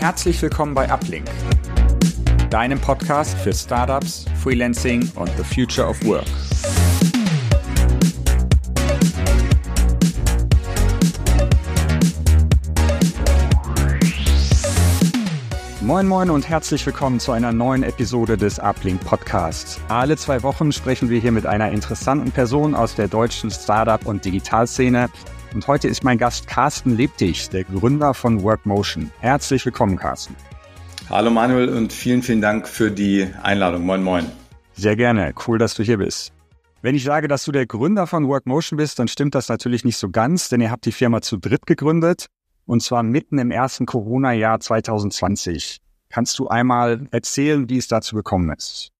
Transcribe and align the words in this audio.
Herzlich 0.00 0.40
willkommen 0.40 0.72
bei 0.72 0.90
Uplink, 0.90 1.26
deinem 2.48 2.80
Podcast 2.80 3.36
für 3.36 3.52
Startups, 3.52 4.24
Freelancing 4.42 5.06
und 5.14 5.30
the 5.36 5.44
Future 5.44 5.86
of 5.86 6.02
Work. 6.06 6.24
Moin 15.82 16.08
Moin 16.08 16.30
und 16.30 16.48
herzlich 16.48 16.86
willkommen 16.86 17.20
zu 17.20 17.32
einer 17.32 17.52
neuen 17.52 17.82
Episode 17.82 18.38
des 18.38 18.58
Uplink 18.58 19.04
Podcasts. 19.04 19.78
Alle 19.88 20.16
zwei 20.16 20.42
Wochen 20.42 20.72
sprechen 20.72 21.10
wir 21.10 21.20
hier 21.20 21.32
mit 21.32 21.44
einer 21.44 21.72
interessanten 21.72 22.30
Person 22.32 22.74
aus 22.74 22.94
der 22.94 23.08
deutschen 23.08 23.50
Startup- 23.50 24.06
und 24.06 24.24
Digitalszene 24.24 25.10
und 25.54 25.66
heute 25.66 25.88
ist 25.88 26.04
mein 26.04 26.18
Gast 26.18 26.46
Carsten 26.46 26.96
Lebtig, 26.96 27.50
der 27.50 27.64
Gründer 27.64 28.14
von 28.14 28.42
Workmotion. 28.42 29.10
Herzlich 29.20 29.64
willkommen, 29.64 29.96
Carsten. 29.96 30.36
Hallo 31.08 31.30
Manuel 31.30 31.68
und 31.70 31.92
vielen, 31.92 32.22
vielen 32.22 32.40
Dank 32.40 32.68
für 32.68 32.90
die 32.90 33.28
Einladung. 33.42 33.84
Moin, 33.84 34.02
moin. 34.02 34.26
Sehr 34.74 34.96
gerne. 34.96 35.34
Cool, 35.46 35.58
dass 35.58 35.74
du 35.74 35.82
hier 35.82 35.98
bist. 35.98 36.32
Wenn 36.82 36.94
ich 36.94 37.04
sage, 37.04 37.28
dass 37.28 37.44
du 37.44 37.52
der 37.52 37.66
Gründer 37.66 38.06
von 38.06 38.28
Workmotion 38.28 38.76
bist, 38.76 38.98
dann 38.98 39.08
stimmt 39.08 39.34
das 39.34 39.48
natürlich 39.48 39.84
nicht 39.84 39.96
so 39.96 40.08
ganz, 40.08 40.48
denn 40.48 40.60
ihr 40.60 40.70
habt 40.70 40.86
die 40.86 40.92
Firma 40.92 41.20
zu 41.20 41.36
dritt 41.36 41.66
gegründet 41.66 42.26
und 42.64 42.82
zwar 42.82 43.02
mitten 43.02 43.38
im 43.38 43.50
ersten 43.50 43.86
Corona-Jahr 43.86 44.60
2020. 44.60 45.80
Kannst 46.08 46.38
du 46.38 46.48
einmal 46.48 47.06
erzählen, 47.10 47.68
wie 47.68 47.78
es 47.78 47.88
dazu 47.88 48.16
gekommen 48.16 48.52
ist? 48.56 48.90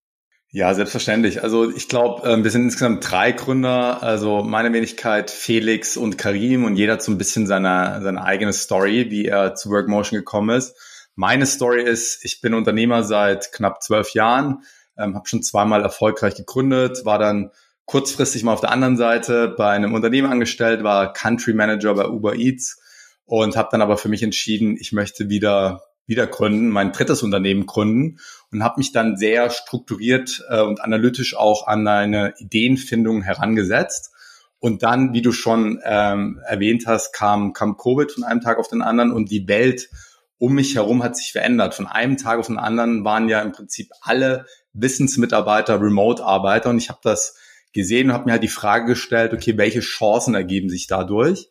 Ja, 0.52 0.74
selbstverständlich. 0.74 1.44
Also 1.44 1.70
ich 1.70 1.86
glaube, 1.86 2.28
ähm, 2.28 2.42
wir 2.42 2.50
sind 2.50 2.64
insgesamt 2.64 3.08
drei 3.08 3.30
Gründer, 3.30 4.02
also 4.02 4.42
meine 4.42 4.72
Wenigkeit, 4.72 5.30
Felix 5.30 5.96
und 5.96 6.18
Karim 6.18 6.64
und 6.64 6.74
jeder 6.74 6.94
hat 6.94 7.02
so 7.02 7.12
ein 7.12 7.18
bisschen 7.18 7.46
seine, 7.46 8.00
seine 8.02 8.24
eigene 8.24 8.52
Story, 8.52 9.10
wie 9.10 9.26
er 9.26 9.54
zu 9.54 9.70
Workmotion 9.70 10.18
gekommen 10.18 10.56
ist. 10.56 10.74
Meine 11.14 11.46
Story 11.46 11.84
ist, 11.84 12.24
ich 12.24 12.40
bin 12.40 12.54
Unternehmer 12.54 13.04
seit 13.04 13.52
knapp 13.52 13.80
zwölf 13.80 14.10
Jahren, 14.10 14.64
ähm, 14.98 15.14
habe 15.14 15.28
schon 15.28 15.44
zweimal 15.44 15.82
erfolgreich 15.82 16.34
gegründet, 16.34 17.04
war 17.04 17.20
dann 17.20 17.52
kurzfristig 17.84 18.42
mal 18.42 18.52
auf 18.52 18.60
der 18.60 18.72
anderen 18.72 18.96
Seite 18.96 19.54
bei 19.56 19.70
einem 19.70 19.94
Unternehmen 19.94 20.32
angestellt, 20.32 20.82
war 20.82 21.12
Country 21.12 21.54
Manager 21.54 21.94
bei 21.94 22.08
Uber 22.08 22.34
Eats 22.34 22.82
und 23.24 23.56
habe 23.56 23.68
dann 23.70 23.82
aber 23.82 23.96
für 23.96 24.08
mich 24.08 24.24
entschieden, 24.24 24.76
ich 24.80 24.90
möchte 24.90 25.28
wieder 25.28 25.84
wieder 26.10 26.26
gründen, 26.26 26.68
mein 26.68 26.92
drittes 26.92 27.22
Unternehmen 27.22 27.64
gründen 27.64 28.18
und 28.52 28.62
habe 28.62 28.80
mich 28.80 28.92
dann 28.92 29.16
sehr 29.16 29.48
strukturiert 29.48 30.44
äh, 30.50 30.60
und 30.60 30.82
analytisch 30.82 31.36
auch 31.36 31.66
an 31.66 31.86
eine 31.86 32.34
Ideenfindung 32.38 33.22
herangesetzt. 33.22 34.10
Und 34.58 34.82
dann, 34.82 35.14
wie 35.14 35.22
du 35.22 35.32
schon 35.32 35.80
ähm, 35.84 36.40
erwähnt 36.46 36.84
hast, 36.86 37.14
kam, 37.14 37.54
kam 37.54 37.78
Covid 37.78 38.12
von 38.12 38.24
einem 38.24 38.42
Tag 38.42 38.58
auf 38.58 38.68
den 38.68 38.82
anderen 38.82 39.12
und 39.12 39.30
die 39.30 39.48
Welt 39.48 39.88
um 40.36 40.54
mich 40.54 40.74
herum 40.74 41.02
hat 41.02 41.16
sich 41.16 41.32
verändert. 41.32 41.74
Von 41.74 41.86
einem 41.86 42.16
Tag 42.16 42.38
auf 42.38 42.46
den 42.48 42.58
anderen 42.58 43.04
waren 43.04 43.28
ja 43.28 43.40
im 43.40 43.52
Prinzip 43.52 43.90
alle 44.00 44.46
Wissensmitarbeiter 44.72 45.80
Remote-Arbeiter 45.80 46.70
und 46.70 46.78
ich 46.78 46.88
habe 46.88 47.00
das 47.02 47.36
gesehen 47.72 48.08
und 48.08 48.14
habe 48.14 48.24
mir 48.24 48.32
halt 48.32 48.42
die 48.42 48.48
Frage 48.48 48.86
gestellt, 48.86 49.32
okay, 49.32 49.56
welche 49.56 49.80
Chancen 49.80 50.34
ergeben 50.34 50.70
sich 50.70 50.86
dadurch? 50.86 51.50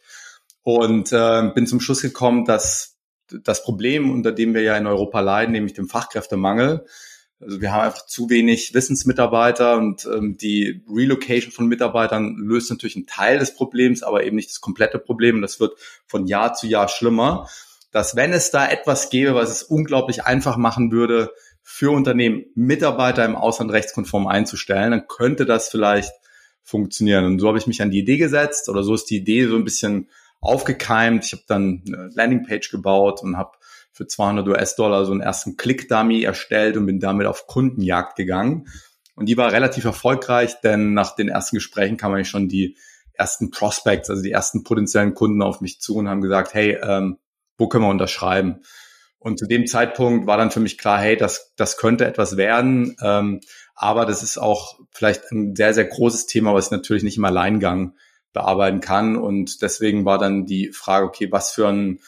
Und 0.63 1.13
äh, 1.13 1.52
bin 1.55 1.65
zum 1.65 1.80
Schluss 1.80 2.02
gekommen, 2.02 2.45
dass 2.45 2.98
das 3.44 3.63
Problem, 3.63 4.11
unter 4.11 4.31
dem 4.31 4.53
wir 4.53 4.61
ja 4.61 4.77
in 4.77 4.88
Europa 4.88 5.19
leiden, 5.19 5.52
nämlich 5.52 5.73
dem 5.73 5.88
Fachkräftemangel. 5.88 6.85
Also 7.41 7.61
wir 7.61 7.71
haben 7.71 7.86
einfach 7.86 8.05
zu 8.05 8.30
wenig 8.30 8.73
Wissensmitarbeiter 8.73 9.77
und 9.77 10.05
ähm, 10.05 10.36
die 10.36 10.83
Relocation 10.94 11.53
von 11.53 11.67
Mitarbeitern 11.67 12.36
löst 12.38 12.69
natürlich 12.69 12.97
einen 12.97 13.08
Teil 13.08 13.39
des 13.39 13.53
Problems, 13.53 14.03
aber 14.03 14.25
eben 14.25 14.36
nicht 14.36 14.49
das 14.49 14.59
komplette 14.59 14.99
Problem. 14.99 15.38
Und 15.38 15.41
das 15.41 15.59
wird 15.59 15.77
von 16.05 16.27
Jahr 16.27 16.53
zu 16.53 16.67
Jahr 16.67 16.89
schlimmer. 16.89 17.47
Dass 17.91 18.16
wenn 18.16 18.33
es 18.33 18.52
da 18.52 18.67
etwas 18.67 19.09
gäbe, 19.09 19.36
was 19.36 19.49
es 19.49 19.64
unglaublich 19.64 20.25
einfach 20.25 20.58
machen 20.58 20.92
würde, 20.92 21.31
für 21.64 21.92
Unternehmen 21.92 22.45
Mitarbeiter 22.55 23.23
im 23.23 23.36
Ausland 23.36 23.71
rechtskonform 23.71 24.27
einzustellen, 24.27 24.92
dann 24.92 25.08
könnte 25.08 25.45
das 25.45 25.70
vielleicht 25.70 26.11
funktionieren. 26.64 27.25
Und 27.25 27.39
so 27.39 27.48
habe 27.48 27.58
ich 27.58 27.67
mich 27.67 27.81
an 27.81 27.92
die 27.92 27.99
Idee 27.99 28.17
gesetzt 28.17 28.70
oder 28.70 28.83
so 28.83 28.93
ist 28.93 29.05
die 29.05 29.17
Idee 29.17 29.48
so 29.48 29.55
ein 29.55 29.64
bisschen 29.64 30.09
aufgekeimt. 30.42 31.26
Ich 31.26 31.33
habe 31.33 31.44
dann 31.48 31.83
eine 31.88 32.10
Landingpage 32.14 32.72
gebaut 32.72 33.22
und 33.22 33.38
habe 33.38 33.52
für 33.92 34.08
200 34.08 34.48
US-Dollar 34.48 35.05
so 35.05 35.11
einen 35.11 35.22
ersten 35.22 35.58
Click-Dummy 35.58 36.23
erstellt 36.23 36.77
und 36.77 36.86
bin 36.86 37.00
damit 37.00 37.27
auf 37.27 37.48
Kundenjagd 37.48 38.16
gegangen. 38.16 38.67
Und 39.16 39.26
die 39.26 39.36
war 39.36 39.52
relativ 39.52 39.83
erfolgreich, 39.83 40.61
denn 40.61 40.94
nach 40.94 41.16
den 41.16 41.28
ersten 41.28 41.58
Gesprächen 41.58 41.98
kamen 41.98 42.16
eigentlich 42.16 42.30
schon 42.30 42.48
die 42.48 42.78
ersten 43.14 43.52
Prospects, 43.52 44.10
also 44.10 44.22
die 44.22 44.32
ersten 44.32 44.64
potenziellen 44.64 45.14
Kunden 45.14 45.42
auf 45.42 45.60
mich 45.60 45.82
zu 45.82 45.98
und 45.98 46.08
haben 46.08 46.22
gesagt, 46.22 46.54
hey, 46.54 46.78
ähm, 46.82 47.17
wo 47.58 47.67
können 47.67 47.83
wir 47.83 47.89
unterschreiben? 47.89 48.61
Und 49.17 49.38
zu 49.38 49.45
dem 49.45 49.67
Zeitpunkt 49.67 50.26
war 50.26 50.38
dann 50.38 50.52
für 50.52 50.61
mich 50.61 50.78
klar, 50.78 50.99
hey, 50.99 51.17
das, 51.17 51.54
das 51.58 51.76
könnte 51.76 52.05
etwas 52.05 52.38
werden. 52.38 52.95
Ähm, 53.02 53.42
aber 53.76 54.05
das 54.05 54.23
ist 54.23 54.38
auch 54.38 54.80
vielleicht 54.92 55.30
ein 55.33 55.55
sehr, 55.55 55.73
sehr 55.73 55.86
großes 55.86 56.26
Thema, 56.26 56.54
was 56.54 56.67
ich 56.67 56.72
natürlich 56.72 57.04
nicht 57.04 57.17
im 57.17 57.26
Alleingang 57.26 57.95
bearbeiten 58.34 58.80
kann. 58.80 59.16
Und 59.16 59.62
deswegen 59.62 60.06
war 60.06 60.17
dann 60.17 60.45
die 60.45 60.72
Frage, 60.72 61.06
okay, 61.06 61.32
was 61.32 61.52
für 61.52 61.67
ein 61.67 62.00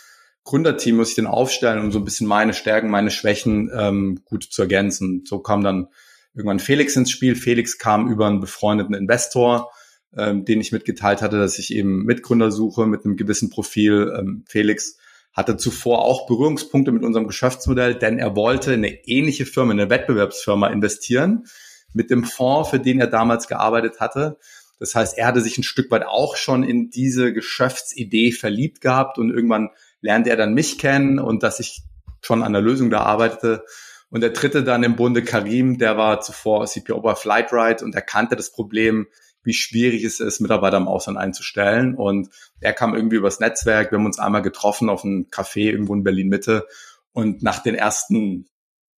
Gründerteam 0.44 0.98
muss 0.98 1.09
ich 1.09 1.16
denn 1.16 1.28
aufstellen, 1.28 1.80
um 1.80 1.92
so 1.92 2.00
ein 2.00 2.06
bisschen 2.06 2.28
meine 2.28 2.54
Stärken, 2.54 2.90
meine 2.90 3.12
Schwächen 3.12 3.72
ähm, 3.76 4.22
gut 4.26 4.44
zu 4.44 4.64
ergänzen. 4.64 5.24
So 5.26 5.40
kam 5.40 5.64
dann 5.64 5.88
irgendwann 6.34 6.59
Felix 6.59 6.96
ins 6.96 7.12
Spiel. 7.12 7.36
Felix 7.36 7.78
kam 7.78 8.09
über 8.09 8.28
einen 8.28 8.40
befreundeten 8.40 8.96
Investor, 8.96 9.72
ähm, 10.16 10.46
den 10.46 10.59
ich 10.59 10.72
mitgeteilt 10.72 11.22
hatte, 11.22 11.38
dass 11.38 11.59
ich 11.59 11.74
eben 11.74 12.06
Mitgründer 12.06 12.52
suche 12.52 12.88
mit 12.88 13.06
einem 13.06 13.18
gewissen 13.18 13.50
Profil. 13.50 14.14
Ähm, 14.18 14.44
Felix 14.48 14.98
hatte 15.34 15.58
zuvor 15.58 16.03
auch 16.03 16.28
Berührungspunkte 16.28 16.92
mit 16.92 17.03
unserem 17.03 17.28
Geschäftsmodell, 17.28 17.96
denn 17.96 18.18
er 18.18 18.36
wollte 18.36 18.74
in 18.74 18.84
eine 18.84 19.06
ähnliche 19.06 19.46
Firma, 19.46 19.72
eine 19.72 19.90
Wettbewerbsfirma 19.90 20.68
investieren 20.68 21.46
mit 21.94 22.09
dem 22.09 22.24
Fonds, 22.24 22.70
für 22.70 22.80
den 22.80 23.00
er 23.00 23.08
damals 23.08 23.48
gearbeitet 23.48 24.00
hatte. 24.00 24.38
Das 24.81 24.96
heißt, 24.96 25.16
er 25.16 25.28
hatte 25.28 25.42
sich 25.42 25.59
ein 25.59 25.64
Stück 25.64 25.92
weit 25.92 26.08
auch 26.08 26.36
schon 26.36 26.64
in 26.64 26.90
diese 26.90 27.34
Geschäftsidee 27.34 28.31
verliebt 28.31 28.81
gehabt 28.81 29.19
und 29.19 29.30
irgendwann 29.30 29.69
lernte 30.02 30.31
er 30.31 30.38
dann 30.38 30.56
mich 30.56 30.80
kennen 30.80 31.19
und 31.19 31.44
dass 31.44 31.59
ich 31.59 31.84
schon 32.24 32.42
an 32.42 32.52
der 32.52 32.64
Lösung 32.64 32.90
da 32.90 33.02
arbeitete. 33.02 33.64
Und 34.09 34.22
der 34.22 34.31
dritte 34.31 34.64
dann 34.64 34.81
im 34.81 34.96
Bunde 34.96 35.24
Karim, 35.24 35.78
der 35.78 35.97
war 35.97 36.20
zuvor 36.22 36.66
CPO 36.66 37.00
bei 37.00 37.14
Flightride 37.14 37.86
und 37.86 37.94
er 37.94 38.02
kannte 38.02 38.36
das 38.36 38.52
Problem, 38.52 39.06
wie 39.44 39.53
schwierig 39.53 40.03
es 40.03 40.20
ist, 40.20 40.40
Mitarbeiter 40.40 40.78
im 40.78 40.88
Ausland 40.88 41.20
einzustellen. 41.20 41.94
Und 41.94 42.30
er 42.59 42.74
kam 42.74 42.96
irgendwie 42.96 43.18
übers 43.18 43.40
Netzwerk. 43.40 43.91
Wir 43.91 44.00
haben 44.00 44.08
uns 44.08 44.18
einmal 44.18 44.41
getroffen 44.41 44.90
auf 44.90 45.06
einem 45.06 45.28
Café 45.30 45.70
irgendwo 45.70 45.94
in 45.94 46.03
Berlin 46.03 46.28
Mitte. 46.28 46.66
Und 47.12 47.44
nach 47.44 47.62
den 47.62 47.75
ersten 47.75 48.47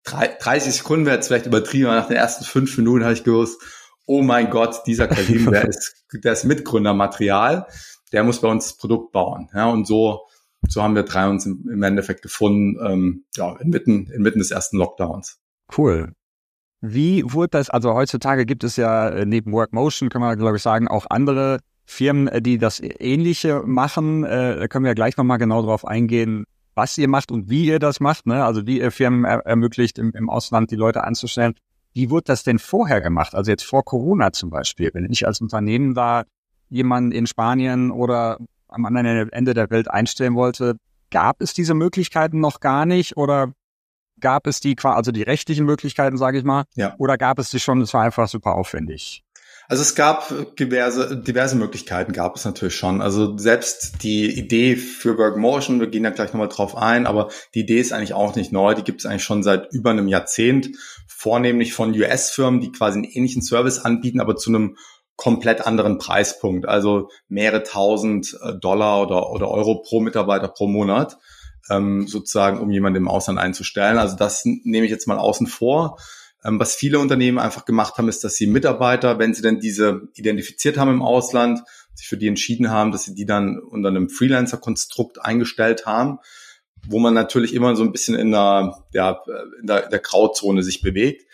30 0.06 0.76
Sekunden 0.76 1.06
wäre 1.06 1.18
jetzt 1.18 1.28
vielleicht 1.28 1.46
übertrieben, 1.46 1.88
aber 1.88 1.96
nach 1.98 2.08
den 2.08 2.16
ersten 2.16 2.46
fünf 2.46 2.78
Minuten 2.78 3.04
habe 3.04 3.14
ich 3.14 3.26
gewusst, 3.26 3.62
oh 4.06 4.22
mein 4.22 4.50
Gott, 4.50 4.81
dieser 4.86 5.08
Karim, 5.08 5.50
der 5.52 5.66
ist, 5.68 6.06
der 6.14 6.34
ist 6.34 6.44
Mitgründermaterial, 6.46 7.68
der 8.12 8.24
muss 8.24 8.41
bei 8.41 8.47
uns 8.47 8.69
das 8.69 8.78
Produkt 8.78 9.12
bauen. 9.12 9.50
Ja, 9.53 9.69
und 9.69 9.86
so, 9.86 10.22
so 10.68 10.81
haben 10.84 10.96
wir 10.96 11.03
drei 11.03 11.28
uns 11.28 11.46
im, 11.46 11.68
im 11.69 11.84
Endeffekt 11.84 12.22
gefunden, 12.22 12.78
ähm, 12.86 13.25
ja, 13.36 13.56
inmitten, 13.58 14.08
inmitten 14.08 14.40
des 14.40 14.52
ersten 14.52 14.78
Lockdowns. 14.78 15.40
Cool. 15.75 16.13
Wie 16.81 17.24
wurde 17.25 17.50
das, 17.52 17.69
also 17.69 17.94
heutzutage 17.94 18.46
gibt 18.46 18.63
es 18.63 18.75
ja 18.75 19.08
äh, 19.08 19.25
neben 19.25 19.53
Workmotion, 19.53 20.09
kann 20.09 20.22
man 20.22 20.38
glaube 20.38 20.58
ich 20.58 20.63
sagen, 20.63 20.88
auch 20.88 21.06
andere 21.09 21.59
Firmen, 21.86 22.28
äh, 22.28 22.42
die 22.42 22.58
das 22.58 22.81
Ähnliche 22.81 23.63
machen. 23.66 24.24
Äh, 24.24 24.59
da 24.59 24.68
können 24.68 24.84
wir 24.84 24.90
ja 24.90 24.96
gleich 24.96 25.16
nochmal 25.18 25.38
genau 25.38 25.62
drauf 25.62 25.86
eingehen, 25.86 26.46
was 26.75 26.97
ihr 26.97 27.08
macht 27.08 27.31
und 27.31 27.50
wie 27.50 27.66
ihr 27.66 27.80
das 27.80 28.00
macht. 28.00 28.25
Ne? 28.25 28.44
Also 28.44 28.68
wie 28.68 28.80
ihr 28.80 28.92
Firmen 28.92 29.25
er 29.25 29.46
ermöglicht, 29.46 29.97
im, 29.97 30.12
im 30.12 30.30
Ausland 30.30 30.72
die 30.72 30.75
Leute 30.75 31.03
anzustellen. 31.03 31.56
Wie 31.94 32.09
wurde 32.09 32.26
das 32.26 32.44
denn 32.44 32.59
vorher 32.59 33.02
gemacht? 33.02 33.36
Also 33.36 33.52
jetzt 33.52 33.64
vor 33.64 33.84
Corona 33.84 34.31
zum 34.34 34.50
Beispiel, 34.50 34.90
wenn 34.94 35.12
ich 35.12 35.28
als 35.28 35.42
Unternehmen 35.42 35.94
da 35.94 36.24
jemanden 36.69 37.12
in 37.12 37.28
Spanien 37.28 37.92
oder 37.92 38.40
am 38.68 38.86
anderen 38.86 39.30
Ende 39.30 39.54
der 39.54 39.69
Welt 39.69 39.90
einstellen 39.90 40.36
wollte, 40.36 40.78
gab 41.12 41.42
es 41.42 41.54
diese 41.54 41.75
Möglichkeiten 41.75 42.40
noch 42.40 42.60
gar 42.60 42.86
nicht 42.86 43.16
oder 43.18 43.54
gab 44.19 44.48
es 44.48 44.60
die, 44.60 44.75
also 44.81 45.12
die 45.12 45.22
rechtlichen 45.22 45.66
Möglichkeiten, 45.66 46.18
sage 46.18 46.40
ich 46.40 46.44
mal, 46.44 46.63
ja. 46.75 46.95
oder 46.98 47.18
gab 47.18 47.38
es 47.40 47.51
die 47.51 47.60
schon, 47.60 47.81
es 47.81 47.94
war 47.94 48.04
einfach 48.04 48.28
super 48.28 48.56
aufwendig? 48.56 49.24
Also 49.69 49.81
es 49.81 49.95
gab 49.95 50.34
diverse, 50.57 51.16
diverse 51.18 51.56
Möglichkeiten 51.56 52.12
gab 52.12 52.36
es 52.36 52.44
natürlich 52.44 52.75
schon. 52.75 53.01
Also 53.01 53.38
selbst 53.38 54.04
die 54.04 54.38
Idee 54.38 54.75
für 54.75 55.18
Workmotion, 55.18 55.80
wir 55.80 55.88
gehen 55.88 56.04
da 56.04 56.10
gleich 56.10 56.34
nochmal 56.34 56.50
drauf 56.50 56.75
ein, 56.75 57.07
aber 57.07 57.30
die 57.54 57.62
Idee 57.62 57.80
ist 57.80 57.94
eigentlich 57.94 58.13
auch 58.13 58.36
nicht 58.36 58.51
neu. 58.51 58.74
Die 58.74 58.84
gibt 58.84 59.00
es 59.00 59.06
eigentlich 59.06 59.24
schon 59.24 59.42
seit 59.42 59.72
über 59.72 59.92
einem 59.92 60.10
Jahrzehnt, 60.10 60.72
vornehmlich 61.24 61.74
von 61.74 61.98
US-Firmen, 61.98 62.60
die 62.60 62.74
quasi 62.74 62.98
einen 63.00 63.10
ähnlichen 63.10 63.42
Service 63.42 63.80
anbieten, 63.80 64.20
aber 64.20 64.36
zu 64.36 64.50
einem 64.50 64.75
komplett 65.16 65.66
anderen 65.66 65.98
Preispunkt. 65.98 66.68
Also 66.68 67.10
mehrere 67.30 67.64
tausend 67.64 68.38
äh, 68.42 68.54
Dollar 68.60 69.02
oder, 69.02 69.31
oder 69.31 69.50
Euro 69.50 69.81
pro 69.81 70.02
Mitarbeiter 70.02 70.50
pro 70.50 70.68
Monat, 70.68 71.18
ähm, 71.70 72.08
sozusagen, 72.08 72.60
um 72.60 72.70
jemanden 72.72 72.98
im 72.98 73.08
Ausland 73.08 73.40
einzustellen. 73.40 73.98
Also 73.98 74.18
das 74.18 74.42
nehme 74.44 74.86
ich 74.86 74.92
jetzt 74.92 75.08
mal 75.08 75.18
außen 75.18 75.48
vor. 75.48 75.98
Ähm, 76.44 76.60
was 76.60 76.75
viele 76.75 77.00
Unternehmen 77.00 77.40
einfach 77.40 77.64
gemacht 77.64 77.98
haben, 77.98 78.10
ist, 78.10 78.26
dass 78.26 78.36
sie 78.36 78.48
Mitarbeiter, 78.48 79.18
wenn 79.18 79.34
sie 79.34 79.42
denn 79.42 79.62
diese 79.62 80.02
identifiziert 80.16 80.78
haben 80.78 80.92
im 80.92 81.02
Ausland, 81.02 81.62
sich 81.94 82.08
für 82.08 82.18
die 82.18 82.28
entschieden 82.28 82.69
haben, 82.69 82.92
dass 82.92 83.04
sie 83.06 83.16
die 83.16 83.26
dann 83.26 83.60
unter 83.60 83.88
einem 83.88 84.10
Freelancer-Konstrukt 84.10 85.24
eingestellt 85.24 85.86
haben. 85.86 86.19
Wo 86.88 87.00
man 87.00 87.13
natürlich 87.13 87.53
immer 87.53 87.75
so 87.75 87.83
ein 87.83 87.91
bisschen 87.91 88.15
in 88.15 88.31
der, 88.31 88.83
ja, 88.94 89.21
in 89.59 89.68
der, 89.68 89.85
in 89.85 89.89
der 89.89 90.00
Grauzone 90.00 90.63
sich 90.63 90.81
bewegt. 90.81 91.25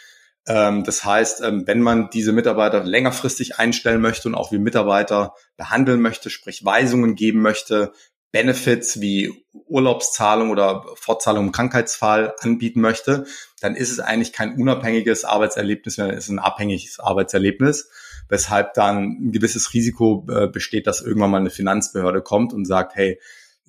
Ähm, 0.48 0.84
das 0.84 1.04
heißt, 1.06 1.42
ähm, 1.42 1.68
wenn 1.68 1.82
man 1.82 2.10
diese 2.12 2.32
Mitarbeiter 2.32 2.84
längerfristig 2.84 3.60
einstellen 3.60 4.02
möchte 4.02 4.28
und 4.28 4.36
auch 4.36 4.52
wie 4.52 4.60
Mitarbeiter 4.60 5.34
behandeln 5.58 6.02
möchte, 6.02 6.30
sprich 6.30 6.66
Weisungen 6.66 7.16
geben 7.16 7.42
möchte, 7.42 7.94
Benefits 8.32 9.02
wie 9.02 9.34
Urlaubszahlung 9.54 10.52
oder 10.52 10.86
Fortzahlung 10.96 11.48
im 11.48 11.52
Krankheitsfall 11.52 12.36
anbieten 12.40 12.80
möchte, 12.80 13.26
dann 13.60 13.76
ist 13.76 13.92
es 13.92 14.00
eigentlich 14.00 14.34
kein 14.34 14.56
unabhängiges 14.56 15.26
Arbeitserlebnis, 15.26 15.96
sondern 15.96 16.16
es 16.16 16.26
ist 16.26 16.30
ein 16.30 16.40
abhängiges 16.40 17.00
Arbeitserlebnis, 17.00 17.90
weshalb 18.28 18.76
dann 18.76 19.18
ein 19.20 19.32
gewisses 19.32 19.74
Risiko 19.74 20.28
äh, 20.30 20.48
besteht, 20.48 20.86
dass 20.86 21.02
irgendwann 21.02 21.32
mal 21.32 21.38
eine 21.38 21.50
Finanzbehörde 21.50 22.22
kommt 22.22 22.54
und 22.54 22.66
sagt, 22.66 22.96
hey, 22.96 23.20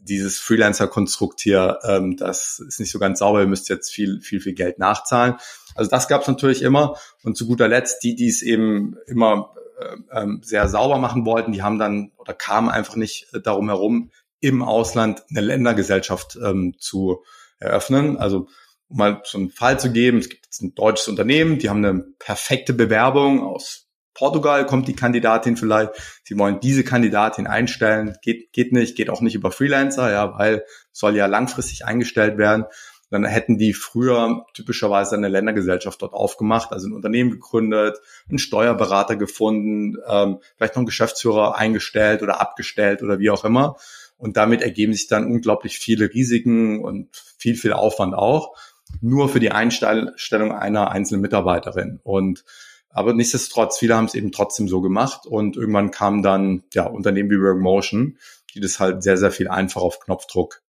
dieses 0.03 0.39
Freelancer-Konstrukt 0.39 1.41
hier, 1.41 1.79
ähm, 1.85 2.17
das 2.17 2.59
ist 2.59 2.81
nicht 2.81 2.91
so 2.91 2.99
ganz 2.99 3.19
sauber, 3.19 3.41
ihr 3.41 3.47
müsst 3.47 3.69
jetzt 3.69 3.91
viel, 3.91 4.21
viel, 4.21 4.41
viel 4.41 4.55
Geld 4.55 4.79
nachzahlen. 4.79 5.37
Also 5.75 5.91
das 5.91 6.09
gab 6.09 6.23
es 6.23 6.29
natürlich 6.29 6.63
immer. 6.63 6.97
Und 7.23 7.37
zu 7.37 7.47
guter 7.47 7.69
Letzt, 7.69 8.03
die, 8.03 8.15
die 8.15 8.29
es 8.29 8.43
eben 8.43 8.97
immer 9.07 9.55
äh, 9.81 10.21
ähm, 10.21 10.41
sehr 10.43 10.69
sauber 10.69 10.99
machen 10.99 11.25
wollten, 11.25 11.53
die 11.53 11.63
haben 11.63 11.79
dann 11.79 12.13
oder 12.19 12.35
kamen 12.35 12.69
einfach 12.69 12.97
nicht 12.97 13.33
äh, 13.33 13.41
darum 13.41 13.69
herum, 13.69 14.11
im 14.41 14.63
Ausland 14.63 15.23
eine 15.31 15.41
Ländergesellschaft 15.41 16.39
ähm, 16.43 16.75
zu 16.79 17.23
eröffnen. 17.59 18.17
Also 18.17 18.49
um 18.89 18.97
mal 18.97 19.23
so 19.25 19.39
einen 19.39 19.51
Fall 19.51 19.79
zu 19.79 19.93
geben, 19.93 20.19
es 20.19 20.29
gibt 20.29 20.47
jetzt 20.47 20.63
ein 20.63 20.75
deutsches 20.75 21.09
Unternehmen, 21.09 21.59
die 21.59 21.69
haben 21.69 21.85
eine 21.85 22.05
perfekte 22.19 22.73
Bewerbung 22.73 23.43
aus 23.43 23.90
Portugal 24.21 24.67
kommt 24.67 24.87
die 24.87 24.95
Kandidatin 24.95 25.57
vielleicht, 25.57 25.93
sie 26.25 26.37
wollen 26.37 26.61
diese 26.61 26.85
Kandidatin 26.85 27.47
einstellen, 27.47 28.19
geht, 28.21 28.53
geht 28.53 28.71
nicht, 28.71 28.95
geht 28.95 29.09
auch 29.09 29.23
nicht 29.23 29.35
über 29.35 29.51
Freelancer, 29.51 30.13
ja, 30.13 30.39
weil 30.39 30.63
soll 30.93 31.17
ja 31.17 31.25
langfristig 31.25 31.87
eingestellt 31.87 32.37
werden. 32.37 32.67
Dann 33.09 33.25
hätten 33.25 33.57
die 33.57 33.73
früher 33.73 34.45
typischerweise 34.53 35.17
eine 35.17 35.29
Ländergesellschaft 35.29 36.03
dort 36.03 36.13
aufgemacht, 36.13 36.71
also 36.71 36.87
ein 36.87 36.93
Unternehmen 36.93 37.31
gegründet, 37.31 37.97
einen 38.29 38.39
Steuerberater 38.39 39.17
gefunden, 39.17 39.97
ähm, 40.07 40.41
vielleicht 40.59 40.75
noch 40.75 40.81
einen 40.81 40.87
Geschäftsführer 40.87 41.57
eingestellt 41.57 42.23
oder 42.23 42.43
abgestellt 42.43 43.03
oder 43.03 43.21
wie 43.21 43.31
auch 43.31 43.47
immer. 43.47 43.77
Und 44.19 44.37
damit 44.37 44.61
ergeben 44.61 44.93
sich 44.93 45.07
dann 45.07 45.25
unglaublich 45.25 45.79
viele 45.79 46.13
Risiken 46.13 46.85
und 46.85 47.09
viel, 47.39 47.57
viel 47.57 47.73
Aufwand 47.73 48.15
auch, 48.15 48.55
nur 49.01 49.31
für 49.31 49.41
die 49.41 49.51
Einstellung 49.51 50.53
einer 50.53 50.91
einzelnen 50.91 51.23
Mitarbeiterin. 51.23 52.01
Und 52.03 52.45
aber 52.91 53.15
nichtsdestotrotz, 53.15 53.79
viele 53.79 53.97
haben 53.97 54.07
es 54.07 54.15
eben 54.15 54.33
trotzdem 54.33 54.69
so 54.69 54.81
gemacht 54.81 55.27
und 55.27 55.57
irgendwann 55.57 55.91
kamen 55.91 56.23
dann 56.23 56.65
ja 56.75 56.87
Unternehmen 56.87 57.31
wie 57.31 57.41
Workmotion, 57.41 58.19
die 58.55 58.61
das 58.61 58.81
halt 58.81 59.03
sehr, 59.03 59.17
sehr 59.17 59.31
viel 59.31 59.49
einfach 59.49 59.81
auf 59.81 60.01
Knopfdruck 60.01 60.63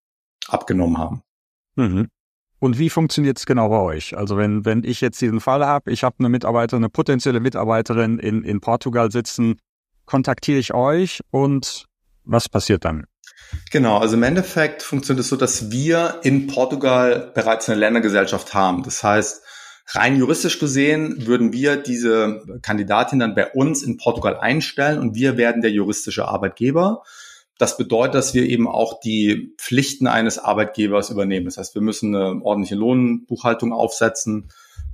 abgenommen 0.48 0.98
haben. 0.98 1.22
Mhm. 1.76 2.08
Und 2.60 2.78
wie 2.78 2.90
funktioniert 2.90 3.38
es 3.38 3.46
genau 3.46 3.70
bei 3.70 3.80
euch? 3.80 4.16
Also 4.16 4.36
wenn, 4.36 4.64
wenn 4.64 4.84
ich 4.84 5.00
jetzt 5.00 5.20
diesen 5.20 5.40
Fall 5.40 5.66
habe, 5.66 5.90
ich 5.90 6.04
habe 6.04 6.14
eine 6.20 6.28
Mitarbeiterin, 6.28 6.84
eine 6.84 6.90
potenzielle 6.90 7.40
Mitarbeiterin 7.40 8.20
in, 8.20 8.44
in 8.44 8.60
Portugal 8.60 9.10
sitzen, 9.10 9.56
kontaktiere 10.06 10.60
ich 10.60 10.72
euch 10.72 11.22
und 11.32 11.86
was 12.24 12.48
passiert 12.48 12.84
dann? 12.84 13.06
Genau, 13.72 13.98
also 13.98 14.14
im 14.16 14.22
Endeffekt 14.22 14.82
funktioniert 14.82 15.24
es 15.24 15.28
so, 15.28 15.36
dass 15.36 15.72
wir 15.72 16.20
in 16.22 16.46
Portugal 16.46 17.32
bereits 17.34 17.68
eine 17.68 17.80
Ländergesellschaft 17.80 18.54
haben. 18.54 18.84
Das 18.84 19.02
heißt, 19.02 19.42
Rein 19.88 20.16
juristisch 20.16 20.58
gesehen 20.58 21.26
würden 21.26 21.52
wir 21.52 21.76
diese 21.76 22.42
Kandidatin 22.62 23.18
dann 23.18 23.34
bei 23.34 23.50
uns 23.52 23.82
in 23.82 23.96
Portugal 23.96 24.36
einstellen 24.36 24.98
und 24.98 25.14
wir 25.14 25.36
werden 25.36 25.60
der 25.60 25.72
juristische 25.72 26.28
Arbeitgeber. 26.28 27.02
Das 27.58 27.76
bedeutet, 27.76 28.14
dass 28.14 28.34
wir 28.34 28.44
eben 28.44 28.66
auch 28.66 29.00
die 29.00 29.54
Pflichten 29.58 30.06
eines 30.06 30.38
Arbeitgebers 30.38 31.10
übernehmen. 31.10 31.46
Das 31.46 31.58
heißt, 31.58 31.74
wir 31.74 31.82
müssen 31.82 32.14
eine 32.14 32.42
ordentliche 32.42 32.76
Lohnbuchhaltung 32.76 33.72
aufsetzen, 33.72 34.50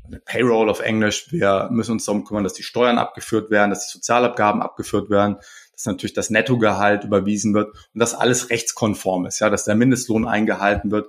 eine 0.06 0.20
Payroll 0.20 0.68
auf 0.68 0.80
Englisch. 0.80 1.30
Wir 1.30 1.68
müssen 1.70 1.92
uns 1.92 2.04
darum 2.04 2.24
kümmern, 2.24 2.44
dass 2.44 2.54
die 2.54 2.62
Steuern 2.62 2.98
abgeführt 2.98 3.50
werden, 3.50 3.70
dass 3.70 3.86
die 3.86 3.92
Sozialabgaben 3.92 4.62
abgeführt 4.62 5.10
werden, 5.10 5.36
dass 5.72 5.86
natürlich 5.86 6.14
das 6.14 6.30
Nettogehalt 6.30 7.04
überwiesen 7.04 7.54
wird 7.54 7.68
und 7.68 8.00
dass 8.00 8.14
alles 8.14 8.50
rechtskonform 8.50 9.26
ist, 9.26 9.38
ja, 9.38 9.48
dass 9.48 9.64
der 9.64 9.74
Mindestlohn 9.74 10.26
eingehalten 10.26 10.90
wird 10.90 11.08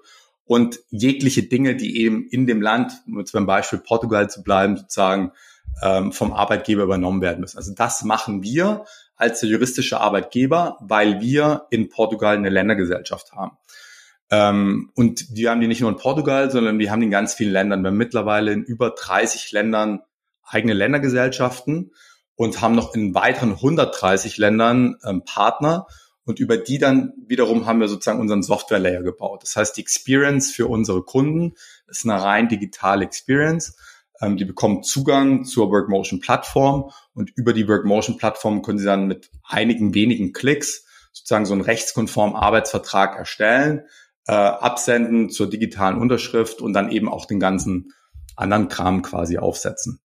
und 0.50 0.80
jegliche 0.90 1.44
Dinge, 1.44 1.76
die 1.76 2.02
eben 2.02 2.28
in 2.28 2.48
dem 2.48 2.60
Land, 2.60 3.04
um 3.06 3.20
jetzt 3.20 3.34
beim 3.34 3.46
Beispiel 3.46 3.78
Portugal 3.78 4.32
zu 4.32 4.42
bleiben, 4.42 4.78
sozusagen 4.78 5.32
ähm, 5.84 6.12
vom 6.12 6.34
Arbeitgeber 6.34 6.82
übernommen 6.82 7.22
werden 7.22 7.42
müssen. 7.42 7.58
Also 7.58 7.72
das 7.76 8.04
machen 8.04 8.42
wir 8.42 8.86
als 9.16 9.44
juristische 9.44 10.02
Arbeitgeber, 10.02 10.80
weil 10.82 11.22
wir 11.22 11.68
in 11.70 11.90
Portugal 11.90 12.36
eine 12.36 12.50
Ländergesellschaft 12.50 13.34
haben. 13.34 13.58
Ähm, 14.32 14.90
und 14.96 15.28
wir 15.30 15.52
haben 15.52 15.62
die 15.62 15.68
nicht 15.68 15.82
nur 15.82 15.92
in 15.92 15.98
Portugal, 15.98 16.50
sondern 16.50 16.80
wir 16.80 16.90
haben 16.90 17.02
die 17.02 17.06
in 17.06 17.12
ganz 17.12 17.36
vielen 17.36 17.54
Ländern. 17.54 17.84
Wir 17.84 17.90
haben 17.92 17.98
mittlerweile 17.98 18.52
in 18.52 18.64
über 18.64 18.90
30 18.90 19.52
Ländern 19.52 20.02
eigene 20.44 20.74
Ländergesellschaften 20.74 21.92
und 22.34 22.60
haben 22.60 22.74
noch 22.74 22.96
in 22.96 23.14
weiteren 23.14 23.52
130 23.52 24.38
Ländern 24.38 24.96
ähm, 25.06 25.22
Partner 25.26 25.86
und 26.30 26.40
über 26.40 26.58
die 26.58 26.78
dann 26.78 27.14
wiederum 27.26 27.66
haben 27.66 27.80
wir 27.80 27.88
sozusagen 27.88 28.20
unseren 28.20 28.44
Software-Layer 28.44 29.02
gebaut. 29.02 29.42
Das 29.42 29.56
heißt, 29.56 29.76
die 29.76 29.82
Experience 29.82 30.52
für 30.52 30.68
unsere 30.68 31.02
Kunden 31.02 31.56
ist 31.88 32.06
eine 32.06 32.22
rein 32.22 32.48
digitale 32.48 33.04
Experience. 33.04 33.76
Ähm, 34.22 34.38
die 34.38 34.46
bekommen 34.46 34.84
Zugang 34.84 35.44
zur 35.44 35.72
Workmotion-Plattform 35.72 36.92
und 37.16 37.32
über 37.36 37.52
die 37.52 37.68
Workmotion-Plattform 37.68 38.62
können 38.62 38.78
sie 38.78 38.86
dann 38.86 39.08
mit 39.08 39.32
einigen 39.44 39.96
wenigen 39.96 40.32
Klicks 40.32 40.86
sozusagen 41.14 41.48
so 41.48 41.54
einen 41.54 41.64
rechtskonformen 41.64 42.36
Arbeitsvertrag 42.36 43.18
erstellen, 43.18 43.86
äh, 44.28 44.34
absenden 44.34 45.32
zur 45.32 45.50
digitalen 45.50 45.98
Unterschrift 45.98 46.62
und 46.62 46.74
dann 46.74 46.92
eben 46.92 47.10
auch 47.10 47.26
den 47.26 47.40
ganzen 47.40 47.94
anderen 48.36 48.68
Kram 48.68 49.02
quasi 49.02 49.40
aufsetzen. 49.40 50.00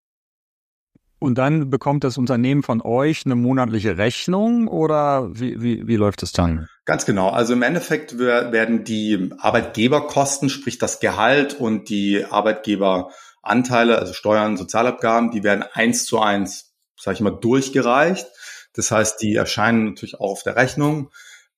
Und 1.24 1.38
dann 1.38 1.70
bekommt 1.70 2.04
das 2.04 2.18
Unternehmen 2.18 2.62
von 2.62 2.82
euch 2.82 3.22
eine 3.24 3.34
monatliche 3.34 3.96
Rechnung 3.96 4.68
oder 4.68 5.30
wie, 5.32 5.62
wie, 5.62 5.88
wie 5.88 5.96
läuft 5.96 6.22
es 6.22 6.32
dann? 6.32 6.68
Ganz 6.84 7.06
genau. 7.06 7.30
Also 7.30 7.54
im 7.54 7.62
Endeffekt 7.62 8.18
werden 8.18 8.84
die 8.84 9.30
Arbeitgeberkosten, 9.38 10.50
sprich 10.50 10.76
das 10.76 11.00
Gehalt 11.00 11.54
und 11.58 11.88
die 11.88 12.26
Arbeitgeberanteile, 12.26 13.98
also 13.98 14.12
Steuern, 14.12 14.58
Sozialabgaben, 14.58 15.30
die 15.30 15.42
werden 15.42 15.64
eins 15.72 16.04
zu 16.04 16.20
eins, 16.20 16.74
sage 17.00 17.14
ich 17.14 17.20
mal, 17.22 17.30
durchgereicht. 17.30 18.26
Das 18.74 18.90
heißt, 18.90 19.22
die 19.22 19.34
erscheinen 19.34 19.86
natürlich 19.86 20.16
auch 20.16 20.32
auf 20.32 20.42
der 20.42 20.56
Rechnung. 20.56 21.10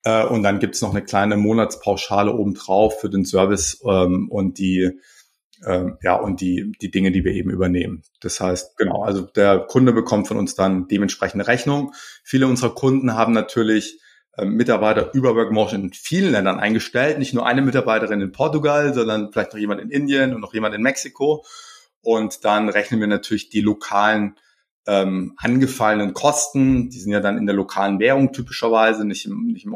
Äh, 0.05 0.27
und 0.27 0.45
dann 0.45 0.61
gibt 0.61 0.77
es 0.77 0.81
noch 0.81 0.91
eine 0.91 1.03
kleine 1.03 1.37
Monatspauschale 1.37 2.33
obendrauf 2.33 3.01
für 3.01 3.11
den 3.11 3.25
Service 3.25 3.83
ähm, 3.85 4.29
und 4.31 4.59
die 4.59 5.01
ähm, 5.65 5.99
ja, 6.03 6.17
und 6.17 6.41
die, 6.41 6.73
die 6.81 6.91
Dinge, 6.91 7.13
die 7.13 7.25
wir 7.25 7.33
eben 7.33 7.51
übernehmen. 7.51 8.03
Das 8.21 8.41
heißt, 8.41 8.77
genau, 8.77 9.03
also 9.03 9.23
der 9.23 9.61
Kunde 9.61 9.93
bekommt 9.93 10.29
von 10.29 10.37
uns 10.37 10.55
dann 10.55 10.89
dementsprechende 10.89 11.47
Rechnung. 11.47 11.93
Viele 12.23 12.47
unserer 12.47 12.75
Kunden 12.75 13.15
haben 13.15 13.33
natürlich 13.33 14.01
äh, 14.37 14.45
Mitarbeiter 14.45 15.15
über 15.15 15.35
Workmotion 15.35 15.85
in 15.85 15.93
vielen 15.93 16.33
Ländern 16.33 16.59
eingestellt, 16.59 17.19
nicht 17.19 17.33
nur 17.33 17.47
eine 17.47 17.63
Mitarbeiterin 17.63 18.21
in 18.21 18.33
Portugal, 18.33 18.93
sondern 18.93 19.33
vielleicht 19.33 19.53
noch 19.53 19.61
jemand 19.61 19.81
in 19.81 19.91
Indien 19.91 20.35
und 20.35 20.41
noch 20.41 20.53
jemand 20.53 20.75
in 20.75 20.83
Mexiko. 20.83 21.45
Und 22.03 22.45
dann 22.45 22.69
rechnen 22.69 23.01
wir 23.01 23.07
natürlich 23.07 23.49
die 23.49 23.63
lokalen 23.63 24.37
ähm, 24.87 25.35
angefallenen 25.39 26.15
Kosten, 26.15 26.91
die 26.91 27.01
sind 27.01 27.13
ja 27.13 27.21
dann 27.21 27.39
in 27.39 27.47
der 27.47 27.57
lokalen 27.57 27.99
Währung 27.99 28.33
typischerweise, 28.33 29.05
nicht 29.05 29.27
im, 29.27 29.47
nicht 29.47 29.67
im 29.67 29.75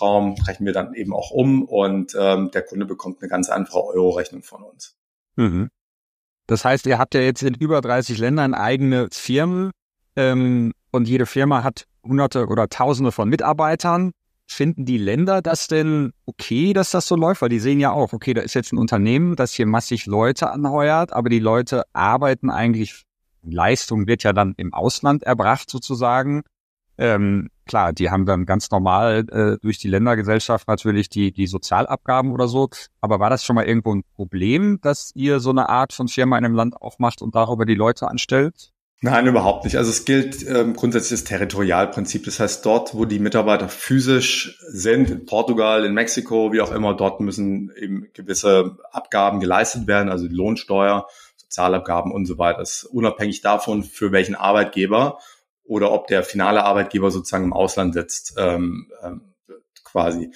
Euro-Raum, 0.00 0.36
rechnen 0.46 0.66
wir 0.66 0.72
dann 0.72 0.94
eben 0.94 1.14
auch 1.14 1.30
um 1.30 1.64
und 1.64 2.16
ähm, 2.18 2.50
der 2.52 2.62
Kunde 2.62 2.86
bekommt 2.86 3.20
eine 3.20 3.28
ganz 3.28 3.48
einfache 3.48 3.84
Euro-Rechnung 3.84 4.42
von 4.42 4.62
uns. 4.62 4.96
Mhm. 5.36 5.68
Das 6.46 6.64
heißt, 6.64 6.86
ihr 6.86 6.98
habt 6.98 7.14
ja 7.14 7.20
jetzt 7.20 7.42
in 7.42 7.54
über 7.54 7.80
30 7.80 8.18
Ländern 8.18 8.54
eigene 8.54 9.08
Firmen 9.12 9.72
ähm, 10.14 10.72
und 10.92 11.08
jede 11.08 11.26
Firma 11.26 11.64
hat 11.64 11.86
hunderte 12.04 12.46
oder 12.46 12.68
tausende 12.68 13.12
von 13.12 13.28
Mitarbeitern. 13.28 14.12
Finden 14.48 14.84
die 14.84 14.98
Länder 14.98 15.42
das 15.42 15.66
denn 15.66 16.12
okay, 16.24 16.72
dass 16.72 16.92
das 16.92 17.08
so 17.08 17.16
läuft? 17.16 17.42
Weil 17.42 17.48
die 17.48 17.58
sehen 17.58 17.80
ja 17.80 17.90
auch, 17.90 18.12
okay, 18.12 18.32
da 18.32 18.42
ist 18.42 18.54
jetzt 18.54 18.72
ein 18.72 18.78
Unternehmen, 18.78 19.34
das 19.34 19.52
hier 19.52 19.66
massig 19.66 20.06
Leute 20.06 20.50
anheuert, 20.50 21.12
aber 21.12 21.28
die 21.28 21.40
Leute 21.40 21.82
arbeiten 21.92 22.48
eigentlich 22.48 23.02
Leistung 23.42 24.06
wird 24.06 24.22
ja 24.22 24.32
dann 24.32 24.54
im 24.56 24.72
Ausland 24.72 25.24
erbracht 25.24 25.68
sozusagen. 25.68 26.42
Ähm, 26.98 27.48
klar, 27.66 27.92
die 27.92 28.10
haben 28.10 28.24
dann 28.24 28.46
ganz 28.46 28.70
normal 28.70 29.26
äh, 29.30 29.58
durch 29.60 29.78
die 29.78 29.88
Ländergesellschaft 29.88 30.68
natürlich 30.68 31.08
die, 31.08 31.32
die 31.32 31.46
Sozialabgaben 31.46 32.32
oder 32.32 32.48
so. 32.48 32.68
Aber 33.00 33.20
war 33.20 33.30
das 33.30 33.44
schon 33.44 33.56
mal 33.56 33.66
irgendwo 33.66 33.94
ein 33.94 34.04
Problem, 34.14 34.80
dass 34.80 35.10
ihr 35.14 35.40
so 35.40 35.50
eine 35.50 35.68
Art 35.68 35.92
von 35.92 36.08
Firma 36.08 36.38
in 36.38 36.44
einem 36.44 36.54
Land 36.54 36.76
aufmacht 36.80 37.20
und 37.20 37.34
darüber 37.34 37.66
die 37.66 37.74
Leute 37.74 38.08
anstellt? 38.08 38.72
Nein, 39.02 39.26
überhaupt 39.26 39.64
nicht. 39.64 39.76
Also 39.76 39.90
es 39.90 40.06
gilt 40.06 40.48
ähm, 40.48 40.74
grundsätzlich 40.74 41.20
das 41.20 41.28
Territorialprinzip. 41.28 42.24
Das 42.24 42.40
heißt, 42.40 42.64
dort, 42.64 42.94
wo 42.94 43.04
die 43.04 43.18
Mitarbeiter 43.18 43.68
physisch 43.68 44.58
sind, 44.68 45.10
in 45.10 45.26
Portugal, 45.26 45.84
in 45.84 45.92
Mexiko, 45.92 46.50
wie 46.52 46.62
auch 46.62 46.72
immer, 46.72 46.94
dort 46.94 47.20
müssen 47.20 47.70
eben 47.76 48.08
gewisse 48.14 48.78
Abgaben 48.92 49.40
geleistet 49.40 49.86
werden, 49.86 50.08
also 50.08 50.26
die 50.26 50.34
Lohnsteuer 50.34 51.06
Sozialabgaben 51.36 52.10
und 52.10 52.26
so 52.26 52.38
weiter. 52.38 52.58
Das 52.58 52.82
ist 52.82 52.84
unabhängig 52.84 53.42
davon, 53.42 53.82
für 53.82 54.12
welchen 54.12 54.34
Arbeitgeber 54.34 55.18
oder 55.66 55.92
ob 55.92 56.06
der 56.06 56.22
finale 56.22 56.64
Arbeitgeber 56.64 57.10
sozusagen 57.10 57.44
im 57.44 57.52
Ausland 57.52 57.92
sitzt, 57.94 58.34
ähm, 58.38 58.90
ähm, 59.02 59.34
quasi. 59.84 60.30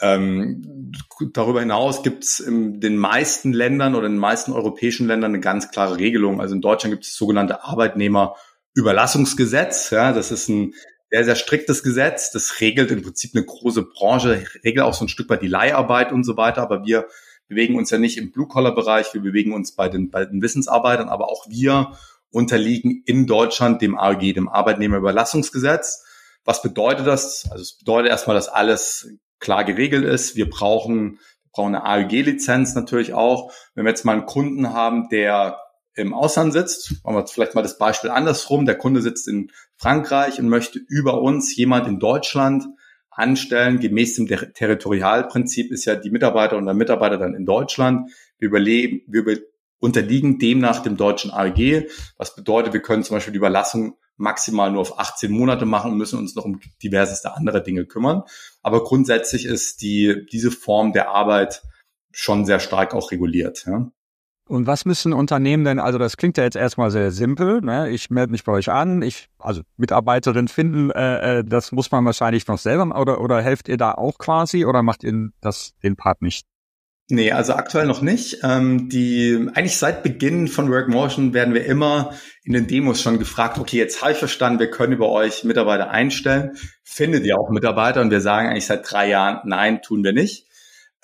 Ähm, 0.00 0.92
darüber 1.32 1.60
hinaus 1.60 2.02
gibt 2.02 2.24
es 2.24 2.40
in 2.40 2.80
den 2.80 2.96
meisten 2.96 3.52
Ländern 3.52 3.94
oder 3.94 4.06
in 4.06 4.14
den 4.14 4.20
meisten 4.20 4.52
europäischen 4.52 5.06
Ländern 5.06 5.32
eine 5.32 5.40
ganz 5.40 5.70
klare 5.70 5.98
Regelung. 5.98 6.40
Also 6.40 6.54
in 6.54 6.60
Deutschland 6.60 6.92
gibt 6.92 7.04
es 7.04 7.10
das 7.10 7.18
sogenannte 7.18 7.62
Arbeitnehmerüberlassungsgesetz. 7.62 9.90
Ja, 9.90 10.12
das 10.12 10.32
ist 10.32 10.48
ein 10.48 10.74
sehr, 11.10 11.24
sehr 11.24 11.36
striktes 11.36 11.84
Gesetz. 11.84 12.32
Das 12.32 12.60
regelt 12.60 12.90
im 12.90 13.02
Prinzip 13.02 13.30
eine 13.34 13.44
große 13.44 13.82
Branche, 13.82 14.44
regelt 14.64 14.84
auch 14.84 14.94
so 14.94 15.04
ein 15.04 15.08
Stück 15.08 15.30
weit 15.30 15.42
die 15.42 15.48
Leiharbeit 15.48 16.10
und 16.10 16.24
so 16.24 16.36
weiter. 16.36 16.62
Aber 16.62 16.84
wir 16.84 17.06
bewegen 17.46 17.76
uns 17.76 17.90
ja 17.90 17.98
nicht 17.98 18.18
im 18.18 18.32
Blue-Collar-Bereich, 18.32 19.14
wir 19.14 19.20
bewegen 19.20 19.52
uns 19.52 19.76
bei 19.76 19.88
den, 19.88 20.10
bei 20.10 20.24
den 20.24 20.42
Wissensarbeitern, 20.42 21.08
aber 21.08 21.30
auch 21.30 21.46
wir 21.48 21.92
unterliegen 22.34 23.02
in 23.06 23.26
Deutschland 23.26 23.80
dem 23.80 23.96
AG, 23.96 24.20
dem 24.34 24.48
Arbeitnehmerüberlassungsgesetz. 24.48 26.04
Was 26.44 26.62
bedeutet 26.62 27.06
das? 27.06 27.48
Also 27.50 27.62
es 27.62 27.78
bedeutet 27.78 28.10
erstmal, 28.10 28.36
dass 28.36 28.48
alles 28.48 29.08
klar 29.38 29.64
geregelt 29.64 30.04
ist. 30.04 30.36
Wir 30.36 30.50
brauchen, 30.50 31.20
brauchen 31.52 31.74
eine 31.74 31.84
AEG-Lizenz 31.84 32.74
natürlich 32.74 33.14
auch. 33.14 33.52
Wenn 33.74 33.84
wir 33.84 33.90
jetzt 33.90 34.04
mal 34.04 34.12
einen 34.12 34.26
Kunden 34.26 34.72
haben, 34.72 35.08
der 35.10 35.58
im 35.94 36.12
Ausland 36.12 36.52
sitzt, 36.52 37.04
machen 37.04 37.16
wir 37.16 37.26
vielleicht 37.26 37.54
mal 37.54 37.62
das 37.62 37.78
Beispiel 37.78 38.10
andersrum, 38.10 38.66
der 38.66 38.76
Kunde 38.76 39.00
sitzt 39.00 39.28
in 39.28 39.50
Frankreich 39.76 40.40
und 40.40 40.48
möchte 40.48 40.80
über 40.88 41.22
uns 41.22 41.54
jemand 41.54 41.86
in 41.86 42.00
Deutschland 42.00 42.64
anstellen. 43.10 43.78
Gemäß 43.78 44.16
dem 44.16 44.26
Territorialprinzip 44.26 45.70
ist 45.70 45.84
ja 45.84 45.94
die 45.94 46.10
Mitarbeiter 46.10 46.56
und 46.56 46.66
der 46.66 46.74
Mitarbeiter 46.74 47.16
dann 47.16 47.34
in 47.34 47.46
Deutschland. 47.46 48.10
Wir 48.38 48.48
überleben, 48.48 49.02
wir 49.06 49.20
über, 49.20 49.34
unterliegen 49.84 50.38
demnach 50.38 50.80
dem 50.82 50.96
deutschen 50.96 51.30
AEG, 51.30 51.90
was 52.16 52.34
bedeutet, 52.34 52.72
wir 52.72 52.80
können 52.80 53.04
zum 53.04 53.16
Beispiel 53.16 53.32
die 53.32 53.38
Überlassung 53.38 53.98
maximal 54.16 54.70
nur 54.70 54.80
auf 54.80 54.98
18 54.98 55.30
Monate 55.30 55.66
machen 55.66 55.92
und 55.92 55.98
müssen 55.98 56.18
uns 56.18 56.34
noch 56.34 56.44
um 56.44 56.60
diverseste 56.82 57.34
andere 57.34 57.62
Dinge 57.62 57.84
kümmern. 57.84 58.22
Aber 58.62 58.82
grundsätzlich 58.82 59.44
ist 59.44 59.82
die, 59.82 60.26
diese 60.30 60.50
Form 60.50 60.92
der 60.92 61.10
Arbeit 61.10 61.62
schon 62.12 62.46
sehr 62.46 62.60
stark 62.60 62.94
auch 62.94 63.10
reguliert. 63.10 63.64
Ja. 63.66 63.90
Und 64.48 64.66
was 64.66 64.84
müssen 64.84 65.12
Unternehmen 65.12 65.64
denn, 65.64 65.78
also 65.78 65.98
das 65.98 66.16
klingt 66.16 66.38
ja 66.38 66.44
jetzt 66.44 66.56
erstmal 66.56 66.90
sehr 66.90 67.10
simpel, 67.10 67.60
ne? 67.60 67.90
ich 67.90 68.10
melde 68.10 68.30
mich 68.30 68.44
bei 68.44 68.52
euch 68.52 68.70
an, 68.70 69.02
ich, 69.02 69.28
also 69.38 69.62
Mitarbeiterin 69.76 70.48
finden, 70.48 70.90
äh, 70.90 71.38
äh, 71.38 71.44
das 71.44 71.72
muss 71.72 71.90
man 71.90 72.04
wahrscheinlich 72.04 72.46
noch 72.46 72.58
selber, 72.58 72.98
oder, 72.98 73.20
oder 73.20 73.40
helft 73.40 73.68
ihr 73.68 73.78
da 73.78 73.92
auch 73.92 74.18
quasi 74.18 74.66
oder 74.66 74.82
macht 74.82 75.02
ihr 75.02 75.30
das 75.40 75.72
den 75.82 75.96
Part 75.96 76.20
nicht? 76.20 76.46
Nee, 77.08 77.32
also 77.32 77.52
aktuell 77.52 77.86
noch 77.86 78.00
nicht. 78.00 78.38
Ähm, 78.42 78.88
die, 78.88 79.48
eigentlich 79.54 79.76
seit 79.76 80.02
Beginn 80.02 80.48
von 80.48 80.70
Workmotion 80.70 81.34
werden 81.34 81.52
wir 81.52 81.66
immer 81.66 82.14
in 82.44 82.54
den 82.54 82.66
Demos 82.66 83.02
schon 83.02 83.18
gefragt, 83.18 83.58
okay, 83.58 83.76
jetzt 83.76 84.00
habe 84.00 84.12
ich 84.12 84.18
verstanden, 84.18 84.58
wir 84.58 84.70
können 84.70 84.94
über 84.94 85.10
euch 85.10 85.44
Mitarbeiter 85.44 85.90
einstellen. 85.90 86.56
Findet 86.82 87.26
ihr 87.26 87.38
auch 87.38 87.50
Mitarbeiter? 87.50 88.00
Und 88.00 88.10
wir 88.10 88.22
sagen 88.22 88.48
eigentlich 88.48 88.66
seit 88.66 88.90
drei 88.90 89.10
Jahren, 89.10 89.40
nein, 89.44 89.82
tun 89.82 90.02
wir 90.02 90.14
nicht. 90.14 90.46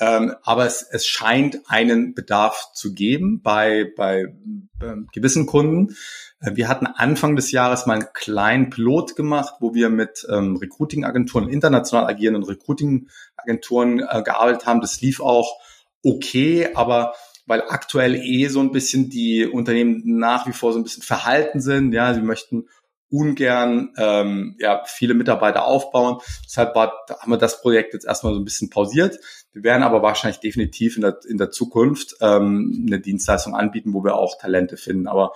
Ähm, 0.01 0.35
aber 0.43 0.65
es, 0.65 0.83
es 0.91 1.07
scheint 1.07 1.61
einen 1.67 2.15
Bedarf 2.15 2.71
zu 2.73 2.95
geben 2.95 3.43
bei, 3.43 3.93
bei 3.95 4.33
äh, 4.81 4.97
gewissen 5.13 5.45
Kunden. 5.45 5.95
Äh, 6.41 6.57
wir 6.57 6.69
hatten 6.69 6.87
Anfang 6.87 7.37
des 7.37 7.53
Jahres 7.53 7.85
mal 7.85 7.99
einen 7.99 8.13
kleinen 8.15 8.71
Pilot 8.71 9.17
gemacht, 9.17 9.57
wo 9.61 9.75
wir 9.75 9.91
mit 9.91 10.27
ähm, 10.31 10.57
Recruiting-Agenturen, 10.57 11.51
international 11.51 12.07
agierenden 12.07 12.45
Recruiting-Agenturen 12.45 14.01
äh, 14.01 14.23
gearbeitet 14.23 14.65
haben. 14.65 14.81
Das 14.81 15.03
lief 15.03 15.21
auch 15.21 15.60
okay, 16.03 16.71
aber 16.75 17.15
weil 17.47 17.63
aktuell 17.69 18.15
eh 18.15 18.47
so 18.47 18.61
ein 18.61 18.71
bisschen 18.71 19.11
die 19.11 19.45
Unternehmen 19.47 20.03
nach 20.05 20.47
wie 20.47 20.53
vor 20.53 20.73
so 20.73 20.79
ein 20.79 20.85
bisschen 20.85 21.03
verhalten 21.03 21.61
sind. 21.61 21.93
Ja, 21.93 22.15
sie 22.15 22.23
möchten 22.23 22.69
ungern 23.11 23.93
ähm, 23.97 24.57
ja, 24.61 24.85
viele 24.87 25.15
Mitarbeiter 25.15 25.65
aufbauen. 25.65 26.19
Deshalb 26.47 26.77
war, 26.77 26.93
haben 27.19 27.33
wir 27.33 27.39
das 27.39 27.61
Projekt 27.61 27.93
jetzt 27.93 28.07
erstmal 28.07 28.35
so 28.35 28.39
ein 28.39 28.45
bisschen 28.45 28.71
pausiert. 28.71 29.19
Wir 29.53 29.65
werden 29.65 29.83
aber 29.83 30.01
wahrscheinlich 30.01 30.39
definitiv 30.39 30.95
in 30.95 31.03
der, 31.03 31.19
in 31.29 31.39
der 31.39 31.51
Zukunft 31.51 32.15
ähm, 32.21 32.85
eine 32.87 33.01
Dienstleistung 33.01 33.57
anbieten, 33.57 33.95
wo 33.95 34.05
wir 34.05 34.15
auch 34.15 34.39
Talente 34.39 34.77
finden. 34.77 35.09
Aber 35.09 35.33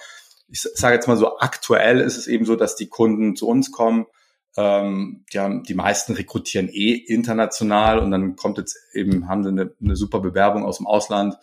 ich 0.48 0.60
sage 0.60 0.94
jetzt 0.94 1.08
mal 1.08 1.16
so, 1.16 1.38
aktuell 1.38 2.00
ist 2.00 2.16
es 2.16 2.28
eben 2.28 2.44
so, 2.44 2.54
dass 2.54 2.76
die 2.76 2.88
Kunden 2.88 3.34
zu 3.34 3.48
uns 3.48 3.72
kommen 3.72 4.06
ähm, 4.56 5.24
ja, 5.30 5.48
die 5.48 5.74
meisten 5.74 6.14
rekrutieren 6.14 6.68
eh 6.68 6.92
international 6.92 7.98
und 7.98 8.10
dann 8.10 8.36
kommt 8.36 8.58
jetzt 8.58 8.78
eben, 8.92 9.28
haben 9.28 9.42
sie 9.42 9.48
eine, 9.48 9.72
eine 9.82 9.96
super 9.96 10.20
Bewerbung 10.20 10.64
aus 10.64 10.78
dem 10.78 10.86
Ausland 10.86 11.36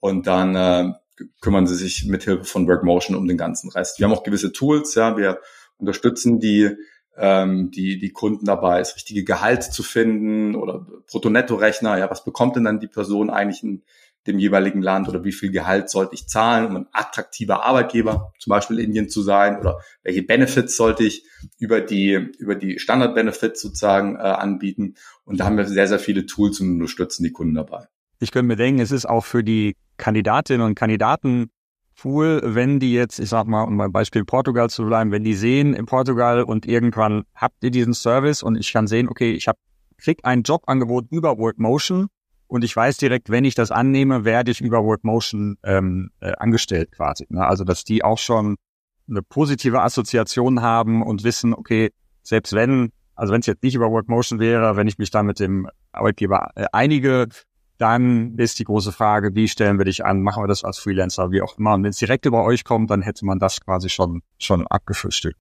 und 0.00 0.26
dann 0.26 0.54
äh, 0.54 0.92
kümmern 1.40 1.66
sie 1.66 1.74
sich 1.74 2.06
mithilfe 2.06 2.44
von 2.44 2.66
Workmotion 2.68 3.16
um 3.16 3.26
den 3.26 3.36
ganzen 3.36 3.70
Rest. 3.70 3.98
Wir 3.98 4.06
haben 4.06 4.14
auch 4.14 4.22
gewisse 4.22 4.52
Tools, 4.52 4.94
ja, 4.94 5.16
wir 5.16 5.40
unterstützen 5.78 6.38
die 6.40 6.76
ähm, 7.16 7.70
die, 7.70 7.98
die 7.98 8.10
Kunden 8.10 8.46
dabei, 8.46 8.78
das 8.78 8.96
richtige 8.96 9.24
Gehalt 9.24 9.62
zu 9.64 9.82
finden 9.82 10.54
oder 10.54 10.86
Brutto-Netto-Rechner, 11.10 11.98
ja, 11.98 12.10
was 12.10 12.24
bekommt 12.24 12.56
denn 12.56 12.64
dann 12.64 12.80
die 12.80 12.88
Person 12.88 13.28
eigentlich 13.28 13.62
in, 13.62 13.82
dem 14.26 14.38
jeweiligen 14.38 14.82
Land 14.82 15.08
oder 15.08 15.24
wie 15.24 15.32
viel 15.32 15.50
Gehalt 15.50 15.90
sollte 15.90 16.14
ich 16.14 16.28
zahlen, 16.28 16.66
um 16.66 16.76
ein 16.76 16.86
attraktiver 16.92 17.64
Arbeitgeber, 17.64 18.32
zum 18.38 18.50
Beispiel 18.50 18.78
Indien 18.78 19.08
zu 19.08 19.22
sein 19.22 19.58
oder 19.58 19.80
welche 20.02 20.22
Benefits 20.22 20.76
sollte 20.76 21.04
ich 21.04 21.24
über 21.58 21.80
die, 21.80 22.12
über 22.38 22.54
die 22.54 22.78
Standard-Benefits 22.78 23.60
sozusagen 23.60 24.16
äh, 24.16 24.20
anbieten. 24.20 24.94
Und 25.24 25.40
da 25.40 25.44
haben 25.44 25.56
wir 25.56 25.66
sehr, 25.66 25.88
sehr 25.88 25.98
viele 25.98 26.26
Tools 26.26 26.60
und 26.60 26.74
unterstützen 26.74 27.24
die 27.24 27.32
Kunden 27.32 27.54
dabei. 27.54 27.86
Ich 28.20 28.30
könnte 28.30 28.46
mir 28.46 28.56
denken, 28.56 28.80
es 28.80 28.92
ist 28.92 29.06
auch 29.06 29.24
für 29.24 29.42
die 29.42 29.76
Kandidatinnen 29.96 30.64
und 30.64 30.76
Kandidaten 30.76 31.50
cool, 32.04 32.40
wenn 32.44 32.80
die 32.80 32.92
jetzt, 32.92 33.18
ich 33.18 33.28
sag 33.28 33.46
mal, 33.46 33.64
um 33.64 33.76
beim 33.76 33.92
Beispiel 33.92 34.24
Portugal 34.24 34.70
zu 34.70 34.84
bleiben, 34.84 35.10
wenn 35.10 35.24
die 35.24 35.34
sehen 35.34 35.74
in 35.74 35.86
Portugal 35.86 36.42
und 36.42 36.66
irgendwann 36.66 37.24
habt 37.34 37.62
ihr 37.62 37.70
diesen 37.70 37.94
Service 37.94 38.42
und 38.42 38.56
ich 38.56 38.72
kann 38.72 38.86
sehen, 38.86 39.08
okay, 39.08 39.32
ich 39.32 39.48
habe 39.48 39.58
krieg 39.98 40.20
ein 40.24 40.42
Jobangebot 40.42 41.06
über 41.10 41.38
Workmotion 41.38 42.08
und 42.52 42.64
ich 42.64 42.76
weiß 42.76 42.98
direkt, 42.98 43.30
wenn 43.30 43.46
ich 43.46 43.54
das 43.54 43.70
annehme, 43.70 44.26
werde 44.26 44.50
ich 44.50 44.60
über 44.60 44.84
Workmotion 44.84 45.56
ähm, 45.64 46.10
äh, 46.20 46.32
angestellt 46.32 46.92
quasi. 46.92 47.26
Ne? 47.30 47.46
Also 47.46 47.64
dass 47.64 47.82
die 47.82 48.04
auch 48.04 48.18
schon 48.18 48.56
eine 49.08 49.22
positive 49.22 49.80
Assoziation 49.80 50.60
haben 50.60 51.02
und 51.02 51.24
wissen, 51.24 51.54
okay, 51.54 51.92
selbst 52.22 52.52
wenn, 52.52 52.92
also 53.14 53.32
wenn 53.32 53.40
es 53.40 53.46
jetzt 53.46 53.62
nicht 53.62 53.74
über 53.74 53.90
Workmotion 53.90 54.38
wäre, 54.38 54.76
wenn 54.76 54.86
ich 54.86 54.98
mich 54.98 55.10
da 55.10 55.22
mit 55.22 55.40
dem 55.40 55.66
Arbeitgeber 55.92 56.50
äh, 56.54 56.66
einige, 56.72 57.28
dann 57.78 58.36
ist 58.36 58.58
die 58.58 58.64
große 58.64 58.92
Frage, 58.92 59.34
wie 59.34 59.48
stellen 59.48 59.78
wir 59.78 59.86
dich 59.86 60.04
an? 60.04 60.20
Machen 60.20 60.42
wir 60.42 60.46
das 60.46 60.62
als 60.62 60.78
Freelancer, 60.78 61.30
wie 61.30 61.40
auch 61.40 61.56
immer. 61.56 61.72
Und 61.72 61.84
wenn 61.84 61.90
es 61.90 61.96
direkt 61.96 62.26
über 62.26 62.44
euch 62.44 62.64
kommt, 62.64 62.90
dann 62.90 63.00
hätte 63.00 63.24
man 63.24 63.38
das 63.38 63.62
quasi 63.62 63.88
schon 63.88 64.20
schon 64.36 64.66
abgefrühstückt. 64.66 65.38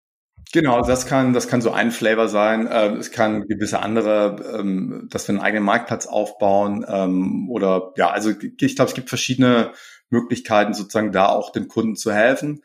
Genau, 0.53 0.81
das 0.81 1.05
kann, 1.05 1.31
das 1.31 1.48
kann 1.48 1.62
so 1.62 1.72
ein 1.72 1.91
Flavor 1.91 2.27
sein. 2.27 2.67
Ähm, 2.70 2.98
es 2.98 3.12
kann 3.12 3.48
gewisse 3.48 3.79
andere, 3.79 4.58
ähm, 4.60 5.08
dass 5.10 5.27
wir 5.27 5.34
einen 5.34 5.41
eigenen 5.41 5.63
Marktplatz 5.63 6.08
aufbauen 6.08 6.86
ähm, 6.88 7.50
oder 7.50 7.93
ja, 7.96 8.10
also 8.10 8.31
ich 8.31 8.75
glaube, 8.75 8.89
es 8.89 8.96
gibt 8.96 9.08
verschiedene 9.08 9.72
Möglichkeiten, 10.10 10.74
sozusagen 10.74 11.13
da 11.13 11.27
auch 11.27 11.51
den 11.51 11.70
Kunden 11.70 11.96
zu 11.96 12.12
helfen. 12.12 12.63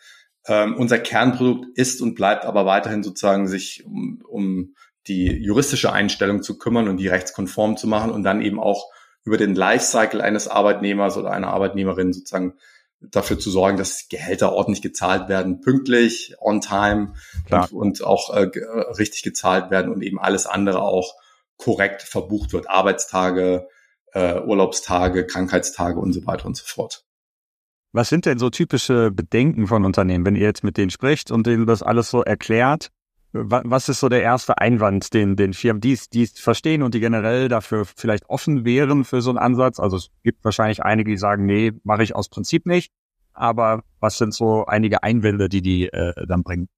Unser 0.49 1.01
Kernprodukt 1.01 1.77
ist 1.77 2.01
und 2.01 2.15
bleibt 2.15 2.45
aber 2.45 2.67
weiterhin 2.67 3.03
sozusagen 3.03 3.49
sich 3.49 3.85
um, 3.85 4.23
um 4.29 4.77
die 5.09 5.27
juristische 5.43 5.93
Einstellung 5.93 6.41
zu 6.41 6.57
kümmern 6.57 6.87
und 6.87 6.99
die 6.99 7.09
rechtskonform 7.09 7.77
zu 7.77 7.89
machen 7.89 8.13
und 8.13 8.23
dann 8.23 8.41
eben 8.41 8.61
auch 8.61 8.93
über 9.25 9.39
den 9.39 9.57
Lifecycle 9.57 10.21
eines 10.21 10.47
Arbeitnehmers 10.47 11.17
oder 11.17 11.33
einer 11.33 11.49
Arbeitnehmerin 11.49 12.13
sozusagen 12.13 12.55
dafür 13.01 13.39
zu 13.39 13.51
sorgen, 13.51 13.77
dass 13.77 14.09
Gehälter 14.09 14.53
ordentlich 14.53 14.83
gezahlt 14.83 15.29
werden, 15.29 15.61
pünktlich, 15.61 16.35
on 16.41 16.61
time 16.61 17.15
und, 17.51 17.73
und, 17.73 18.05
auch 18.05 18.35
äh, 18.35 18.49
richtig 18.99 19.23
gezahlt 19.23 19.71
werden 19.71 19.93
und 19.93 20.03
eben 20.03 20.19
alles 20.19 20.47
andere 20.47 20.83
auch 20.83 21.15
korrekt 21.57 22.03
verbucht 22.03 22.53
wird, 22.53 22.69
Arbeitstage, 22.69 23.69
äh, 24.13 24.41
Urlaubstage, 24.41 25.27
Krankheitstage 25.27 25.99
und 26.01 26.13
so 26.13 26.27
weiter 26.27 26.47
und 26.47 26.57
so 26.57 26.65
fort. 26.67 27.05
Was 27.93 28.09
sind 28.09 28.27
denn 28.27 28.39
so 28.39 28.51
typische 28.51 29.11
Bedenken 29.11 29.67
von 29.67 29.85
Unternehmen, 29.85 30.27
wenn 30.27 30.37
ihr 30.37 30.43
jetzt 30.43 30.65
mit 30.65 30.77
denen 30.77 30.91
spricht 30.91 31.31
und 31.31 31.47
denen 31.47 31.67
das 31.67 31.83
alles 31.83 32.11
so 32.11 32.23
erklärt? 32.23 32.91
Was 33.45 33.89
ist 33.89 34.01
so 34.01 34.09
der 34.09 34.23
erste 34.23 34.59
Einwand, 34.59 35.13
den, 35.15 35.37
den 35.37 35.53
Firmen, 35.53 35.81
die 35.81 35.93
es 35.93 36.41
verstehen 36.41 36.83
und 36.83 36.95
die 36.95 37.01
generell 37.01 37.49
dafür 37.49 37.85
vielleicht 37.85 38.29
offen 38.29 38.65
wären 38.65 39.05
für 39.05 39.23
so 39.23 39.31
einen 39.31 39.39
Ansatz? 39.39 39.79
Also 39.79 39.97
es 39.97 40.11
gibt 40.23 40.45
wahrscheinlich 40.45 40.83
einige, 40.83 41.11
die 41.11 41.17
sagen, 41.17 41.47
nee, 41.47 41.73
mache 41.85 42.03
ich 42.03 42.15
aus 42.15 42.29
Prinzip 42.29 42.67
nicht. 42.67 42.93
Aber 43.33 43.83
was 44.01 44.19
sind 44.19 44.33
so 44.33 44.65
einige 44.67 45.03
Einwände, 45.03 45.49
die 45.49 45.63
die 45.63 45.89
äh, 45.89 46.27
dann 46.27 46.43
bringen? 46.43 46.69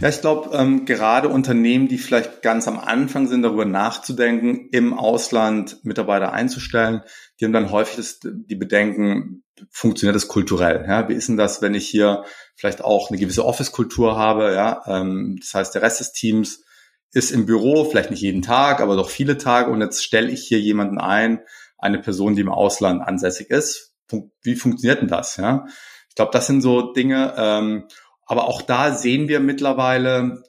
Ja, 0.00 0.08
ich 0.08 0.20
glaube, 0.20 0.56
ähm, 0.56 0.84
gerade 0.84 1.28
Unternehmen, 1.28 1.88
die 1.88 1.98
vielleicht 1.98 2.42
ganz 2.42 2.68
am 2.68 2.78
Anfang 2.78 3.26
sind, 3.26 3.42
darüber 3.42 3.64
nachzudenken, 3.64 4.68
im 4.70 4.92
Ausland 4.92 5.84
Mitarbeiter 5.84 6.32
einzustellen, 6.32 7.02
die 7.40 7.44
haben 7.44 7.52
dann 7.52 7.70
häufig 7.70 7.96
das, 7.96 8.20
die 8.22 8.56
Bedenken, 8.56 9.44
funktioniert 9.70 10.16
das 10.16 10.28
kulturell? 10.28 10.84
Ja? 10.86 11.08
Wie 11.08 11.14
ist 11.14 11.28
denn 11.28 11.36
das, 11.36 11.62
wenn 11.62 11.74
ich 11.74 11.88
hier 11.88 12.24
vielleicht 12.56 12.82
auch 12.82 13.10
eine 13.10 13.18
gewisse 13.18 13.44
Office-Kultur 13.44 14.16
habe? 14.16 14.54
Ja? 14.54 14.82
Ähm, 14.86 15.38
das 15.40 15.54
heißt, 15.54 15.74
der 15.74 15.82
Rest 15.82 16.00
des 16.00 16.12
Teams 16.12 16.64
ist 17.12 17.30
im 17.30 17.46
Büro, 17.46 17.84
vielleicht 17.84 18.10
nicht 18.10 18.22
jeden 18.22 18.42
Tag, 18.42 18.80
aber 18.80 18.96
doch 18.96 19.10
viele 19.10 19.38
Tage 19.38 19.70
und 19.70 19.80
jetzt 19.80 20.02
stelle 20.04 20.30
ich 20.30 20.46
hier 20.46 20.60
jemanden 20.60 20.98
ein, 20.98 21.40
eine 21.78 21.98
Person, 21.98 22.34
die 22.34 22.40
im 22.40 22.48
Ausland 22.48 23.02
ansässig 23.02 23.50
ist. 23.50 23.94
Wie 24.42 24.56
funktioniert 24.56 25.00
denn 25.00 25.08
das? 25.08 25.36
Ja? 25.36 25.66
Ich 26.08 26.14
glaube, 26.14 26.32
das 26.32 26.46
sind 26.46 26.60
so 26.60 26.92
Dinge, 26.92 27.34
ähm, 27.36 27.84
Aber 28.32 28.48
auch 28.48 28.62
da 28.62 28.94
sehen 28.94 29.28
wir 29.28 29.40
mittlerweile, 29.40 30.42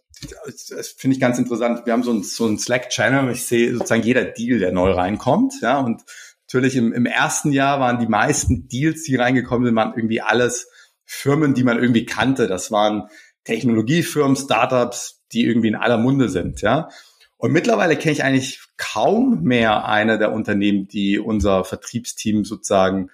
das 0.69 0.87
finde 0.97 1.15
ich 1.15 1.19
ganz 1.19 1.37
interessant, 1.37 1.85
wir 1.85 1.91
haben 1.91 2.03
so 2.03 2.11
einen, 2.11 2.23
so 2.23 2.45
einen 2.45 2.57
Slack-Channel, 2.57 3.29
ich 3.33 3.45
sehe 3.45 3.73
sozusagen 3.73 4.03
jeder 4.03 4.23
Deal, 4.23 4.59
der 4.59 4.71
neu 4.71 4.91
reinkommt, 4.91 5.55
ja, 5.61 5.81
und 5.81 6.01
natürlich 6.47 6.77
im, 6.77 6.93
im 6.93 7.05
ersten 7.05 7.51
Jahr 7.51 7.81
waren 7.81 7.99
die 7.99 8.07
meisten 8.07 8.69
Deals, 8.69 9.03
die 9.03 9.17
reingekommen 9.17 9.65
sind, 9.65 9.75
waren 9.75 9.95
irgendwie 9.97 10.21
alles 10.21 10.69
Firmen, 11.03 11.55
die 11.55 11.65
man 11.65 11.77
irgendwie 11.77 12.05
kannte. 12.05 12.47
Das 12.47 12.71
waren 12.71 13.09
Technologiefirmen, 13.43 14.37
Startups, 14.37 15.21
die 15.33 15.45
irgendwie 15.45 15.67
in 15.67 15.75
aller 15.75 15.97
Munde 15.97 16.29
sind, 16.29 16.61
ja. 16.61 16.87
Und 17.35 17.51
mittlerweile 17.51 17.97
kenne 17.97 18.13
ich 18.13 18.23
eigentlich 18.23 18.61
kaum 18.77 19.43
mehr 19.43 19.89
eine 19.89 20.17
der 20.17 20.31
Unternehmen, 20.31 20.87
die 20.87 21.19
unser 21.19 21.65
Vertriebsteam 21.65 22.45
sozusagen 22.45 23.09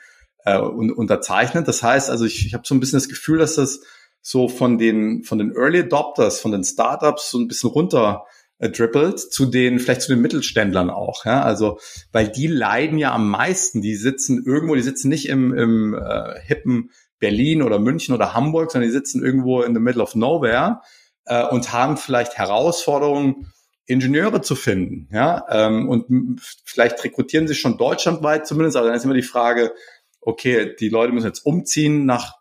äh, 0.46 0.60
un 0.60 0.92
unterzeichnet. 0.92 1.68
Das 1.68 1.82
heißt, 1.82 2.12
also 2.12 2.26
ich, 2.26 2.46
ich 2.46 2.54
habe 2.54 2.68
so 2.68 2.76
ein 2.76 2.80
bisschen 2.80 2.98
das 2.98 3.10
Gefühl, 3.10 3.40
dass 3.40 3.56
das 3.56 3.82
so 4.22 4.48
von 4.48 4.78
den 4.78 5.24
von 5.24 5.38
den 5.38 5.54
Early 5.56 5.80
Adopters, 5.80 6.40
von 6.40 6.52
den 6.52 6.64
Startups 6.64 7.32
so 7.32 7.40
ein 7.40 7.48
bisschen 7.48 7.70
runter 7.70 8.26
äh, 8.60 8.72
zu 8.72 9.46
den 9.46 9.80
vielleicht 9.80 10.02
zu 10.02 10.12
den 10.12 10.22
Mittelständlern 10.22 10.90
auch, 10.90 11.26
ja, 11.26 11.42
also 11.42 11.80
weil 12.12 12.28
die 12.28 12.48
leiden 12.48 12.98
ja 12.98 13.14
am 13.14 13.30
meisten, 13.30 13.82
die 13.82 13.96
sitzen 13.96 14.44
irgendwo, 14.46 14.76
die 14.76 14.82
sitzen 14.82 15.10
nicht 15.10 15.30
im, 15.30 15.54
im 15.54 15.94
äh, 15.94 16.40
hippen 16.42 16.92
Berlin 17.20 17.62
oder 17.62 17.80
München 17.80 18.14
oder 18.14 18.34
Hamburg, 18.34 18.72
sondern 18.72 18.90
die 18.90 18.94
sitzen 18.94 19.24
irgendwo 19.24 19.62
in 19.62 19.74
the 19.74 19.80
middle 19.80 20.02
of 20.02 20.16
nowhere 20.16 20.82
äh, 21.26 21.46
und 21.48 21.74
haben 21.74 21.98
vielleicht 21.98 22.38
Herausforderungen 22.38 23.52
Ingenieure 23.86 24.42
zu 24.42 24.54
finden, 24.54 25.10
ja, 25.12 25.46
ähm, 25.50 25.90
und 25.90 26.40
vielleicht 26.64 27.04
rekrutieren 27.04 27.48
sie 27.48 27.56
schon 27.56 27.80
deutschlandweit 27.80 28.46
zumindest, 28.46 28.78
aber 28.78 28.88
dann 28.88 28.96
ist 28.96 29.04
immer 29.04 29.16
die 29.16 29.24
Frage, 29.24 29.74
okay, 30.22 30.76
die 30.80 30.90
Leute 30.90 31.12
müssen 31.12 31.26
jetzt 31.26 31.44
umziehen 31.44 32.06
nach 32.06 32.39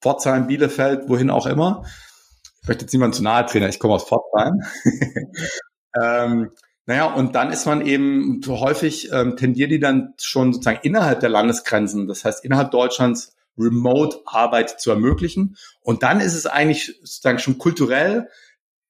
Pforzheim, 0.00 0.46
Bielefeld, 0.46 1.08
wohin 1.08 1.30
auch 1.30 1.46
immer. 1.46 1.84
Ich 2.62 2.68
möchte 2.68 2.84
jetzt 2.84 2.92
niemand 2.92 3.14
zu 3.14 3.22
nahe 3.22 3.46
treten, 3.46 3.68
ich 3.68 3.78
komme 3.78 3.94
aus 3.94 4.04
Pforzheim. 4.04 4.60
ähm, 6.00 6.50
naja, 6.86 7.06
und 7.06 7.34
dann 7.34 7.52
ist 7.52 7.66
man 7.66 7.86
eben 7.86 8.40
so 8.44 8.60
häufig, 8.60 9.10
ähm, 9.12 9.36
tendiert 9.36 9.70
die 9.70 9.80
dann 9.80 10.14
schon 10.18 10.52
sozusagen 10.52 10.80
innerhalb 10.82 11.20
der 11.20 11.28
Landesgrenzen, 11.28 12.06
das 12.06 12.24
heißt 12.24 12.44
innerhalb 12.44 12.70
Deutschlands, 12.70 13.36
Remote-Arbeit 13.58 14.80
zu 14.80 14.90
ermöglichen. 14.90 15.56
Und 15.82 16.02
dann 16.02 16.20
ist 16.20 16.34
es 16.34 16.46
eigentlich 16.46 16.98
sozusagen 17.02 17.38
schon 17.38 17.58
kulturell 17.58 18.28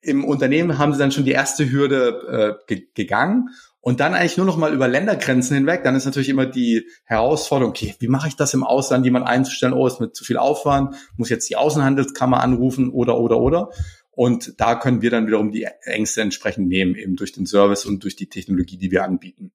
im 0.02 0.24
Unternehmen 0.24 0.78
haben 0.78 0.92
sie 0.92 0.98
dann 0.98 1.12
schon 1.12 1.24
die 1.24 1.32
erste 1.32 1.70
Hürde 1.70 2.58
äh, 2.68 2.74
ge 2.74 2.88
gegangen 2.94 3.50
und 3.80 4.00
dann 4.00 4.14
eigentlich 4.14 4.36
nur 4.36 4.46
noch 4.46 4.56
mal 4.56 4.74
über 4.74 4.88
Ländergrenzen 4.88 5.56
hinweg. 5.56 5.84
Dann 5.84 5.96
ist 5.96 6.04
natürlich 6.04 6.28
immer 6.28 6.46
die 6.46 6.86
Herausforderung, 7.04 7.70
okay, 7.70 7.94
wie 7.98 8.08
mache 8.08 8.28
ich 8.28 8.36
das 8.36 8.52
im 8.52 8.62
Ausland, 8.62 9.04
jemand 9.04 9.26
einzustellen? 9.26 9.72
Oh, 9.72 9.86
ist 9.86 10.00
mit 10.00 10.14
zu 10.14 10.24
viel 10.24 10.36
Aufwand, 10.36 10.94
muss 11.16 11.30
jetzt 11.30 11.48
die 11.48 11.56
Außenhandelskammer 11.56 12.42
anrufen 12.42 12.90
oder, 12.90 13.18
oder, 13.18 13.38
oder. 13.38 13.70
Und 14.10 14.60
da 14.60 14.74
können 14.74 15.00
wir 15.00 15.10
dann 15.10 15.26
wiederum 15.26 15.50
die 15.50 15.66
Ängste 15.82 16.20
entsprechend 16.20 16.68
nehmen, 16.68 16.94
eben 16.94 17.16
durch 17.16 17.32
den 17.32 17.46
Service 17.46 17.86
und 17.86 18.04
durch 18.04 18.16
die 18.16 18.28
Technologie, 18.28 18.76
die 18.76 18.90
wir 18.90 19.04
anbieten. 19.04 19.52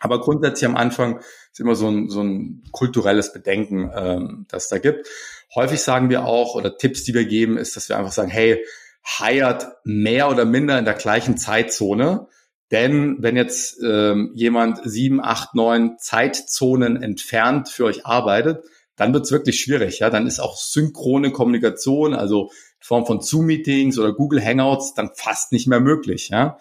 Aber 0.00 0.20
grundsätzlich 0.20 0.68
am 0.68 0.76
Anfang 0.76 1.20
ist 1.52 1.60
immer 1.60 1.76
so 1.76 1.88
ein, 1.88 2.10
so 2.10 2.22
ein 2.22 2.64
kulturelles 2.72 3.32
Bedenken, 3.32 3.90
ähm, 3.94 4.46
das 4.48 4.68
da 4.68 4.78
gibt. 4.78 5.08
Häufig 5.54 5.80
sagen 5.80 6.10
wir 6.10 6.24
auch, 6.24 6.56
oder 6.56 6.76
Tipps, 6.76 7.04
die 7.04 7.14
wir 7.14 7.24
geben, 7.24 7.56
ist, 7.56 7.76
dass 7.76 7.88
wir 7.88 7.96
einfach 7.96 8.12
sagen, 8.12 8.30
hey, 8.30 8.62
hired 9.04 9.66
mehr 9.84 10.28
oder 10.28 10.44
minder 10.44 10.78
in 10.78 10.84
der 10.84 10.94
gleichen 10.94 11.36
Zeitzone. 11.36 12.26
Denn 12.72 13.16
wenn 13.20 13.36
jetzt 13.36 13.80
ähm, 13.84 14.32
jemand 14.34 14.80
sieben, 14.84 15.22
acht, 15.22 15.54
neun 15.54 15.98
Zeitzonen 15.98 17.02
entfernt 17.02 17.68
für 17.68 17.84
euch 17.84 18.06
arbeitet, 18.06 18.64
dann 18.96 19.12
wird's 19.12 19.30
wirklich 19.30 19.60
schwierig. 19.60 19.98
Ja, 19.98 20.08
dann 20.08 20.26
ist 20.26 20.40
auch 20.40 20.56
synchrone 20.56 21.32
Kommunikation, 21.32 22.14
also 22.14 22.44
in 22.44 22.84
Form 22.86 23.06
von 23.06 23.20
Zoom-Meetings 23.20 23.98
oder 23.98 24.14
Google 24.14 24.42
Hangouts, 24.42 24.94
dann 24.94 25.10
fast 25.14 25.52
nicht 25.52 25.68
mehr 25.68 25.80
möglich. 25.80 26.30
Ja, 26.30 26.58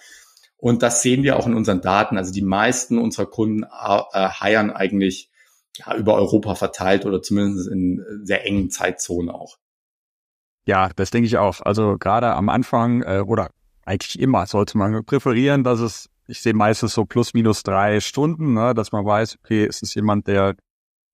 und 0.58 0.84
das 0.84 1.02
sehen 1.02 1.24
wir 1.24 1.38
auch 1.38 1.48
in 1.48 1.56
unseren 1.56 1.82
Daten. 1.82 2.18
Also 2.18 2.32
die 2.32 2.44
meisten 2.44 2.98
unserer 3.00 3.26
Kunden 3.26 3.64
äh, 3.64 4.30
hiren 4.30 4.70
eigentlich 4.70 5.32
ja, 5.78 5.96
über 5.96 6.16
Europa 6.16 6.56
verteilt 6.56 7.06
oder 7.06 7.22
zumindest 7.22 7.70
in 7.70 8.04
sehr 8.24 8.46
engen 8.46 8.70
Zeitzonen 8.70 9.30
auch. 9.30 9.58
Ja, 10.66 10.90
das 10.96 11.10
denke 11.10 11.26
ich 11.26 11.38
auch. 11.38 11.62
Also 11.62 11.98
gerade 11.98 12.34
am 12.34 12.50
Anfang 12.50 13.02
äh, 13.02 13.24
oder 13.26 13.50
eigentlich 13.86 14.20
immer 14.20 14.46
sollte 14.46 14.78
man 14.78 15.04
präferieren, 15.06 15.64
dass 15.64 15.80
es, 15.80 16.10
ich 16.28 16.42
sehe 16.42 16.54
meistens 16.54 16.94
so 16.94 17.06
plus 17.06 17.34
minus 17.34 17.64
drei 17.64 18.00
Stunden, 18.00 18.54
ne, 18.54 18.74
dass 18.74 18.92
man 18.92 19.06
weiß, 19.06 19.38
okay, 19.44 19.66
ist 19.66 19.84
es 19.84 19.94
jemand, 19.96 20.28
der 20.28 20.56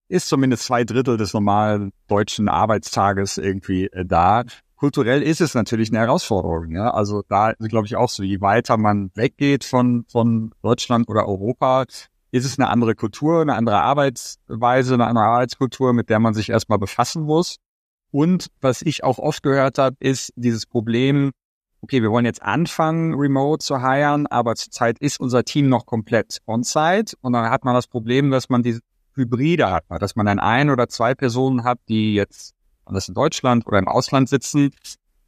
ist 0.10 0.30
zumindest 0.30 0.64
zwei 0.64 0.84
Drittel 0.84 1.18
des 1.18 1.34
normalen 1.34 1.92
deutschen 2.08 2.48
Arbeitstages 2.48 3.38
irgendwie 3.38 3.86
äh, 3.88 4.06
da. 4.06 4.44
Kulturell 4.76 5.24
ist 5.24 5.42
es 5.42 5.54
natürlich 5.56 5.90
eine 5.90 6.00
Herausforderung. 6.00 6.72
Ja? 6.72 6.92
Also 6.92 7.24
da 7.28 7.54
glaube 7.54 7.88
ich 7.88 7.96
auch 7.96 8.10
so, 8.10 8.24
je 8.24 8.42
weiter 8.42 8.78
man 8.78 9.12
weggeht 9.16 9.64
von, 9.64 10.06
von 10.08 10.54
Deutschland 10.62 11.10
oder 11.10 11.28
Europa, 11.28 11.86
ist 12.32 12.46
es 12.46 12.60
eine 12.60 12.70
andere 12.70 12.94
Kultur, 12.94 13.42
eine 13.42 13.56
andere 13.56 13.82
Arbeitsweise, 13.82 14.94
eine 14.94 15.08
andere 15.08 15.26
Arbeitskultur, 15.26 15.94
mit 15.94 16.10
der 16.10 16.20
man 16.20 16.34
sich 16.34 16.50
erstmal 16.50 16.78
befassen 16.78 17.24
muss. 17.24 17.58
Und 18.12 18.48
was 18.62 18.82
ich 18.82 19.04
auch 19.04 19.18
oft 19.18 19.44
gehört 19.44 19.78
habe, 19.78 19.96
ist 20.00 20.32
dieses 20.36 20.66
Problem, 20.66 21.32
okay, 21.82 22.02
wir 22.02 22.12
wollen 22.12 22.26
jetzt 22.26 22.42
anfangen, 22.42 23.14
remote 23.14 23.64
zu 23.64 23.82
hiren, 23.82 24.28
aber 24.28 24.56
zurzeit 24.56 25.00
ist 25.00 25.20
unser 25.20 25.44
Team 25.44 25.70
noch 25.70 25.86
komplett 25.86 26.40
on-site. 26.46 27.16
Und 27.22 27.34
dann 27.34 27.50
hat 27.50 27.64
man 27.64 27.74
das 27.74 27.88
Problem, 27.88 28.32
dass 28.32 28.50
man 28.50 28.64
diese 28.64 28.82
Hybride 29.14 29.70
hat, 29.72 29.86
dass 29.90 30.16
man 30.16 30.26
dann 30.26 30.40
ein 30.40 30.70
oder 30.70 30.90
zwei 30.90 31.16
Personen 31.16 31.64
hat, 31.64 31.80
die 31.90 32.14
jetzt 32.14 32.54
anders 32.86 33.08
in 33.08 33.14
Deutschland 33.14 33.66
oder 33.68 33.80
im 33.80 33.88
Ausland 33.88 34.30
sitzen, 34.30 34.72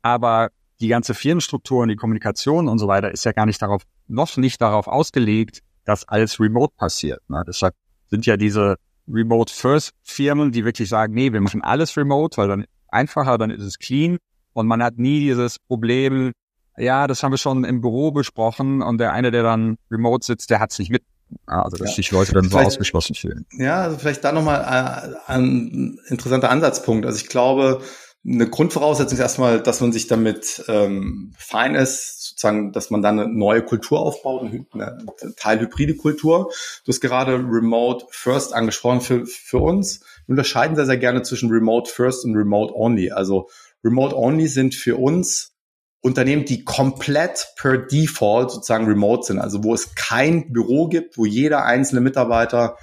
aber 0.01 0.49
die 0.79 0.87
ganze 0.87 1.13
Firmenstruktur 1.13 1.81
und 1.81 1.89
die 1.89 1.95
Kommunikation 1.95 2.67
und 2.69 2.79
so 2.79 2.87
weiter 2.87 3.11
ist 3.11 3.25
ja 3.25 3.33
gar 3.33 3.45
nicht 3.45 3.61
darauf, 3.61 3.83
noch 4.07 4.37
nicht 4.37 4.61
darauf 4.61 4.87
ausgelegt, 4.87 5.59
dass 5.83 6.07
alles 6.07 6.39
remote 6.39 6.73
passiert. 6.77 7.21
Ne? 7.29 7.43
Deshalb 7.45 7.75
sind 8.07 8.25
ja 8.25 8.37
diese 8.37 8.77
Remote-First-Firmen, 9.07 10.51
die 10.51 10.63
wirklich 10.63 10.87
sagen, 10.87 11.13
nee, 11.13 11.33
wir 11.33 11.41
machen 11.41 11.63
alles 11.63 11.97
remote, 11.97 12.37
weil 12.37 12.47
dann 12.47 12.65
einfacher, 12.87 13.37
dann 13.37 13.49
ist 13.49 13.63
es 13.63 13.77
clean 13.79 14.17
und 14.59 14.67
man 14.67 14.83
hat 14.83 14.97
nie 14.97 15.21
dieses 15.21 15.57
Problem, 15.57 16.33
ja, 16.77 17.07
das 17.07 17.23
haben 17.23 17.31
wir 17.31 17.37
schon 17.37 17.63
im 17.63 17.81
Büro 17.81 18.11
besprochen 18.11 18.81
und 18.81 18.99
der 18.99 19.13
eine, 19.13 19.31
der 19.31 19.43
dann 19.43 19.77
remote 19.89 20.25
sitzt, 20.25 20.49
der 20.49 20.59
hat 20.59 20.71
es 20.71 20.79
nicht 20.79 20.91
mit. 20.91 21.03
Also 21.45 21.77
dass 21.77 21.91
ja. 21.91 21.95
sich 21.95 22.11
Leute 22.11 22.33
dann 22.33 22.45
vielleicht, 22.45 22.63
so 22.63 22.67
ausgeschlossen 22.67 23.15
fühlen. 23.15 23.45
Ja, 23.51 23.83
also 23.83 23.97
vielleicht 23.97 24.23
da 24.23 24.31
nochmal 24.31 24.61
äh, 24.61 25.31
ein 25.31 25.99
interessanter 26.07 26.49
Ansatzpunkt. 26.49 27.05
Also 27.05 27.19
ich 27.19 27.27
glaube, 27.27 27.81
eine 28.25 28.49
Grundvoraussetzung 28.49 29.13
ist 29.13 29.21
erstmal, 29.21 29.61
dass 29.61 29.79
man 29.79 29.91
sich 29.91 30.07
damit 30.07 30.63
ähm, 30.67 31.33
fein 31.37 31.75
ist, 31.75 32.29
sozusagen, 32.29 32.71
dass 32.73 32.89
man 32.89 33.01
dann 33.01 33.19
eine 33.19 33.31
neue 33.31 33.61
Kultur 33.63 33.99
aufbaut, 33.99 34.51
eine 34.73 35.05
teilhybride 35.37 35.95
Kultur. 35.95 36.51
Du 36.83 36.91
hast 36.91 36.99
gerade 36.99 37.35
Remote 37.35 38.07
First 38.09 38.53
angesprochen 38.53 39.01
für, 39.01 39.25
für 39.25 39.59
uns. 39.59 40.01
Wir 40.25 40.33
unterscheiden 40.33 40.75
sehr, 40.75 40.85
sehr 40.85 40.97
gerne 40.97 41.21
zwischen 41.21 41.49
Remote 41.49 41.89
First 41.89 42.25
und 42.25 42.35
Remote 42.35 42.73
Only. 42.75 43.11
Also 43.11 43.49
Remote 43.83 44.15
Only 44.15 44.47
sind 44.47 44.75
für 44.75 44.97
uns 44.97 45.53
Unternehmen, 46.01 46.45
die 46.45 46.63
komplett 46.63 47.53
per 47.57 47.77
Default 47.77 48.51
sozusagen 48.51 48.85
remote 48.85 49.23
sind, 49.25 49.39
also 49.39 49.63
wo 49.63 49.73
es 49.73 49.95
kein 49.95 50.53
Büro 50.53 50.87
gibt, 50.87 51.17
wo 51.17 51.25
jeder 51.25 51.65
einzelne 51.65 52.01
Mitarbeiter 52.01 52.77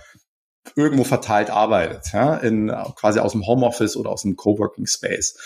irgendwo 0.74 1.04
verteilt 1.04 1.48
arbeitet, 1.48 2.12
ja, 2.12 2.36
in 2.36 2.68
quasi 2.96 3.20
aus 3.20 3.32
dem 3.32 3.46
Homeoffice 3.46 3.96
oder 3.96 4.10
aus 4.10 4.22
dem 4.22 4.36
Coworking 4.36 4.86
Space. 4.86 5.38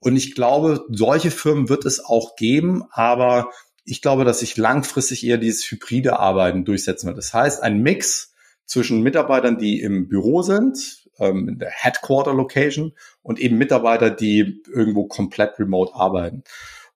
Und 0.00 0.16
ich 0.16 0.34
glaube, 0.34 0.84
solche 0.88 1.30
Firmen 1.30 1.68
wird 1.68 1.84
es 1.84 2.04
auch 2.04 2.34
geben, 2.34 2.84
aber 2.90 3.50
ich 3.84 4.02
glaube, 4.02 4.24
dass 4.24 4.40
sich 4.40 4.56
langfristig 4.56 5.24
eher 5.24 5.38
dieses 5.38 5.70
hybride 5.70 6.18
Arbeiten 6.18 6.64
durchsetzen 6.64 7.06
wird. 7.06 7.18
Das 7.18 7.32
heißt, 7.32 7.62
ein 7.62 7.82
Mix 7.82 8.34
zwischen 8.64 9.02
Mitarbeitern, 9.02 9.58
die 9.58 9.80
im 9.80 10.08
Büro 10.08 10.42
sind, 10.42 11.01
ähm, 11.22 11.48
in 11.48 11.58
der 11.58 11.70
Headquarter 11.70 12.34
Location 12.34 12.92
und 13.22 13.38
eben 13.38 13.56
Mitarbeiter, 13.56 14.10
die 14.10 14.62
irgendwo 14.72 15.06
komplett 15.06 15.58
remote 15.58 15.94
arbeiten. 15.94 16.42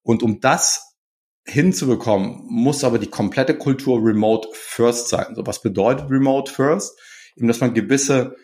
Und 0.03 0.23
um 0.23 0.41
das 0.41 0.95
hinzubekommen, 1.47 2.43
muss 2.49 2.85
aber 2.85 2.99
die 2.99 3.07
komplette 3.07 3.57
Kultur 3.57 4.05
remote 4.05 4.49
first 4.53 5.09
sein. 5.09 5.35
So 5.35 5.47
was 5.47 5.63
bedeutet 5.63 6.11
remote 6.11 6.53
first? 6.53 6.99
Eben, 7.37 7.49
dass 7.49 7.61
man 7.61 7.75
gewisse 7.75 8.37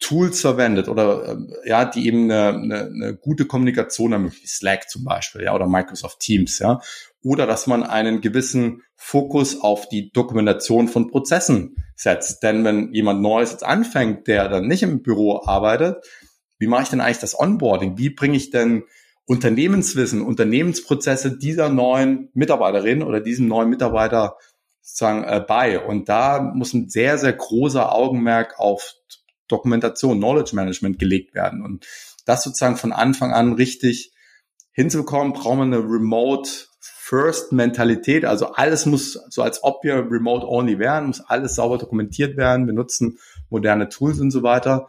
Tools 0.00 0.40
verwendet 0.40 0.88
oder 0.88 1.28
ähm, 1.28 1.52
ja, 1.64 1.84
die 1.84 2.06
eben 2.06 2.24
eine, 2.24 2.48
eine, 2.48 2.84
eine 2.86 3.16
gute 3.16 3.44
Kommunikation 3.44 4.12
ermöglichen, 4.12 4.46
Slack 4.46 4.88
zum 4.88 5.04
Beispiel, 5.04 5.42
ja, 5.42 5.54
oder 5.54 5.68
Microsoft 5.68 6.20
Teams, 6.20 6.58
ja, 6.58 6.80
oder 7.22 7.46
dass 7.46 7.66
man 7.66 7.82
einen 7.82 8.22
gewissen 8.22 8.82
Fokus 8.96 9.60
auf 9.60 9.88
die 9.88 10.10
Dokumentation 10.10 10.88
von 10.88 11.08
Prozessen 11.10 11.76
setzt. 11.94 12.42
Denn 12.42 12.64
wenn 12.64 12.92
jemand 12.94 13.20
Neues 13.20 13.50
jetzt 13.50 13.64
anfängt, 13.64 14.26
der 14.26 14.48
dann 14.48 14.66
nicht 14.66 14.82
im 14.82 15.02
Büro 15.02 15.42
arbeitet, 15.44 16.04
wie 16.58 16.66
mache 16.66 16.84
ich 16.84 16.88
denn 16.88 17.00
eigentlich 17.00 17.18
das 17.18 17.38
Onboarding? 17.38 17.98
Wie 17.98 18.10
bringe 18.10 18.36
ich 18.36 18.50
denn 18.50 18.84
Unternehmenswissen, 19.26 20.22
Unternehmensprozesse 20.22 21.38
dieser 21.38 21.68
neuen 21.68 22.30
Mitarbeiterin 22.32 23.02
oder 23.02 23.20
diesem 23.20 23.48
neuen 23.48 23.68
Mitarbeiter 23.68 24.36
sozusagen 24.80 25.24
äh, 25.24 25.44
bei? 25.46 25.78
Und 25.78 26.08
da 26.08 26.40
muss 26.54 26.72
ein 26.72 26.88
sehr, 26.88 27.18
sehr 27.18 27.34
großer 27.34 27.94
Augenmerk 27.94 28.58
auf 28.58 28.94
Dokumentation, 29.50 30.18
Knowledge 30.18 30.54
Management 30.54 30.98
gelegt 30.98 31.34
werden 31.34 31.62
und 31.62 31.86
das 32.24 32.42
sozusagen 32.42 32.76
von 32.76 32.92
Anfang 32.92 33.32
an 33.32 33.54
richtig 33.54 34.12
hinzubekommen, 34.72 35.32
brauchen 35.32 35.58
wir 35.58 35.78
eine 35.78 35.78
Remote 35.78 36.48
First 36.80 37.50
Mentalität. 37.50 38.24
Also 38.24 38.52
alles 38.52 38.86
muss 38.86 39.14
so 39.30 39.42
als 39.42 39.64
ob 39.64 39.82
wir 39.82 39.96
Remote 40.10 40.46
Only 40.46 40.78
wären, 40.78 41.06
muss 41.06 41.20
alles 41.20 41.56
sauber 41.56 41.76
dokumentiert 41.76 42.36
werden. 42.36 42.66
Wir 42.66 42.72
nutzen 42.72 43.18
moderne 43.48 43.88
Tools 43.88 44.20
und 44.20 44.30
so 44.30 44.44
weiter. 44.44 44.86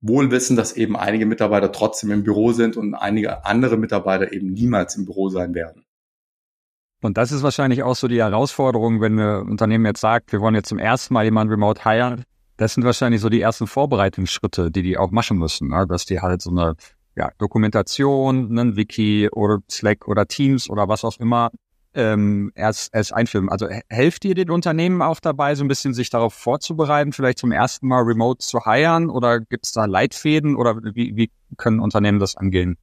Wohl 0.00 0.30
wissen, 0.30 0.56
dass 0.56 0.72
eben 0.76 0.96
einige 0.96 1.26
Mitarbeiter 1.26 1.72
trotzdem 1.72 2.12
im 2.12 2.22
Büro 2.22 2.52
sind 2.52 2.76
und 2.76 2.94
einige 2.94 3.44
andere 3.44 3.76
Mitarbeiter 3.76 4.32
eben 4.32 4.52
niemals 4.52 4.96
im 4.96 5.06
Büro 5.06 5.28
sein 5.28 5.52
werden. 5.54 5.84
Und 7.02 7.16
das 7.16 7.32
ist 7.32 7.42
wahrscheinlich 7.42 7.82
auch 7.82 7.96
so 7.96 8.08
die 8.08 8.20
Herausforderung, 8.20 9.00
wenn 9.00 9.18
ein 9.18 9.48
Unternehmen 9.48 9.86
jetzt 9.86 10.00
sagt, 10.00 10.32
wir 10.32 10.40
wollen 10.40 10.54
jetzt 10.54 10.68
zum 10.68 10.78
ersten 10.78 11.14
Mal 11.14 11.24
jemanden 11.24 11.52
remote 11.52 11.82
hiren. 11.82 12.24
Das 12.60 12.74
sind 12.74 12.84
wahrscheinlich 12.84 13.22
so 13.22 13.30
die 13.30 13.40
ersten 13.40 13.66
Vorbereitungsschritte, 13.66 14.70
die 14.70 14.82
die 14.82 14.98
auch 14.98 15.10
machen 15.10 15.38
müssen, 15.38 15.68
ne? 15.68 15.86
dass 15.86 16.04
die 16.04 16.20
halt 16.20 16.42
so 16.42 16.50
eine 16.50 16.74
ja, 17.16 17.30
Dokumentation, 17.38 18.58
ein 18.58 18.76
Wiki 18.76 19.30
oder 19.30 19.60
Slack 19.70 20.06
oder 20.06 20.26
Teams 20.26 20.68
oder 20.68 20.86
was 20.86 21.02
auch 21.02 21.18
immer 21.18 21.52
ähm, 21.94 22.52
erst, 22.54 22.94
erst 22.94 23.14
einführen. 23.14 23.48
Also 23.48 23.66
helft 23.88 24.26
ihr 24.26 24.34
den 24.34 24.50
Unternehmen 24.50 25.00
auch 25.00 25.20
dabei, 25.20 25.54
so 25.54 25.64
ein 25.64 25.68
bisschen 25.68 25.94
sich 25.94 26.10
darauf 26.10 26.34
vorzubereiten, 26.34 27.14
vielleicht 27.14 27.38
zum 27.38 27.50
ersten 27.50 27.88
Mal 27.88 28.02
remote 28.02 28.44
zu 28.44 28.62
hiren 28.62 29.08
oder 29.08 29.40
gibt 29.40 29.64
es 29.64 29.72
da 29.72 29.86
Leitfäden 29.86 30.54
oder 30.54 30.76
wie, 30.82 31.16
wie 31.16 31.30
können 31.56 31.80
Unternehmen 31.80 32.18
das 32.18 32.36
angehen? 32.36 32.76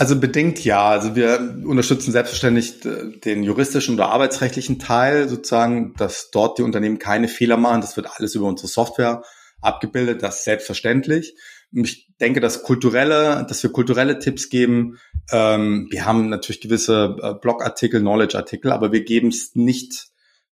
Also 0.00 0.18
bedingt 0.18 0.64
ja. 0.64 0.88
Also 0.88 1.14
wir 1.14 1.60
unterstützen 1.62 2.10
selbstverständlich 2.10 2.80
den 2.80 3.42
juristischen 3.42 3.96
oder 3.96 4.08
arbeitsrechtlichen 4.08 4.78
Teil, 4.78 5.28
sozusagen, 5.28 5.92
dass 5.98 6.30
dort 6.30 6.56
die 6.56 6.62
Unternehmen 6.62 6.98
keine 6.98 7.28
Fehler 7.28 7.58
machen. 7.58 7.82
Das 7.82 7.98
wird 7.98 8.08
alles 8.16 8.34
über 8.34 8.46
unsere 8.46 8.68
Software 8.68 9.22
abgebildet, 9.60 10.22
das 10.22 10.38
ist 10.38 10.44
selbstverständlich. 10.44 11.36
Ich 11.72 12.08
denke, 12.18 12.40
dass 12.40 12.62
kulturelle, 12.62 13.44
dass 13.46 13.62
wir 13.62 13.72
kulturelle 13.72 14.18
Tipps 14.18 14.48
geben. 14.48 14.96
Ähm, 15.30 15.88
wir 15.90 16.06
haben 16.06 16.30
natürlich 16.30 16.62
gewisse 16.62 17.16
äh, 17.22 17.34
Blogartikel, 17.34 18.00
Knowledge-Artikel, 18.00 18.72
aber 18.72 18.92
wir 18.92 19.04
geben 19.04 19.28
es 19.28 19.54
nicht 19.54 20.06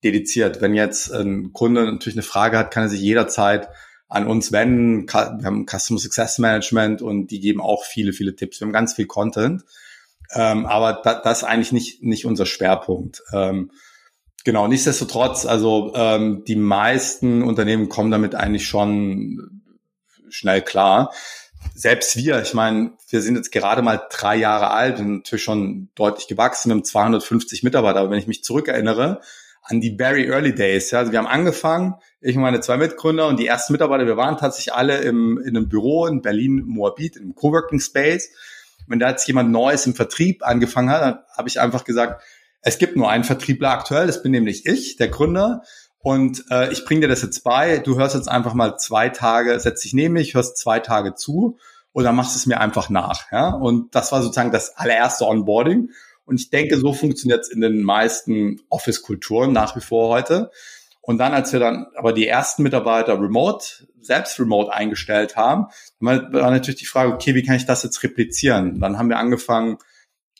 dediziert. 0.02 0.60
Wenn 0.60 0.74
jetzt 0.74 1.12
ein 1.12 1.52
Kunde 1.52 1.84
natürlich 1.84 2.16
eine 2.16 2.24
Frage 2.24 2.58
hat, 2.58 2.72
kann 2.72 2.82
er 2.82 2.88
sich 2.88 3.00
jederzeit 3.00 3.68
an 4.08 4.26
uns 4.26 4.52
wenden. 4.52 5.06
Wir 5.08 5.44
haben 5.44 5.66
Customer 5.66 5.98
Success 5.98 6.38
Management 6.38 7.02
und 7.02 7.28
die 7.28 7.40
geben 7.40 7.60
auch 7.60 7.84
viele, 7.84 8.12
viele 8.12 8.36
Tipps. 8.36 8.60
Wir 8.60 8.66
haben 8.66 8.72
ganz 8.72 8.94
viel 8.94 9.06
Content. 9.06 9.64
Ähm, 10.32 10.66
aber 10.66 11.00
da, 11.04 11.20
das 11.20 11.38
ist 11.38 11.44
eigentlich 11.44 11.72
nicht, 11.72 12.02
nicht 12.02 12.26
unser 12.26 12.46
Schwerpunkt. 12.46 13.22
Ähm, 13.32 13.70
genau, 14.44 14.68
nichtsdestotrotz, 14.68 15.46
also 15.46 15.92
ähm, 15.94 16.44
die 16.46 16.56
meisten 16.56 17.42
Unternehmen 17.42 17.88
kommen 17.88 18.10
damit 18.10 18.34
eigentlich 18.34 18.66
schon 18.66 19.62
schnell 20.28 20.62
klar. 20.62 21.12
Selbst 21.74 22.16
wir, 22.16 22.42
ich 22.42 22.54
meine, 22.54 22.92
wir 23.08 23.22
sind 23.22 23.36
jetzt 23.36 23.52
gerade 23.52 23.82
mal 23.82 24.00
drei 24.10 24.36
Jahre 24.36 24.70
alt 24.70 24.98
und 24.98 25.16
natürlich 25.16 25.44
schon 25.44 25.88
deutlich 25.94 26.28
gewachsen, 26.28 26.70
wir 26.70 26.76
haben 26.76 26.84
250 26.84 27.62
Mitarbeiter, 27.62 28.00
aber 28.00 28.10
wenn 28.10 28.18
ich 28.18 28.28
mich 28.28 28.44
zurückerinnere 28.44 29.20
an 29.68 29.80
die 29.80 29.96
very 29.96 30.28
early 30.28 30.54
days, 30.54 30.90
ja, 30.90 31.00
also 31.00 31.12
wir 31.12 31.18
haben 31.18 31.26
angefangen, 31.26 31.94
ich 32.20 32.36
und 32.36 32.42
meine 32.42 32.60
zwei 32.60 32.76
Mitgründer 32.76 33.26
und 33.26 33.38
die 33.38 33.46
ersten 33.46 33.72
Mitarbeiter, 33.72 34.06
wir 34.06 34.16
waren 34.16 34.36
tatsächlich 34.36 34.74
alle 34.74 34.98
im, 34.98 35.38
in 35.38 35.56
einem 35.56 35.68
Büro 35.68 36.06
in 36.06 36.22
Berlin, 36.22 36.62
Moabit, 36.66 37.16
im 37.16 37.34
Coworking 37.34 37.80
Space. 37.80 38.30
Wenn 38.86 39.00
da 39.00 39.10
jetzt 39.10 39.26
jemand 39.26 39.50
Neues 39.50 39.86
im 39.86 39.94
Vertrieb 39.94 40.46
angefangen 40.46 40.90
hat, 40.90 41.02
dann 41.02 41.18
habe 41.36 41.48
ich 41.48 41.60
einfach 41.60 41.84
gesagt, 41.84 42.22
es 42.62 42.78
gibt 42.78 42.96
nur 42.96 43.10
einen 43.10 43.24
Vertriebler 43.24 43.70
aktuell, 43.70 44.06
das 44.06 44.22
bin 44.22 44.32
nämlich 44.32 44.66
ich, 44.66 44.96
der 44.96 45.08
Gründer. 45.08 45.62
Und 45.98 46.44
äh, 46.50 46.72
ich 46.72 46.84
bringe 46.84 47.02
dir 47.02 47.08
das 47.08 47.22
jetzt 47.22 47.42
bei. 47.42 47.78
Du 47.78 47.98
hörst 47.98 48.14
jetzt 48.14 48.28
einfach 48.28 48.54
mal 48.54 48.76
zwei 48.76 49.08
Tage, 49.08 49.58
setz 49.58 49.82
dich 49.82 49.92
neben 49.92 50.14
mich, 50.14 50.34
hörst 50.34 50.56
zwei 50.56 50.78
Tage 50.78 51.14
zu 51.14 51.58
dann 52.04 52.14
machst 52.14 52.36
es 52.36 52.46
mir 52.46 52.60
einfach 52.60 52.90
nach. 52.90 53.32
Ja? 53.32 53.48
Und 53.48 53.94
das 53.94 54.12
war 54.12 54.22
sozusagen 54.22 54.52
das 54.52 54.76
allererste 54.76 55.26
Onboarding. 55.26 55.90
Und 56.26 56.40
ich 56.40 56.50
denke, 56.50 56.76
so 56.76 56.92
funktioniert 56.92 57.40
es 57.40 57.48
in 57.48 57.60
den 57.60 57.82
meisten 57.82 58.60
Office-Kulturen 58.68 59.52
nach 59.52 59.76
wie 59.76 59.80
vor 59.80 60.08
heute. 60.08 60.50
Und 61.00 61.18
dann, 61.18 61.32
als 61.32 61.52
wir 61.52 61.60
dann 61.60 61.86
aber 61.94 62.12
die 62.12 62.26
ersten 62.26 62.64
Mitarbeiter 62.64 63.14
remote, 63.14 63.86
selbst 64.00 64.38
remote 64.40 64.72
eingestellt 64.72 65.36
haben, 65.36 65.66
war 66.00 66.50
natürlich 66.50 66.80
die 66.80 66.86
Frage, 66.86 67.12
okay, 67.12 67.34
wie 67.36 67.44
kann 67.44 67.56
ich 67.56 67.64
das 67.64 67.84
jetzt 67.84 68.02
replizieren? 68.02 68.80
Dann 68.80 68.98
haben 68.98 69.08
wir 69.08 69.18
angefangen, 69.18 69.78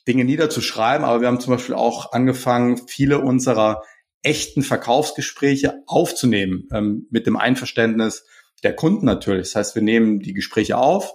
Dinge 0.08 0.24
niederzuschreiben, 0.24 1.04
aber 1.04 1.20
wir 1.20 1.28
haben 1.28 1.40
zum 1.40 1.54
Beispiel 1.54 1.74
auch 1.74 2.12
angefangen, 2.12 2.86
viele 2.86 3.20
unserer 3.20 3.82
echten 4.22 4.62
Verkaufsgespräche 4.62 5.82
aufzunehmen, 5.86 6.68
ähm, 6.72 7.06
mit 7.10 7.26
dem 7.26 7.36
Einverständnis 7.36 8.24
der 8.62 8.74
Kunden 8.74 9.06
natürlich. 9.06 9.48
Das 9.48 9.56
heißt, 9.56 9.74
wir 9.74 9.82
nehmen 9.82 10.20
die 10.20 10.32
Gespräche 10.32 10.78
auf, 10.78 11.14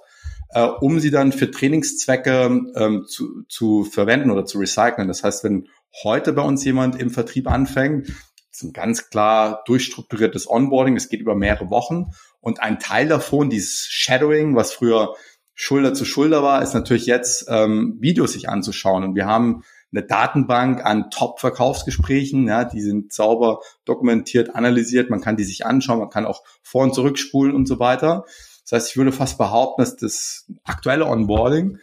äh, 0.54 0.64
um 0.64 1.00
sie 1.00 1.12
dann 1.12 1.32
für 1.32 1.50
Trainingszwecke 1.50 2.62
ähm, 2.76 3.06
zu, 3.08 3.44
zu 3.48 3.84
verwenden 3.84 4.32
oder 4.32 4.46
zu 4.46 4.60
recyceln. 4.60 5.08
Das 5.08 5.24
heißt, 5.24 5.44
wenn 5.44 5.68
heute 6.04 6.34
bei 6.34 6.42
uns 6.42 6.64
jemand 6.66 7.00
im 7.00 7.10
Vertrieb 7.10 7.50
anfängt, 7.50 8.10
ist 8.52 8.64
ein 8.64 8.74
ganz 8.74 9.10
klar 9.10 9.64
durchstrukturiertes 9.66 10.50
Onboarding. 10.50 10.96
Es 10.96 11.10
geht 11.10 11.22
über 11.22 11.36
mehrere 11.36 11.70
Wochen. 11.70 12.12
Und 12.40 12.62
ein 12.62 12.80
Teil 12.80 13.08
davon, 13.08 13.50
dieses 13.50 13.88
Shadowing, 13.90 14.56
was 14.56 14.74
früher 14.74 15.16
Schulter 15.54 15.94
zu 15.94 16.06
Schulter 16.06 16.44
war, 16.44 16.62
ist 16.62 16.74
natürlich 16.74 17.06
jetzt 17.06 17.46
ähm, 17.48 17.98
Videos 18.00 18.34
sich 18.34 18.50
anzuschauen. 18.50 19.04
Und 19.04 19.16
wir 19.16 19.26
haben 19.26 19.64
eine 19.94 20.04
Datenbank 20.04 20.86
an 20.86 21.12
Top-Verkaufsgesprächen, 21.12 22.48
ja, 22.48 22.64
die 22.64 22.82
sind 22.82 23.12
sauber 23.12 23.60
dokumentiert, 23.86 24.56
analysiert, 24.56 25.10
man 25.10 25.22
kann 25.22 25.36
die 25.36 25.44
sich 25.44 25.66
anschauen, 25.66 26.00
man 26.00 26.10
kann 26.10 26.26
auch 26.26 26.44
vor- 26.64 26.84
und 26.84 26.96
zurückspulen 26.96 27.54
und 27.54 27.68
so 27.68 27.78
weiter. 27.80 28.26
Das 28.63 28.71
heißt, 28.74 28.91
ich 28.91 28.97
würde 28.97 29.12
fast 29.12 29.38
behaupten, 29.38 29.82
dass 29.82 29.95
das 29.95 30.52
aktuelle 30.63 31.06
Onboarding 31.06 31.78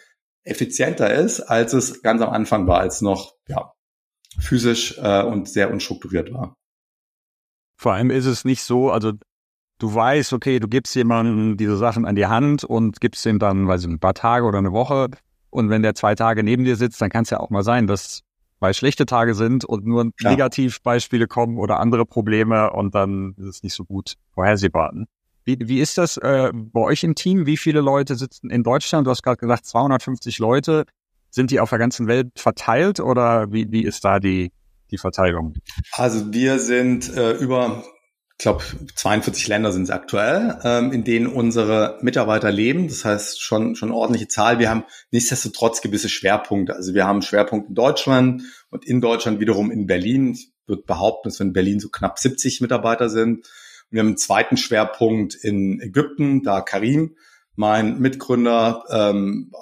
effizienter 0.44 1.12
ist, 1.12 1.40
als 1.40 1.72
es 1.72 2.02
ganz 2.02 2.22
am 2.22 2.30
Anfang 2.30 2.66
war, 2.66 2.80
als 2.80 3.00
noch 3.02 3.34
ja, 3.46 3.72
physisch 4.38 4.96
äh, 4.98 5.22
und 5.22 5.48
sehr 5.48 5.70
unstrukturiert 5.70 6.32
war. 6.32 6.56
Vor 7.76 7.92
allem 7.92 8.10
ist 8.10 8.26
es 8.26 8.44
nicht 8.44 8.62
so, 8.62 8.90
also 8.90 9.12
du 9.78 9.94
weißt, 9.94 10.32
okay, 10.32 10.58
du 10.58 10.68
gibst 10.68 10.94
jemandem 10.94 11.56
diese 11.56 11.76
Sachen 11.76 12.04
an 12.06 12.16
die 12.16 12.26
Hand 12.26 12.64
und 12.64 13.00
gibst 13.00 13.24
ihm 13.26 13.38
dann, 13.38 13.68
weiß 13.68 13.82
ich, 13.82 13.88
ein 13.88 14.00
paar 14.00 14.14
Tage 14.14 14.44
oder 14.46 14.58
eine 14.58 14.72
Woche 14.72 15.08
und 15.50 15.70
wenn 15.70 15.82
der 15.82 15.94
zwei 15.94 16.14
Tage 16.14 16.42
neben 16.42 16.64
dir 16.64 16.76
sitzt, 16.76 17.00
dann 17.00 17.10
kann 17.10 17.22
es 17.22 17.30
ja 17.30 17.40
auch 17.40 17.50
mal 17.50 17.62
sein, 17.62 17.86
dass 17.86 18.22
weil 18.60 18.74
schlechte 18.74 19.06
Tage 19.06 19.34
sind 19.34 19.64
und 19.64 19.86
nur. 19.86 20.10
Negativbeispiele 20.20 21.26
kommen 21.26 21.58
oder 21.58 21.78
andere 21.78 22.04
Probleme 22.04 22.72
und 22.72 22.94
dann 22.94 23.34
ist 23.38 23.46
es 23.46 23.62
nicht 23.62 23.74
so 23.74 23.84
gut 23.84 24.14
vorhersehbar. 24.32 24.92
Wie, 25.48 25.56
wie 25.60 25.80
ist 25.80 25.96
das 25.96 26.18
äh, 26.18 26.52
bei 26.52 26.80
euch 26.80 27.02
im 27.04 27.14
Team? 27.14 27.46
Wie 27.46 27.56
viele 27.56 27.80
Leute 27.80 28.16
sitzen 28.16 28.50
in 28.50 28.62
Deutschland? 28.62 29.06
Du 29.06 29.10
hast 29.10 29.22
gerade 29.22 29.38
gesagt 29.38 29.64
250 29.64 30.38
Leute. 30.38 30.84
Sind 31.30 31.50
die 31.50 31.58
auf 31.58 31.70
der 31.70 31.78
ganzen 31.78 32.06
Welt 32.06 32.32
verteilt 32.36 33.00
oder 33.00 33.50
wie, 33.50 33.72
wie 33.72 33.82
ist 33.82 34.04
da 34.04 34.20
die, 34.20 34.52
die 34.90 34.98
Verteilung? 34.98 35.54
Also 35.92 36.34
wir 36.34 36.58
sind 36.58 37.16
äh, 37.16 37.32
über 37.32 37.82
ich 38.32 38.42
glaube, 38.42 38.62
42 38.94 39.48
Länder 39.48 39.72
sind 39.72 39.84
es 39.84 39.90
aktuell, 39.90 40.60
ähm, 40.64 40.92
in 40.92 41.02
denen 41.02 41.26
unsere 41.26 41.98
Mitarbeiter 42.02 42.52
leben. 42.52 42.86
Das 42.86 43.06
heißt 43.06 43.40
schon 43.40 43.74
schon 43.74 43.90
ordentliche 43.90 44.28
Zahl. 44.28 44.58
Wir 44.58 44.68
haben 44.68 44.84
nichtsdestotrotz 45.12 45.80
gewisse 45.80 46.10
Schwerpunkte. 46.10 46.76
Also 46.76 46.92
wir 46.92 47.06
haben 47.06 47.22
Schwerpunkte 47.22 47.70
in 47.70 47.74
Deutschland 47.74 48.42
und 48.68 48.84
in 48.84 49.00
Deutschland 49.00 49.40
wiederum 49.40 49.70
in 49.70 49.86
Berlin. 49.86 50.32
Ich 50.32 50.52
würde 50.66 50.82
behaupten, 50.82 51.30
dass 51.30 51.38
wir 51.40 51.46
in 51.46 51.54
Berlin 51.54 51.80
so 51.80 51.88
knapp 51.88 52.18
70 52.18 52.60
Mitarbeiter 52.60 53.08
sind. 53.08 53.48
Wir 53.90 54.00
haben 54.00 54.08
einen 54.08 54.16
zweiten 54.16 54.56
Schwerpunkt 54.56 55.34
in 55.34 55.80
Ägypten, 55.80 56.42
da 56.42 56.60
Karim, 56.60 57.16
mein 57.56 57.98
Mitgründer, 57.98 58.84
ähm, 58.90 59.52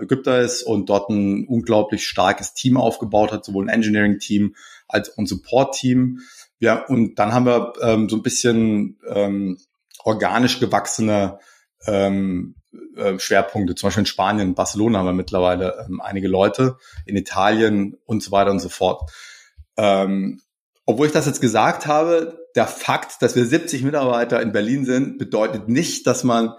Ägypter 0.00 0.40
ist 0.40 0.62
und 0.62 0.90
dort 0.90 1.08
ein 1.08 1.46
unglaublich 1.46 2.06
starkes 2.06 2.52
Team 2.52 2.76
aufgebaut 2.76 3.32
hat, 3.32 3.44
sowohl 3.44 3.64
ein 3.64 3.74
Engineering-Team 3.74 4.54
als 4.86 5.10
auch 5.10 5.18
ein 5.18 5.26
Support-Team. 5.26 6.20
Ja, 6.58 6.84
und 6.84 7.18
dann 7.18 7.32
haben 7.32 7.46
wir 7.46 7.72
ähm, 7.80 8.08
so 8.08 8.16
ein 8.16 8.22
bisschen 8.22 8.98
ähm, 9.08 9.58
organisch 10.04 10.60
gewachsene 10.60 11.38
ähm, 11.86 12.56
äh, 12.96 13.18
Schwerpunkte. 13.18 13.74
Zum 13.74 13.88
Beispiel 13.88 14.02
in 14.02 14.06
Spanien, 14.06 14.48
in 14.48 14.54
Barcelona 14.54 14.98
haben 14.98 15.06
wir 15.06 15.12
mittlerweile 15.12 15.86
ähm, 15.86 16.00
einige 16.00 16.28
Leute, 16.28 16.76
in 17.06 17.16
Italien 17.16 17.96
und 18.04 18.22
so 18.22 18.30
weiter 18.30 18.50
und 18.50 18.60
so 18.60 18.68
fort. 18.68 19.10
Ähm, 19.76 20.40
obwohl 20.84 21.06
ich 21.06 21.12
das 21.12 21.26
jetzt 21.26 21.40
gesagt 21.40 21.86
habe, 21.86 22.46
der 22.54 22.66
Fakt, 22.66 23.22
dass 23.22 23.36
wir 23.36 23.46
70 23.46 23.82
Mitarbeiter 23.82 24.42
in 24.42 24.52
Berlin 24.52 24.84
sind, 24.84 25.18
bedeutet 25.18 25.68
nicht, 25.68 26.06
dass 26.06 26.24
man, 26.24 26.54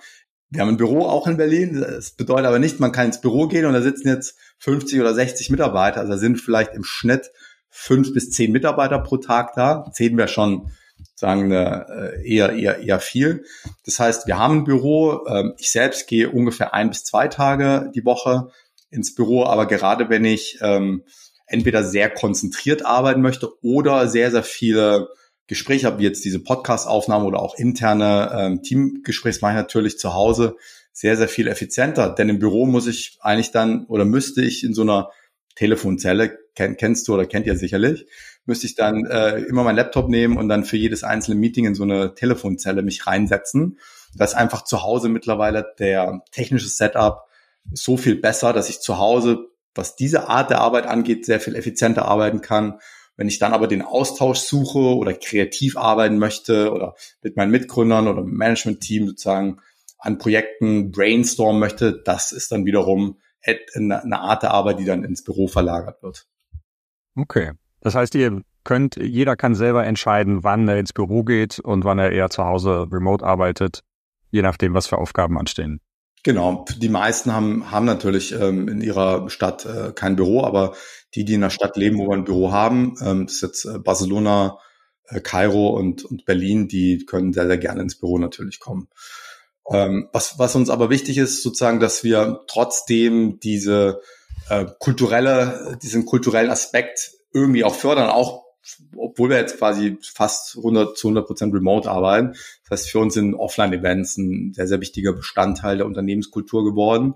wir 0.50 0.62
haben 0.62 0.70
ein 0.70 0.78
Büro 0.78 1.06
auch 1.06 1.28
in 1.28 1.38
Berlin, 1.38 1.82
das 1.82 2.12
bedeutet 2.12 2.46
aber 2.46 2.60
nicht, 2.60 2.80
man 2.80 2.92
kann 2.92 3.08
ins 3.08 3.22
Büro 3.22 3.48
gehen 3.48 3.66
und 3.66 3.74
da 3.74 3.82
sitzen 3.82 4.08
jetzt 4.08 4.38
50 4.60 5.00
oder 5.02 5.14
60 5.14 5.50
Mitarbeiter, 5.50 6.00
also 6.00 6.14
da 6.14 6.18
sind 6.18 6.40
vielleicht 6.40 6.74
im 6.74 6.84
Schnitt 6.84 7.32
fünf 7.76 8.14
bis 8.14 8.30
zehn 8.30 8.52
Mitarbeiter 8.52 9.00
pro 9.00 9.18
Tag 9.18 9.56
da. 9.56 9.90
Zehn 9.94 10.16
wäre 10.16 10.28
schon 10.28 10.72
sagen 11.16 11.52
äh, 11.52 12.22
eher 12.24 12.54
eher 12.54 12.80
eher 12.80 13.00
viel. 13.00 13.46
Das 13.84 14.00
heißt, 14.00 14.28
wir 14.28 14.38
haben 14.38 14.60
ein 14.60 14.64
Büro. 14.64 15.26
Ähm, 15.28 15.54
ich 15.58 15.72
selbst 15.72 16.08
gehe 16.08 16.30
ungefähr 16.30 16.74
ein 16.76 16.90
bis 16.90 17.04
zwei 17.04 17.28
Tage 17.28 17.92
die 17.96 18.06
Woche 18.06 18.50
ins 18.92 19.16
Büro, 19.16 19.46
aber 19.46 19.66
gerade 19.66 20.08
wenn 20.10 20.24
ich 20.24 20.60
ähm, 20.62 21.04
entweder 21.46 21.84
sehr 21.84 22.10
konzentriert 22.10 22.86
arbeiten 22.86 23.22
möchte 23.22 23.50
oder 23.64 24.08
sehr 24.08 24.32
sehr 24.32 24.44
viele 24.44 25.10
Gespräche 25.48 25.88
habe, 25.88 26.00
wie 26.00 26.04
jetzt 26.04 26.24
diese 26.24 26.40
Podcast-Aufnahme 26.40 27.26
oder 27.26 27.42
auch 27.42 27.56
interne 27.58 28.32
ähm, 28.34 28.62
Teamgespräche, 28.64 29.40
mache 29.42 29.54
ich 29.54 29.58
natürlich 29.58 30.00
zu 30.00 30.14
Hause 30.14 30.56
sehr, 30.94 31.18
sehr 31.18 31.28
viel 31.28 31.48
effizienter. 31.48 32.10
Denn 32.10 32.30
im 32.30 32.40
Büro 32.40 32.66
muss 32.66 32.88
ich 32.88 33.18
eigentlich 33.22 33.52
dann 33.52 33.86
oder 33.88 34.06
müsste 34.06 34.42
ich 34.42 34.64
in 34.64 34.74
so 34.74 34.84
einer 34.84 35.10
Telefonzelle, 35.56 36.38
kenn, 36.56 36.78
kennst 36.78 37.08
du 37.08 37.14
oder 37.14 37.26
kennt 37.26 37.46
ihr 37.46 37.58
sicherlich, 37.58 38.06
müsste 38.46 38.68
ich 38.68 38.76
dann 38.76 39.06
äh, 39.06 39.40
immer 39.40 39.64
meinen 39.64 39.76
Laptop 39.76 40.10
nehmen 40.10 40.38
und 40.38 40.50
dann 40.50 40.64
für 40.64 40.78
jedes 40.78 41.04
einzelne 41.04 41.36
Meeting 41.36 41.66
in 41.66 41.76
so 41.76 41.84
eine 41.84 42.16
Telefonzelle 42.16 42.82
mich 42.82 43.06
reinsetzen. 43.06 43.80
Das 44.16 44.32
ist 44.32 44.38
einfach 44.38 44.64
zu 44.64 44.84
Hause 44.84 45.10
mittlerweile 45.10 45.74
der 45.80 46.22
technische 46.32 46.70
Setup 46.70 47.24
so 47.72 47.98
viel 47.98 48.16
besser, 48.16 48.54
dass 48.54 48.70
ich 48.70 48.80
zu 48.80 48.98
Hause, 48.98 49.50
was 49.76 49.96
diese 49.96 50.30
Art 50.30 50.50
der 50.50 50.62
Arbeit 50.62 50.86
angeht, 50.86 51.26
sehr 51.26 51.40
viel 51.40 51.56
effizienter 51.56 52.06
arbeiten 52.06 52.42
kann. 52.42 52.80
Wenn 53.16 53.28
ich 53.28 53.40
dann 53.40 53.54
aber 53.54 53.68
den 53.68 53.82
Austausch 53.82 54.40
suche 54.40 54.80
oder 54.80 55.14
kreativ 55.14 55.78
arbeiten 55.78 56.18
möchte 56.18 56.72
oder 56.72 56.96
mit 57.22 57.38
meinen 57.38 57.52
Mitgründern 57.52 58.08
oder 58.08 58.24
mit 58.24 58.34
Management-Team 58.34 59.08
sozusagen 59.08 59.60
an 60.00 60.18
Projekten 60.18 60.92
brainstormen 60.92 61.60
möchte, 61.60 62.02
das 62.04 62.32
ist 62.32 62.52
dann 62.52 62.66
wiederum 62.66 63.20
eine 63.76 64.20
Art 64.20 64.44
der 64.44 64.52
Arbeit, 64.52 64.80
die 64.80 64.86
dann 64.86 65.04
ins 65.04 65.24
Büro 65.24 65.48
verlagert 65.48 66.02
wird. 66.02 66.28
Okay. 67.16 67.52
Das 67.82 67.96
heißt, 67.96 68.16
ihr 68.16 68.42
könnt, 68.64 68.96
jeder 68.96 69.36
kann 69.36 69.56
selber 69.56 69.86
entscheiden, 69.86 70.44
wann 70.44 70.68
er 70.68 70.80
ins 70.80 70.94
Büro 70.94 71.24
geht 71.24 71.60
und 71.60 71.84
wann 71.84 72.00
er 72.00 72.12
eher 72.12 72.30
zu 72.30 72.46
Hause 72.46 72.88
remote 72.92 73.26
arbeitet, 73.26 73.82
je 74.32 74.42
nachdem, 74.42 74.74
was 74.74 74.88
für 74.88 74.98
Aufgaben 74.98 75.38
anstehen. 75.38 75.82
Genau, 76.24 76.66
die 76.78 76.88
meisten 76.88 77.34
haben, 77.34 77.70
haben 77.70 77.86
natürlich 77.86 78.32
ähm, 78.32 78.70
in 78.70 78.80
ihrer 78.80 79.30
Stadt 79.30 79.66
äh, 79.66 79.92
kein 79.94 80.16
Büro, 80.16 80.44
aber 80.44 80.74
die, 81.16 81.26
die 81.26 81.34
in 81.34 81.42
der 81.42 81.50
Stadt 81.50 81.76
leben, 81.76 81.98
wo 81.98 82.08
wir 82.08 82.14
ein 82.14 82.24
Büro 82.24 82.54
haben, 82.54 82.96
ähm, 83.02 83.26
das 83.26 83.36
ist 83.36 83.42
jetzt 83.42 83.66
äh, 83.66 83.78
Barcelona, 83.78 84.58
äh, 85.10 85.20
Kairo 85.20 85.68
und, 85.70 86.06
und 86.06 86.24
Berlin, 86.26 86.70
die 86.70 87.06
können 87.06 87.34
sehr, 87.34 87.48
sehr 87.48 87.58
gerne 87.58 87.82
ins 87.82 88.00
Büro 88.00 88.18
natürlich 88.18 88.62
kommen. 88.62 88.88
Ähm, 89.70 90.08
was, 90.14 90.40
was 90.40 90.56
uns 90.56 90.70
aber 90.70 90.90
wichtig 90.90 91.18
ist, 91.18 91.44
sozusagen, 91.44 91.82
dass 91.82 92.06
wir 92.06 92.42
trotzdem 92.48 93.40
diese 93.42 94.02
äh, 94.50 94.66
kulturelle, 94.80 95.78
diesen 95.84 96.06
kulturellen 96.06 96.52
Aspekt 96.52 97.12
irgendwie 97.34 97.66
auch 97.66 97.76
fördern, 97.76 98.10
auch 98.10 98.43
obwohl 98.96 99.30
wir 99.30 99.38
jetzt 99.38 99.58
quasi 99.58 99.98
fast 100.02 100.58
100 100.58 100.98
zu 100.98 101.08
100 101.08 101.28
Prozent 101.28 101.54
remote 101.54 101.90
arbeiten. 101.90 102.34
Das 102.64 102.82
heißt, 102.82 102.90
für 102.92 103.00
uns 103.00 103.14
sind 103.14 103.36
Offline-Events 103.36 104.18
ein 104.18 104.54
sehr, 104.54 104.68
sehr 104.68 104.82
wichtiger 104.82 105.14
Bestandteil 105.14 105.78
der 105.78 105.86
Unternehmenskultur 105.86 106.64
geworden. 106.64 107.16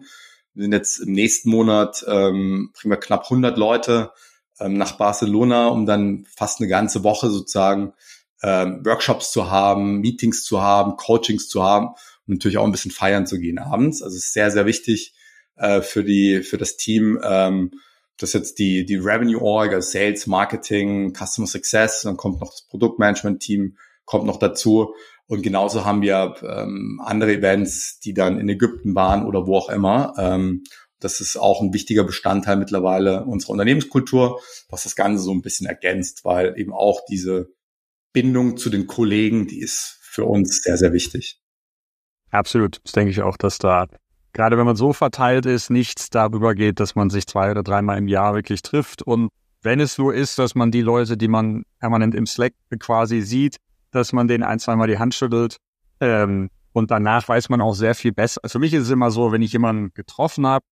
Wir 0.54 0.64
sind 0.64 0.74
jetzt 0.74 1.00
im 1.00 1.12
nächsten 1.12 1.50
Monat, 1.50 2.04
ähm, 2.08 2.72
bringen 2.74 2.92
wir 2.92 2.98
knapp 2.98 3.24
100 3.26 3.58
Leute 3.58 4.12
ähm, 4.60 4.74
nach 4.74 4.94
Barcelona, 4.94 5.68
um 5.68 5.86
dann 5.86 6.26
fast 6.36 6.60
eine 6.60 6.68
ganze 6.68 7.04
Woche 7.04 7.30
sozusagen 7.30 7.94
ähm, 8.44 8.86
Workshops 8.86 9.32
zu 9.32 9.50
haben, 9.50 10.00
Meetings 10.00 10.44
zu 10.44 10.62
haben, 10.62 10.98
Coachings 10.98 11.48
zu 11.48 11.64
haben 11.64 11.90
und 12.28 12.36
natürlich 12.36 12.58
auch 12.58 12.66
ein 12.66 12.72
bisschen 12.72 12.92
feiern 12.92 13.26
zu 13.26 13.40
gehen 13.40 13.60
abends. 13.60 14.02
Also 14.02 14.16
es 14.16 14.26
ist 14.26 14.34
sehr, 14.34 14.52
sehr 14.52 14.66
wichtig 14.66 15.14
äh, 15.56 15.82
für 15.82 16.04
die, 16.04 16.44
für 16.44 16.58
das 16.58 16.78
Team, 16.78 17.20
ähm, 17.24 17.72
das 18.18 18.30
ist 18.30 18.34
jetzt 18.34 18.60
die, 18.60 18.86
die 18.86 18.96
Revenue 18.96 19.42
Org, 19.42 19.74
also 19.74 19.90
Sales, 19.90 20.28
Marketing, 20.28 21.14
Customer 21.14 21.48
Success, 21.48 22.02
dann 22.02 22.18
kommt 22.18 22.40
noch 22.42 22.52
das 22.52 22.68
Produktmanagement-Team, 22.68 23.78
kommt 24.06 24.26
noch 24.26 24.40
dazu. 24.40 24.94
Und 25.28 25.42
genauso 25.44 25.86
haben 25.86 26.02
wir 26.02 26.36
ähm, 26.42 27.02
andere 27.04 27.34
Events, 27.34 28.00
die 28.00 28.14
dann 28.14 28.40
in 28.40 28.50
Ägypten 28.50 28.96
waren 28.96 29.26
oder 29.26 29.46
wo 29.46 29.58
auch 29.58 29.70
immer. 29.70 30.14
Ähm, 30.18 30.64
das 31.00 31.22
ist 31.22 31.38
auch 31.38 31.62
ein 31.62 31.74
wichtiger 31.74 32.04
Bestandteil 32.04 32.58
mittlerweile 32.58 33.26
unserer 33.26 33.52
Unternehmenskultur, 33.52 34.42
was 34.70 34.84
das 34.84 34.96
Ganze 34.96 35.22
so 35.22 35.32
ein 35.32 35.42
bisschen 35.42 35.68
ergänzt, 35.68 36.26
weil 36.26 36.58
eben 36.58 36.74
auch 36.74 37.02
diese 37.08 37.50
Bindung 38.14 38.58
zu 38.58 38.70
den 38.70 38.88
Kollegen, 38.88 39.48
die 39.48 39.60
ist 39.60 40.00
für 40.02 40.26
uns 40.26 40.64
sehr, 40.64 40.78
sehr 40.78 40.94
wichtig. 40.94 41.40
Absolut. 42.32 42.80
Das 42.84 42.94
denke 42.94 43.12
ich 43.12 43.22
auch, 43.22 43.38
dass 43.38 43.60
da 43.60 43.88
gerade 44.34 44.58
wenn 44.58 44.66
man 44.66 44.76
so 44.76 44.94
verteilt 44.94 45.46
ist, 45.46 45.70
nichts 45.70 46.10
darüber 46.10 46.56
geht, 46.56 46.80
dass 46.80 46.96
man 46.96 47.10
sich 47.10 47.28
zwei 47.28 47.52
oder 47.52 47.64
dreimal 47.64 47.98
im 47.98 48.08
Jahr 48.08 48.34
wirklich 48.36 48.62
trifft. 48.62 49.02
Und 49.02 49.30
wenn 49.62 49.80
es 49.80 49.96
so 49.96 50.12
ist, 50.12 50.40
dass 50.40 50.56
man 50.56 50.72
die 50.72 50.82
Leute, 50.82 51.18
die 51.18 51.28
man 51.28 51.64
permanent 51.80 52.16
im 52.16 52.26
Slack 52.26 52.54
quasi 52.80 53.22
sieht, 53.22 53.58
dass 53.92 54.14
man 54.14 54.28
denen 54.28 54.44
ein, 54.44 54.60
zweimal 54.60 54.88
die 54.88 55.00
Hand 55.00 55.16
schüttelt. 55.16 55.58
Ähm, 56.00 56.50
und 56.74 56.92
danach 56.92 57.28
weiß 57.28 57.50
man 57.50 57.62
auch 57.62 57.74
sehr 57.74 57.96
viel 57.96 58.12
besser. 58.12 58.42
Also 58.44 58.54
für 58.54 58.60
mich 58.60 58.74
ist 58.74 58.84
es 58.84 58.92
immer 58.92 59.10
so, 59.10 59.32
wenn 59.32 59.42
ich 59.42 59.52
jemanden 59.52 59.92
getroffen 59.94 60.46
habe, 60.46 60.64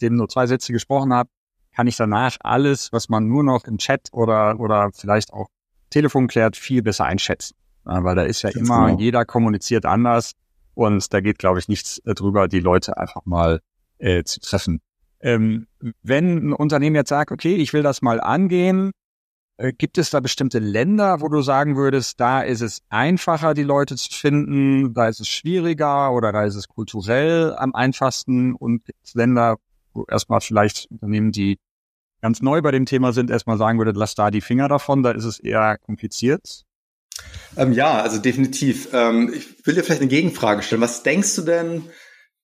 dem 0.00 0.14
nur 0.14 0.28
zwei 0.28 0.46
Sätze 0.46 0.72
gesprochen 0.72 1.12
habe, 1.12 1.28
kann 1.74 1.86
ich 1.86 1.96
danach 1.96 2.36
alles, 2.40 2.92
was 2.92 3.08
man 3.08 3.26
nur 3.26 3.42
noch 3.42 3.64
im 3.64 3.78
Chat 3.78 4.08
oder, 4.12 4.58
oder 4.60 4.90
vielleicht 4.92 5.32
auch 5.32 5.48
Telefon 5.90 6.28
klärt, 6.28 6.56
viel 6.56 6.82
besser 6.82 7.04
einschätzen. 7.04 7.56
Weil 7.84 8.14
da 8.14 8.22
ist 8.22 8.42
ja 8.42 8.50
Ganz 8.50 8.68
immer, 8.68 8.86
genau. 8.86 8.98
jeder 9.00 9.24
kommuniziert 9.24 9.86
anders. 9.86 10.32
Und 10.80 11.12
da 11.12 11.20
geht, 11.20 11.38
glaube 11.38 11.58
ich, 11.58 11.68
nichts 11.68 11.98
äh, 12.06 12.14
drüber, 12.14 12.48
die 12.48 12.60
Leute 12.60 12.96
einfach 12.96 13.26
mal 13.26 13.60
äh, 13.98 14.24
zu 14.24 14.40
treffen. 14.40 14.80
Ähm, 15.20 15.66
wenn 16.02 16.38
ein 16.38 16.52
Unternehmen 16.54 16.96
jetzt 16.96 17.10
sagt, 17.10 17.32
okay, 17.32 17.54
ich 17.56 17.74
will 17.74 17.82
das 17.82 18.00
mal 18.00 18.18
angehen, 18.18 18.92
äh, 19.58 19.74
gibt 19.74 19.98
es 19.98 20.08
da 20.08 20.20
bestimmte 20.20 20.58
Länder, 20.58 21.20
wo 21.20 21.28
du 21.28 21.42
sagen 21.42 21.76
würdest, 21.76 22.18
da 22.18 22.40
ist 22.40 22.62
es 22.62 22.80
einfacher, 22.88 23.52
die 23.52 23.62
Leute 23.62 23.94
zu 23.96 24.10
finden, 24.10 24.94
da 24.94 25.08
ist 25.08 25.20
es 25.20 25.28
schwieriger 25.28 26.14
oder 26.14 26.32
da 26.32 26.44
ist 26.44 26.54
es 26.54 26.66
kulturell 26.66 27.54
am 27.58 27.74
einfachsten 27.74 28.54
und 28.54 28.86
gibt 28.86 29.14
Länder, 29.14 29.58
wo 29.92 30.06
erstmal 30.08 30.40
vielleicht 30.40 30.90
Unternehmen, 30.90 31.30
die 31.30 31.58
ganz 32.22 32.40
neu 32.40 32.62
bei 32.62 32.70
dem 32.70 32.86
Thema 32.86 33.12
sind, 33.12 33.28
erstmal 33.28 33.58
sagen 33.58 33.76
würde, 33.76 33.92
lass 33.94 34.14
da 34.14 34.30
die 34.30 34.40
Finger 34.40 34.68
davon, 34.68 35.02
da 35.02 35.10
ist 35.10 35.24
es 35.24 35.40
eher 35.40 35.76
kompliziert? 35.76 36.64
Ähm, 37.56 37.72
ja, 37.72 38.00
also 38.00 38.18
definitiv. 38.18 38.88
Ähm, 38.92 39.32
ich 39.34 39.66
will 39.66 39.74
dir 39.74 39.82
vielleicht 39.82 40.00
eine 40.00 40.10
Gegenfrage 40.10 40.62
stellen. 40.62 40.80
Was 40.80 41.02
denkst 41.02 41.34
du 41.36 41.42
denn, 41.42 41.84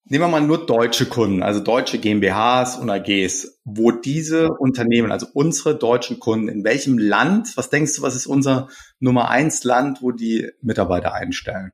nehmen 0.08 0.24
wir 0.24 0.28
mal 0.28 0.40
nur 0.40 0.66
deutsche 0.66 1.06
Kunden, 1.06 1.42
also 1.42 1.60
deutsche 1.60 1.98
GmbHs 1.98 2.76
und 2.76 2.90
AGs, 2.90 3.60
wo 3.64 3.90
diese 3.90 4.50
Unternehmen, 4.50 5.12
also 5.12 5.26
unsere 5.32 5.76
deutschen 5.76 6.20
Kunden, 6.20 6.48
in 6.48 6.64
welchem 6.64 6.98
Land, 6.98 7.56
was 7.56 7.70
denkst 7.70 7.96
du, 7.96 8.02
was 8.02 8.14
ist 8.14 8.26
unser 8.26 8.68
Nummer 9.00 9.30
eins 9.30 9.64
Land, 9.64 10.02
wo 10.02 10.12
die 10.12 10.50
Mitarbeiter 10.62 11.14
einstellen? 11.14 11.72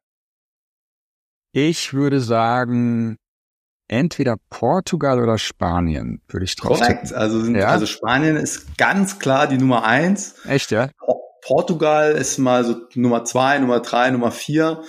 Ich 1.52 1.92
würde 1.92 2.20
sagen, 2.20 3.18
entweder 3.88 4.36
Portugal 4.48 5.20
oder 5.20 5.36
Spanien, 5.36 6.22
würde 6.28 6.44
ich 6.44 6.56
drauf 6.56 6.78
Korrekt. 6.78 7.12
Also, 7.12 7.40
sind, 7.40 7.56
ja? 7.56 7.68
also 7.68 7.84
Spanien 7.84 8.36
ist 8.36 8.78
ganz 8.78 9.18
klar 9.18 9.46
die 9.46 9.58
Nummer 9.58 9.84
eins. 9.84 10.36
Echt, 10.46 10.70
ja? 10.70 10.88
Portugal 11.42 12.12
ist 12.12 12.38
mal 12.38 12.64
so 12.64 12.76
Nummer 12.94 13.24
zwei, 13.24 13.58
Nummer 13.58 13.80
drei, 13.80 14.10
Nummer 14.10 14.30
vier, 14.30 14.82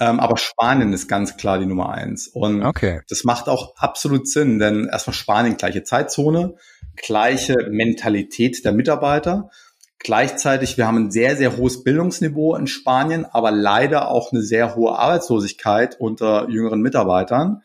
ähm, 0.00 0.18
aber 0.18 0.38
Spanien 0.38 0.92
ist 0.92 1.06
ganz 1.06 1.36
klar 1.36 1.58
die 1.58 1.66
Nummer 1.66 1.90
eins. 1.90 2.28
Und 2.28 2.64
okay. 2.64 3.02
das 3.08 3.24
macht 3.24 3.48
auch 3.48 3.76
absolut 3.76 4.26
Sinn, 4.26 4.58
denn 4.58 4.88
erstmal 4.90 5.14
Spanien 5.14 5.58
gleiche 5.58 5.84
Zeitzone, 5.84 6.54
gleiche 6.96 7.68
Mentalität 7.70 8.64
der 8.64 8.72
Mitarbeiter. 8.72 9.50
Gleichzeitig, 9.98 10.78
wir 10.78 10.86
haben 10.86 10.96
ein 10.96 11.10
sehr, 11.10 11.36
sehr 11.36 11.56
hohes 11.56 11.84
Bildungsniveau 11.84 12.54
in 12.54 12.68
Spanien, 12.68 13.26
aber 13.26 13.50
leider 13.50 14.08
auch 14.08 14.32
eine 14.32 14.42
sehr 14.42 14.76
hohe 14.76 14.96
Arbeitslosigkeit 14.96 16.00
unter 16.00 16.48
jüngeren 16.48 16.80
Mitarbeitern. 16.80 17.62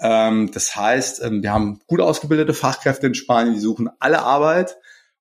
Ähm, 0.00 0.50
das 0.52 0.74
heißt, 0.74 1.22
ähm, 1.22 1.42
wir 1.42 1.52
haben 1.52 1.80
gut 1.86 2.00
ausgebildete 2.00 2.52
Fachkräfte 2.52 3.06
in 3.06 3.14
Spanien, 3.14 3.54
die 3.54 3.60
suchen 3.60 3.90
alle 4.00 4.22
Arbeit. 4.22 4.76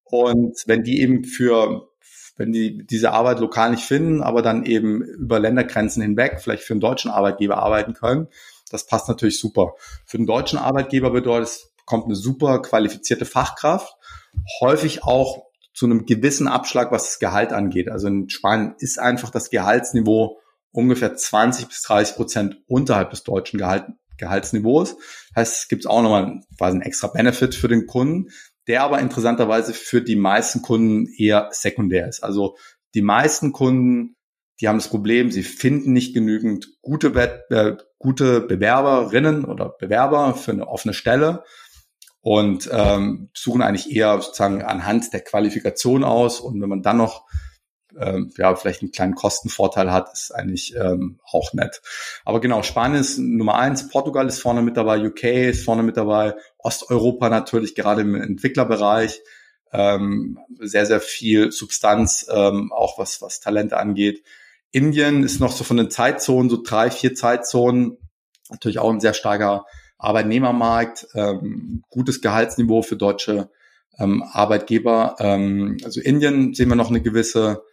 Und 0.06 0.64
wenn 0.66 0.84
die 0.84 1.02
eben 1.02 1.26
für 1.26 1.90
wenn 2.36 2.52
die 2.52 2.86
diese 2.86 3.12
Arbeit 3.12 3.40
lokal 3.40 3.72
nicht 3.72 3.86
finden, 3.86 4.22
aber 4.22 4.42
dann 4.42 4.66
eben 4.66 5.02
über 5.02 5.40
Ländergrenzen 5.40 6.02
hinweg 6.02 6.40
vielleicht 6.42 6.64
für 6.64 6.74
einen 6.74 6.82
deutschen 6.82 7.12
Arbeitgeber 7.12 7.58
arbeiten 7.58 7.94
können, 7.94 8.28
das 8.70 8.88
passt 8.88 9.08
natürlich 9.08 9.40
super. 9.40 9.76
Für 10.06 10.18
den 10.18 10.26
deutschen 10.26 10.60
Arbeitgeber 10.60 11.12
bedeutet 11.12 11.48
es, 11.48 11.72
kommt 11.86 12.06
eine 12.06 12.16
super 12.16 12.62
qualifizierte 12.62 13.26
Fachkraft, 13.26 13.96
häufig 14.60 15.04
auch 15.04 15.46
zu 15.74 15.86
einem 15.86 16.06
gewissen 16.06 16.48
Abschlag, 16.48 16.92
was 16.92 17.06
das 17.06 17.20
Gehalt 17.20 17.54
angeht. 17.54 17.90
Also 17.90 18.08
in 18.08 18.30
Spanien 18.30 18.76
ist 18.80 18.98
einfach 18.98 19.30
das 19.30 19.50
Gehaltsniveau 19.50 20.40
ungefähr 20.72 21.16
20 21.16 21.68
bis 21.68 21.82
30 21.84 22.16
Prozent 22.16 22.58
unterhalb 22.68 23.12
des 23.12 23.24
deutschen 23.24 23.60
Gehalt, 23.60 23.86
Gehaltsniveaus. 24.18 24.96
Das 24.96 25.36
heißt, 25.36 25.62
es 25.64 25.68
gibt 25.68 25.88
auch 25.88 26.02
nochmal 26.02 26.40
quasi 26.58 26.76
einen 26.76 26.82
extra 26.82 27.08
Benefit 27.08 27.56
für 27.56 27.68
den 27.68 27.86
Kunden, 27.88 28.30
der 28.68 28.84
aber 28.84 29.00
interessanterweise 29.00 29.74
für 29.74 30.02
die 30.02 30.16
meisten 30.16 30.62
Kunden 30.62 31.08
eher 31.18 31.50
sekundär 31.52 32.08
ist. 32.08 32.24
Also 32.24 32.58
die 32.94 33.02
meisten 33.02 33.52
Kunden, 33.52 34.16
die 34.60 34.68
haben 34.68 34.78
das 34.78 34.88
Problem, 34.88 35.32
sie 35.32 35.44
finden 35.44 35.94
nicht 35.94 36.14
genügend 36.14 36.70
gute, 36.82 37.08
äh, 37.50 37.76
gute 38.00 38.42
Bewerberinnen 38.42 39.46
oder 39.46 39.70
Bewerber 39.70 40.34
für 40.34 40.52
eine 40.52 40.68
offene 40.68 40.94
Stelle 40.94 41.44
und 42.22 42.70
ähm, 42.72 43.30
suchen 43.36 43.62
eigentlich 43.62 43.96
eher 43.96 44.20
sozusagen 44.22 44.64
anhand 44.64 45.14
der 45.14 45.22
Qualifikation 45.22 46.04
aus. 46.04 46.40
Und 46.40 46.60
wenn 46.62 46.70
man 46.70 46.82
dann 46.82 46.98
noch 46.98 47.28
ähm, 48.00 48.32
ja, 48.38 48.56
vielleicht 48.56 48.82
einen 48.82 48.92
kleinen 48.92 49.16
Kostenvorteil 49.16 49.92
hat, 49.92 50.12
ist 50.12 50.32
eigentlich 50.34 50.76
ähm, 50.76 51.20
auch 51.32 51.54
nett. 51.54 51.82
Aber 52.24 52.42
genau, 52.42 52.64
Spanien 52.64 53.00
ist 53.00 53.18
Nummer 53.18 53.56
eins, 53.56 53.90
Portugal 53.90 54.28
ist 54.28 54.42
vorne 54.42 54.62
mit 54.62 54.78
dabei, 54.78 55.00
UK 55.06 55.24
ist 55.24 55.66
vorne 55.66 55.84
mit 55.84 55.98
dabei, 55.98 56.34
Osteuropa 56.66 57.30
natürlich 57.30 57.76
gerade 57.76 58.02
im 58.02 58.16
Entwicklerbereich. 58.16 59.22
Ähm, 59.72 60.40
sehr, 60.60 60.86
sehr 60.86 61.02
viel 61.02 61.52
Substanz, 61.52 62.28
ähm, 62.30 62.72
auch 62.72 62.98
was, 62.98 63.22
was 63.22 63.40
Talente 63.40 63.78
angeht. 63.78 64.24
Indien 64.72 65.24
ist 65.24 65.40
noch 65.40 65.52
so 65.52 65.64
von 65.64 65.78
den 65.78 65.90
Zeitzonen, 65.90 66.50
so 66.50 66.62
drei, 66.62 66.92
vier 66.92 67.14
Zeitzonen 67.14 67.98
natürlich 68.50 68.80
auch 68.80 68.90
ein 68.90 69.00
sehr 69.00 69.14
starker 69.14 69.66
Arbeitnehmermarkt, 69.98 71.08
ähm, 71.16 71.84
gutes 71.90 72.22
Gehaltsniveau 72.22 72.82
für 72.82 72.96
deutsche 72.96 73.50
ähm, 73.98 74.24
Arbeitgeber. 74.24 75.16
Ähm, 75.20 75.78
also 75.84 76.02
Indien 76.02 76.54
sehen 76.54 76.70
wir 76.70 76.76
noch 76.76 76.90
eine 76.90 77.02
gewisse 77.02 77.64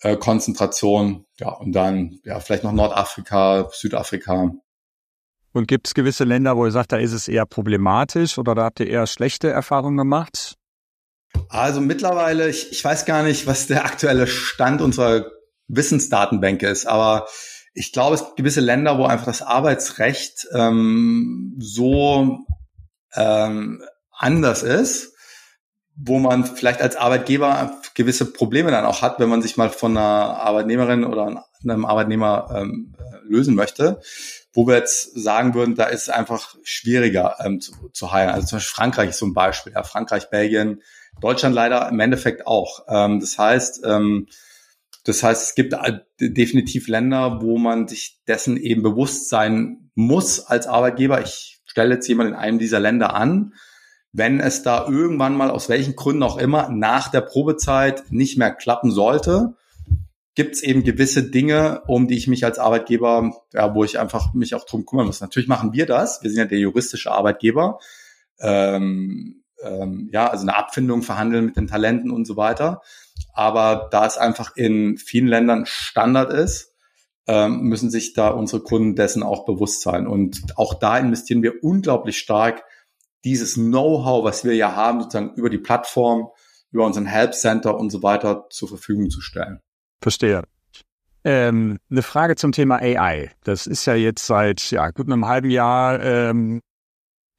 äh, 0.00 0.16
Konzentration, 0.16 1.26
ja, 1.38 1.50
und 1.50 1.72
dann 1.72 2.20
ja 2.24 2.40
vielleicht 2.40 2.64
noch 2.64 2.72
Nordafrika, 2.72 3.68
Südafrika. 3.72 4.52
Und 5.52 5.68
gibt 5.68 5.86
es 5.86 5.94
gewisse 5.94 6.24
Länder, 6.24 6.56
wo 6.56 6.64
ihr 6.64 6.70
sagt, 6.70 6.92
da 6.92 6.96
ist 6.96 7.12
es 7.12 7.28
eher 7.28 7.46
problematisch 7.46 8.38
oder 8.38 8.54
da 8.54 8.64
habt 8.64 8.80
ihr 8.80 8.86
eher 8.86 9.06
schlechte 9.06 9.50
Erfahrungen 9.50 9.98
gemacht? 9.98 10.56
Also 11.48 11.80
mittlerweile, 11.80 12.48
ich, 12.48 12.72
ich 12.72 12.84
weiß 12.84 13.04
gar 13.04 13.22
nicht, 13.22 13.46
was 13.46 13.66
der 13.66 13.84
aktuelle 13.84 14.26
Stand 14.26 14.80
unserer 14.80 15.30
Wissensdatenbänke 15.68 16.68
ist, 16.68 16.86
aber 16.86 17.26
ich 17.74 17.92
glaube, 17.92 18.14
es 18.14 18.24
gibt 18.24 18.36
gewisse 18.36 18.60
Länder, 18.60 18.98
wo 18.98 19.04
einfach 19.04 19.26
das 19.26 19.42
Arbeitsrecht 19.42 20.46
ähm, 20.54 21.56
so 21.58 22.38
ähm, 23.14 23.82
anders 24.10 24.62
ist, 24.62 25.11
wo 26.04 26.18
man 26.18 26.44
vielleicht 26.44 26.80
als 26.80 26.96
Arbeitgeber 26.96 27.80
gewisse 27.94 28.32
Probleme 28.32 28.72
dann 28.72 28.84
auch 28.84 29.02
hat, 29.02 29.20
wenn 29.20 29.28
man 29.28 29.40
sich 29.40 29.56
mal 29.56 29.70
von 29.70 29.96
einer 29.96 30.02
Arbeitnehmerin 30.02 31.04
oder 31.04 31.46
einem 31.62 31.84
Arbeitnehmer 31.84 32.48
ähm, 32.54 32.94
lösen 33.24 33.54
möchte, 33.54 34.00
wo 34.52 34.66
wir 34.66 34.74
jetzt 34.74 35.16
sagen 35.16 35.54
würden, 35.54 35.76
da 35.76 35.84
ist 35.84 36.02
es 36.02 36.08
einfach 36.08 36.56
schwieriger 36.64 37.36
ähm, 37.44 37.60
zu, 37.60 37.72
zu 37.92 38.10
heilen. 38.10 38.30
Also 38.30 38.48
zum 38.48 38.56
Beispiel 38.56 38.74
Frankreich 38.74 39.10
ist 39.10 39.18
so 39.18 39.26
ein 39.26 39.34
Beispiel. 39.34 39.74
Ja, 39.74 39.84
Frankreich, 39.84 40.28
Belgien, 40.28 40.82
Deutschland 41.20 41.54
leider 41.54 41.88
im 41.88 42.00
Endeffekt 42.00 42.48
auch. 42.48 42.84
Ähm, 42.88 43.20
das 43.20 43.38
heißt, 43.38 43.82
ähm, 43.84 44.26
das 45.04 45.22
heißt, 45.22 45.50
es 45.50 45.54
gibt 45.54 45.74
definitiv 46.20 46.88
Länder, 46.88 47.42
wo 47.42 47.58
man 47.58 47.86
sich 47.86 48.20
dessen 48.26 48.56
eben 48.56 48.82
bewusst 48.82 49.28
sein 49.28 49.90
muss 49.94 50.40
als 50.40 50.66
Arbeitgeber. 50.66 51.22
Ich 51.22 51.60
stelle 51.64 51.94
jetzt 51.94 52.08
jemand 52.08 52.30
in 52.30 52.36
einem 52.36 52.58
dieser 52.58 52.80
Länder 52.80 53.14
an. 53.14 53.54
Wenn 54.12 54.40
es 54.40 54.62
da 54.62 54.86
irgendwann 54.86 55.36
mal 55.36 55.50
aus 55.50 55.68
welchen 55.68 55.96
Gründen 55.96 56.22
auch 56.22 56.36
immer 56.36 56.68
nach 56.68 57.08
der 57.10 57.22
Probezeit 57.22 58.04
nicht 58.10 58.36
mehr 58.36 58.52
klappen 58.52 58.90
sollte, 58.90 59.54
gibt 60.34 60.54
es 60.54 60.62
eben 60.62 60.82
gewisse 60.82 61.30
Dinge, 61.30 61.82
um 61.86 62.08
die 62.08 62.16
ich 62.16 62.26
mich 62.26 62.44
als 62.44 62.58
Arbeitgeber, 62.58 63.32
ja, 63.52 63.74
wo 63.74 63.84
ich 63.84 63.98
einfach 63.98 64.32
mich 64.34 64.54
auch 64.54 64.64
drum 64.64 64.86
kümmern 64.86 65.06
muss. 65.06 65.20
Natürlich 65.20 65.48
machen 65.48 65.72
wir 65.72 65.86
das. 65.86 66.22
Wir 66.22 66.30
sind 66.30 66.38
ja 66.38 66.44
der 66.46 66.58
juristische 66.58 67.10
Arbeitgeber. 67.10 67.78
Ähm, 68.40 69.42
ähm, 69.62 70.08
ja, 70.12 70.28
also 70.28 70.42
eine 70.42 70.56
Abfindung 70.56 71.02
verhandeln 71.02 71.46
mit 71.46 71.56
den 71.56 71.66
Talenten 71.66 72.10
und 72.10 72.26
so 72.26 72.36
weiter. 72.36 72.82
Aber 73.34 73.88
da 73.90 74.06
es 74.06 74.16
einfach 74.18 74.56
in 74.56 74.96
vielen 74.96 75.28
Ländern 75.28 75.66
Standard 75.66 76.32
ist, 76.32 76.72
ähm, 77.26 77.62
müssen 77.62 77.90
sich 77.90 78.14
da 78.14 78.28
unsere 78.28 78.62
Kunden 78.62 78.96
dessen 78.96 79.22
auch 79.22 79.44
bewusst 79.44 79.82
sein. 79.82 80.06
Und 80.06 80.42
auch 80.56 80.74
da 80.74 80.98
investieren 80.98 81.42
wir 81.42 81.62
unglaublich 81.62 82.18
stark 82.18 82.64
dieses 83.24 83.54
Know-how, 83.54 84.24
was 84.24 84.44
wir 84.44 84.54
ja 84.54 84.74
haben, 84.74 85.00
sozusagen 85.00 85.34
über 85.34 85.50
die 85.50 85.58
Plattform, 85.58 86.28
über 86.70 86.86
unseren 86.86 87.06
Help 87.06 87.34
Center 87.34 87.76
und 87.76 87.90
so 87.90 88.02
weiter 88.02 88.46
zur 88.50 88.68
Verfügung 88.68 89.10
zu 89.10 89.20
stellen. 89.20 89.60
Verstehe. 90.00 90.42
Ähm, 91.24 91.78
eine 91.90 92.02
Frage 92.02 92.34
zum 92.34 92.52
Thema 92.52 92.76
AI. 92.76 93.30
Das 93.44 93.66
ist 93.66 93.86
ja 93.86 93.94
jetzt 93.94 94.26
seit 94.26 94.70
ja, 94.72 94.90
gut 94.90 95.06
einem 95.06 95.26
halben 95.26 95.50
Jahr 95.50 96.02
ähm, 96.02 96.60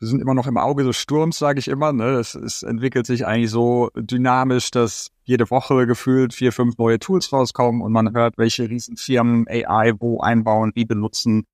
wir 0.04 0.10
sind 0.10 0.22
immer 0.22 0.34
noch 0.34 0.48
im 0.48 0.58
Auge 0.58 0.84
des 0.84 0.98
Sturms, 0.98 1.40
sage 1.40 1.60
ich 1.60 1.70
immer. 1.70 1.94
Ne? 1.94 2.16
Es, 2.16 2.36
es 2.36 2.62
entwickelt 2.62 3.06
sich 3.06 3.26
eigentlich 3.26 3.52
so 3.52 3.90
dynamisch, 3.96 4.70
dass 4.70 5.12
jede 5.24 5.50
Woche 5.50 5.88
gefühlt 5.88 6.34
vier, 6.34 6.52
fünf 6.52 6.78
neue 6.78 7.00
Tools 7.00 7.32
rauskommen 7.32 7.82
und 7.82 7.94
man 7.94 8.14
hört, 8.14 8.38
welche 8.38 8.70
Riesenfirmen 8.70 9.48
AI 9.48 9.94
wo 10.00 10.20
einbauen, 10.20 10.74
wie 10.76 10.84
benutzen. 10.84 11.46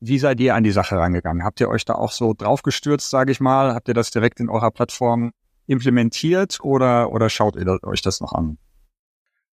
Wie 0.00 0.18
seid 0.18 0.40
ihr 0.40 0.54
an 0.54 0.64
die 0.64 0.72
Sache 0.72 0.96
rangegangen? 0.96 1.44
Habt 1.44 1.60
ihr 1.60 1.68
euch 1.68 1.84
da 1.84 1.94
auch 1.94 2.12
so 2.12 2.34
draufgestürzt, 2.34 3.08
sage 3.08 3.32
ich 3.32 3.40
mal? 3.40 3.74
Habt 3.74 3.88
ihr 3.88 3.94
das 3.94 4.10
direkt 4.10 4.40
in 4.40 4.48
eurer 4.48 4.70
Plattform 4.70 5.32
implementiert 5.66 6.58
oder, 6.62 7.10
oder 7.12 7.30
schaut 7.30 7.56
ihr 7.56 7.78
euch 7.82 8.02
das 8.02 8.20
noch 8.20 8.32
an? 8.32 8.58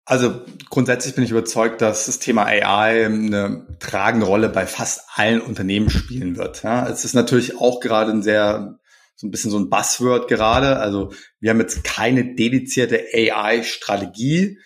Also 0.05 0.41
grundsätzlich 0.69 1.15
bin 1.15 1.23
ich 1.23 1.31
überzeugt, 1.31 1.81
dass 1.81 2.07
das 2.07 2.19
Thema 2.19 2.45
AI 2.45 3.07
eine 3.07 3.67
tragende 3.79 4.27
Rolle 4.27 4.49
bei 4.49 4.67
fast 4.67 5.03
allen 5.15 5.41
Unternehmen 5.41 5.91
spielen 5.91 6.37
wird. 6.37 6.65
Ja, 6.65 6.89
es 6.89 7.05
ist 7.05 7.15
natürlich 7.15 7.61
auch 7.61 7.81
gerade 7.81 8.11
ein 8.11 8.23
sehr 8.23 8.79
so 9.15 9.29
ein 9.29 9.31
bisschen 9.31 9.53
so 9.53 9.59
ein 9.59 9.71
Buzzword 9.71 10.27
gerade. 10.27 10.79
Also 10.81 11.13
wir 11.39 11.51
haben 11.51 11.61
jetzt 11.61 11.85
keine 11.85 12.35
dedizierte 12.35 13.05
AI-Strategie, 13.15 14.59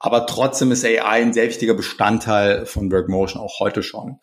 aber 0.00 0.26
trotzdem 0.26 0.72
ist 0.72 0.84
AI 0.84 1.22
ein 1.22 1.32
sehr 1.32 1.46
wichtiger 1.46 1.74
Bestandteil 1.74 2.66
von 2.66 2.90
Workmotion 2.90 3.40
auch 3.40 3.60
heute 3.60 3.84
schon. 3.84 4.18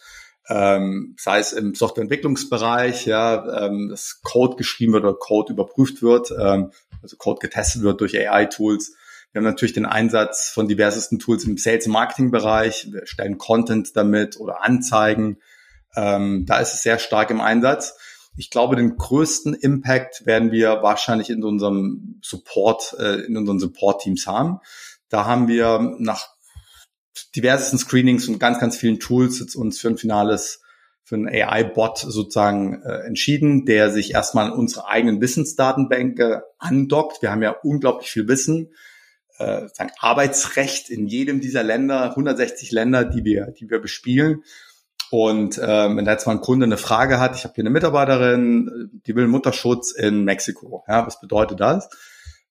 Ähm, 0.48 1.16
sei 1.20 1.40
es 1.40 1.54
im 1.54 1.74
Softwareentwicklungsbereich, 1.74 3.06
ja, 3.06 3.66
ähm, 3.66 3.90
dass 3.90 4.22
Code 4.22 4.58
geschrieben 4.58 4.94
wird 4.94 5.04
oder 5.04 5.16
Code 5.16 5.54
überprüft 5.54 6.02
wird, 6.02 6.32
ähm, 6.32 6.72
also 7.02 7.18
Code 7.18 7.40
getestet 7.40 7.82
wird 7.82 8.02
durch 8.02 8.16
AI-Tools 8.16 8.94
wir 9.36 9.42
haben 9.42 9.52
natürlich 9.52 9.74
den 9.74 9.86
Einsatz 9.86 10.50
von 10.50 10.70
diversesten 10.70 11.20
Tools 11.20 11.44
im 11.44 11.58
Sales-Marketing-Bereich. 11.58 12.94
Wir 12.94 13.06
stellen 13.06 13.38
Content 13.38 13.94
damit 13.94 14.40
oder 14.40 14.64
Anzeigen. 14.64 15.40
Ähm, 15.94 16.46
da 16.46 16.60
ist 16.60 16.74
es 16.74 16.84
sehr 16.84 17.00
stark 17.00 17.32
im 17.32 17.42
Einsatz. 17.42 17.98
Ich 18.38 18.50
glaube, 18.50 18.78
den 18.78 18.96
größten 18.96 19.54
Impact 19.54 20.26
werden 20.26 20.54
wir 20.54 20.82
wahrscheinlich 20.84 21.30
in 21.30 21.44
unserem 21.44 22.22
Support, 22.24 22.96
äh, 22.98 23.26
in 23.26 23.36
unseren 23.36 23.60
Support-Teams 23.60 24.26
haben. 24.26 24.62
Da 25.10 25.26
haben 25.26 25.50
wir 25.50 25.98
nach 26.00 26.30
diversesten 27.36 27.80
Screenings 27.80 28.28
und 28.28 28.40
ganz, 28.40 28.60
ganz 28.60 28.78
vielen 28.78 29.00
Tools 29.00 29.40
jetzt 29.40 29.56
uns 29.56 29.80
für 29.80 29.90
ein 29.90 29.98
finales, 29.98 30.62
für 31.04 31.16
einen 31.16 31.28
AI-Bot 31.28 32.00
sozusagen 32.00 32.82
äh, 32.84 33.06
entschieden, 33.06 33.66
der 33.66 33.92
sich 33.92 34.14
erstmal 34.14 34.48
an 34.48 34.54
unsere 34.54 34.88
eigenen 34.88 35.22
Wissensdatenbänke 35.22 36.44
andockt. 36.58 37.22
Wir 37.22 37.32
haben 37.32 37.44
ja 37.44 37.56
unglaublich 37.64 38.10
viel 38.10 38.28
Wissen 38.28 38.72
äh, 39.38 39.68
sagen, 39.74 39.92
Arbeitsrecht 40.00 40.90
in 40.90 41.08
jedem 41.08 41.42
dieser 41.42 41.64
Länder, 41.64 42.12
160 42.12 42.72
Länder, 42.72 43.06
die 43.06 43.24
wir, 43.24 43.48
die 43.48 43.70
wir 43.70 43.80
bespielen. 43.80 44.44
Und 45.12 45.60
ähm, 45.64 45.98
wenn 45.98 46.06
da 46.06 46.12
jetzt 46.12 46.26
mal 46.26 46.34
ein 46.34 46.42
Kunde 46.42 46.66
eine 46.66 46.78
Frage 46.78 47.20
hat, 47.20 47.36
ich 47.36 47.44
habe 47.44 47.54
hier 47.54 47.62
eine 47.62 47.70
Mitarbeiterin, 47.70 48.90
die 49.06 49.16
will 49.16 49.28
Mutterschutz 49.28 49.92
in 49.92 50.24
Mexiko. 50.24 50.84
Ja, 50.88 51.06
was 51.06 51.20
bedeutet 51.20 51.60
das? 51.60 51.90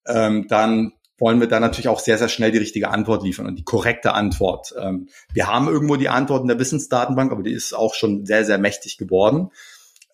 Ähm, 0.07 0.47
dann 0.49 0.93
wollen 1.19 1.41
wir 1.41 1.49
da 1.49 1.61
natürlich 1.61 1.89
auch 1.89 2.01
sehr, 2.01 2.19
sehr 2.19 2.29
schnell 2.29 2.51
die 2.51 2.59
richtige 2.59 2.91
Antwort 2.91 3.23
liefern 3.23 3.47
und 3.47 3.57
die 3.57 3.65
korrekte 3.65 4.15
Antwort. 4.15 4.75
Ähm, 4.79 5.09
wir 5.33 5.47
haben 5.47 5.69
irgendwo 5.69 5.97
die 5.97 6.09
Antwort 6.09 6.43
in 6.43 6.49
der 6.49 6.59
Wissensdatenbank, 6.59 7.33
aber 7.33 7.43
die 7.43 7.53
ist 7.53 7.73
auch 7.73 7.95
schon 7.95 8.27
sehr, 8.27 8.45
sehr 8.45 8.59
mächtig 8.59 8.99
geworden, 8.99 9.51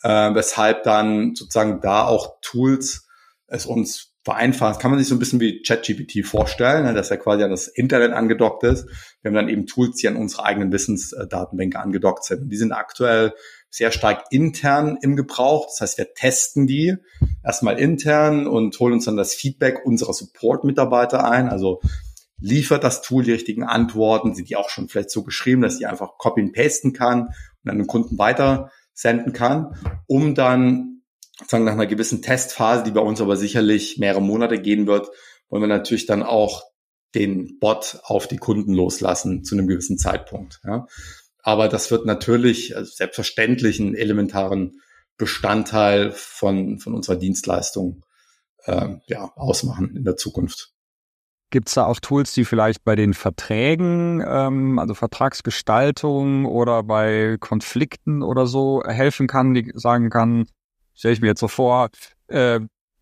äh, 0.02 0.34
weshalb 0.34 0.82
dann 0.82 1.34
sozusagen 1.34 1.80
da 1.80 2.04
auch 2.06 2.40
Tools 2.42 3.06
es 3.46 3.66
uns 3.66 4.09
vereinfachen. 4.22 4.74
Das 4.74 4.82
kann 4.82 4.90
man 4.90 4.98
sich 4.98 5.08
so 5.08 5.14
ein 5.14 5.18
bisschen 5.18 5.40
wie 5.40 5.62
ChatGPT 5.62 6.26
vorstellen, 6.26 6.84
ne, 6.84 6.94
dass 6.94 7.10
er 7.10 7.16
quasi 7.16 7.42
an 7.42 7.50
das 7.50 7.68
Internet 7.68 8.12
angedockt 8.12 8.64
ist. 8.64 8.86
Wir 9.22 9.30
haben 9.30 9.34
dann 9.34 9.48
eben 9.48 9.66
Tools, 9.66 9.96
die 9.96 10.08
an 10.08 10.16
unsere 10.16 10.44
eigenen 10.44 10.72
Wissensdatenbänke 10.72 11.78
angedockt 11.78 12.24
sind. 12.24 12.42
Und 12.42 12.48
die 12.50 12.56
sind 12.56 12.72
aktuell 12.72 13.32
sehr 13.70 13.92
stark 13.92 14.24
intern 14.30 14.98
im 15.00 15.16
Gebrauch. 15.16 15.66
Das 15.66 15.80
heißt, 15.80 15.98
wir 15.98 16.12
testen 16.14 16.66
die 16.66 16.96
erstmal 17.44 17.78
intern 17.78 18.46
und 18.46 18.78
holen 18.78 18.94
uns 18.94 19.06
dann 19.06 19.16
das 19.16 19.32
Feedback 19.32 19.84
unserer 19.84 20.12
Support-Mitarbeiter 20.12 21.30
ein. 21.30 21.48
Also 21.48 21.80
liefert 22.40 22.84
das 22.84 23.02
Tool 23.02 23.22
die 23.22 23.32
richtigen 23.32 23.64
Antworten, 23.64 24.34
sind 24.34 24.50
die 24.50 24.56
auch 24.56 24.70
schon 24.70 24.88
vielleicht 24.88 25.10
so 25.10 25.22
geschrieben, 25.22 25.62
dass 25.62 25.78
die 25.78 25.86
einfach 25.86 26.18
copy 26.18 26.40
and 26.40 26.52
pasten 26.52 26.92
kann 26.92 27.28
und 27.64 27.70
an 27.70 27.78
den 27.78 27.86
Kunden 27.86 28.18
weiter 28.18 28.70
senden 28.92 29.32
kann, 29.32 29.76
um 30.06 30.34
dann 30.34 30.89
sozusagen 31.40 31.64
nach 31.64 31.72
einer 31.72 31.86
gewissen 31.86 32.22
Testphase, 32.22 32.84
die 32.84 32.90
bei 32.90 33.00
uns 33.00 33.20
aber 33.20 33.36
sicherlich 33.36 33.98
mehrere 33.98 34.22
Monate 34.22 34.60
gehen 34.60 34.86
wird, 34.86 35.08
wollen 35.48 35.62
wir 35.62 35.68
natürlich 35.68 36.06
dann 36.06 36.22
auch 36.22 36.64
den 37.14 37.58
Bot 37.58 38.00
auf 38.04 38.28
die 38.28 38.36
Kunden 38.36 38.72
loslassen 38.72 39.42
zu 39.42 39.56
einem 39.56 39.66
gewissen 39.66 39.98
Zeitpunkt. 39.98 40.60
Ja. 40.64 40.86
Aber 41.42 41.68
das 41.68 41.90
wird 41.90 42.06
natürlich 42.06 42.76
also 42.76 42.90
selbstverständlich 42.94 43.80
einen 43.80 43.94
elementaren 43.94 44.80
Bestandteil 45.16 46.12
von, 46.12 46.78
von 46.78 46.94
unserer 46.94 47.16
Dienstleistung 47.16 48.04
äh, 48.64 48.96
ja, 49.06 49.32
ausmachen 49.34 49.96
in 49.96 50.04
der 50.04 50.16
Zukunft. 50.16 50.72
Gibt 51.50 51.68
es 51.68 51.74
da 51.74 51.86
auch 51.86 51.98
Tools, 51.98 52.32
die 52.32 52.44
vielleicht 52.44 52.84
bei 52.84 52.94
den 52.94 53.12
Verträgen, 53.12 54.22
ähm, 54.24 54.78
also 54.78 54.94
Vertragsgestaltung 54.94 56.46
oder 56.46 56.84
bei 56.84 57.38
Konflikten 57.40 58.22
oder 58.22 58.46
so 58.46 58.82
helfen 58.86 59.26
kann, 59.26 59.54
die 59.54 59.72
sagen 59.74 60.10
kann, 60.10 60.46
stelle 61.00 61.14
ich 61.14 61.20
mir 61.22 61.28
jetzt 61.28 61.40
so 61.40 61.48
vor, 61.48 61.88
äh, 62.28 62.60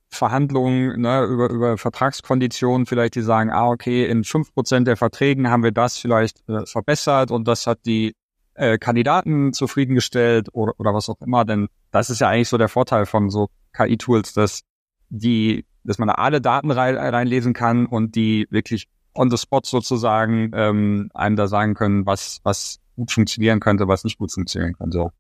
Verhandlungen 0.09 1.01
ne, 1.01 1.25
über, 1.25 1.51
über 1.51 1.77
Vertragskonditionen, 1.77 2.87
vielleicht 2.87 3.17
die 3.17 3.23
sagen, 3.23 3.51
ah, 3.51 3.69
okay, 3.69 4.07
in 4.07 4.25
fünf 4.25 4.55
Prozent 4.55 4.87
der 4.87 4.97
Verträgen 4.97 5.51
haben 5.51 5.65
wir 5.65 5.73
das 5.73 5.99
vielleicht 5.99 6.49
äh, 6.49 6.65
verbessert 6.65 7.31
und 7.31 7.47
das 7.47 7.67
hat 7.67 7.81
die 7.85 8.15
äh, 8.55 8.79
Kandidaten 8.79 9.53
zufriedengestellt 9.53 10.49
oder, 10.53 10.75
oder 10.79 10.95
was 10.95 11.09
auch 11.09 11.21
immer. 11.21 11.45
Denn 11.45 11.69
das 11.91 12.09
ist 12.09 12.21
ja 12.21 12.29
eigentlich 12.29 12.49
so 12.49 12.57
der 12.57 12.69
Vorteil 12.69 13.05
von 13.05 13.31
so 13.31 13.49
KI-Tools, 13.75 14.33
dass 14.33 14.63
die, 15.09 15.67
dass 15.83 15.99
man 15.99 16.09
da 16.09 16.15
alle 16.15 16.41
Daten 16.41 16.71
rein, 16.71 16.97
reinlesen 16.97 17.53
kann 17.53 17.85
und 17.87 18.15
die 18.15 18.47
wirklich 18.51 18.87
on 19.13 19.29
the 19.29 19.37
spot 19.37 19.63
sozusagen 19.65 20.53
ähm, 20.55 21.11
einem 21.15 21.37
da 21.37 21.49
sagen 21.49 21.75
können, 21.75 22.07
was, 22.07 22.39
was 22.45 22.79
gut 22.95 23.11
funktionieren 23.11 23.59
könnte, 23.59 23.89
was 23.89 24.05
nicht 24.05 24.19
gut 24.19 24.33
funktionieren 24.33 24.75
könnte. 24.75 25.11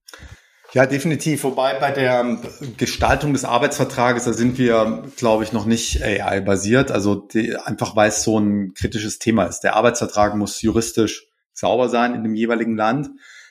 Ja, 0.74 0.84
definitiv. 0.84 1.44
Wobei 1.44 1.78
bei 1.78 1.92
der 1.92 2.38
Gestaltung 2.76 3.32
des 3.32 3.46
Arbeitsvertrages, 3.46 4.24
da 4.24 4.34
sind 4.34 4.58
wir, 4.58 5.02
glaube 5.16 5.42
ich, 5.42 5.52
noch 5.52 5.64
nicht 5.64 6.02
AI-basiert. 6.02 6.90
Also 6.90 7.14
die, 7.14 7.56
einfach 7.56 7.96
weil 7.96 8.10
es 8.10 8.22
so 8.22 8.38
ein 8.38 8.74
kritisches 8.74 9.18
Thema 9.18 9.44
ist. 9.44 9.60
Der 9.60 9.76
Arbeitsvertrag 9.76 10.36
muss 10.36 10.60
juristisch 10.60 11.26
sauber 11.54 11.88
sein 11.88 12.14
in 12.14 12.22
dem 12.22 12.34
jeweiligen 12.34 12.76
Land. 12.76 13.08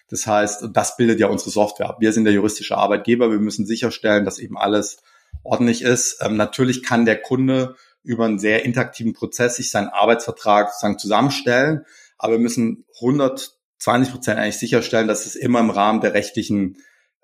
Das 0.10 0.28
heißt, 0.28 0.70
das 0.72 0.96
bildet 0.96 1.20
ja 1.20 1.28
unsere 1.28 1.50
Software 1.50 1.90
ab. 1.90 1.98
Wir 2.00 2.14
sind 2.14 2.26
der 2.26 2.34
juristische 2.34 2.78
Arbeitgeber. 2.78 3.32
Wir 3.32 3.40
müssen 3.40 3.66
sicherstellen, 3.66 4.24
dass 4.24 4.38
eben 4.38 4.58
alles 4.58 5.02
ordentlich 5.44 5.82
ist. 5.82 6.20
Ähm, 6.22 6.38
natürlich 6.38 6.84
kann 6.84 7.06
der 7.06 7.20
Kunde 7.20 7.76
über 8.04 8.26
einen 8.26 8.40
sehr 8.40 8.64
interaktiven 8.64 9.14
Prozess 9.14 9.56
sich 9.56 9.72
seinen 9.72 9.90
Arbeitsvertrag 9.90 10.70
sozusagen 10.70 11.00
zusammenstellen. 11.00 11.84
Aber 12.20 12.34
wir 12.34 12.40
müssen 12.40 12.86
120 13.02 14.14
Prozent 14.14 14.40
eigentlich 14.40 14.60
sicherstellen, 14.60 15.08
dass 15.08 15.26
es 15.26 15.36
immer 15.36 15.60
im 15.60 15.72
Rahmen 15.72 16.00
der 16.00 16.14
rechtlichen 16.14 16.78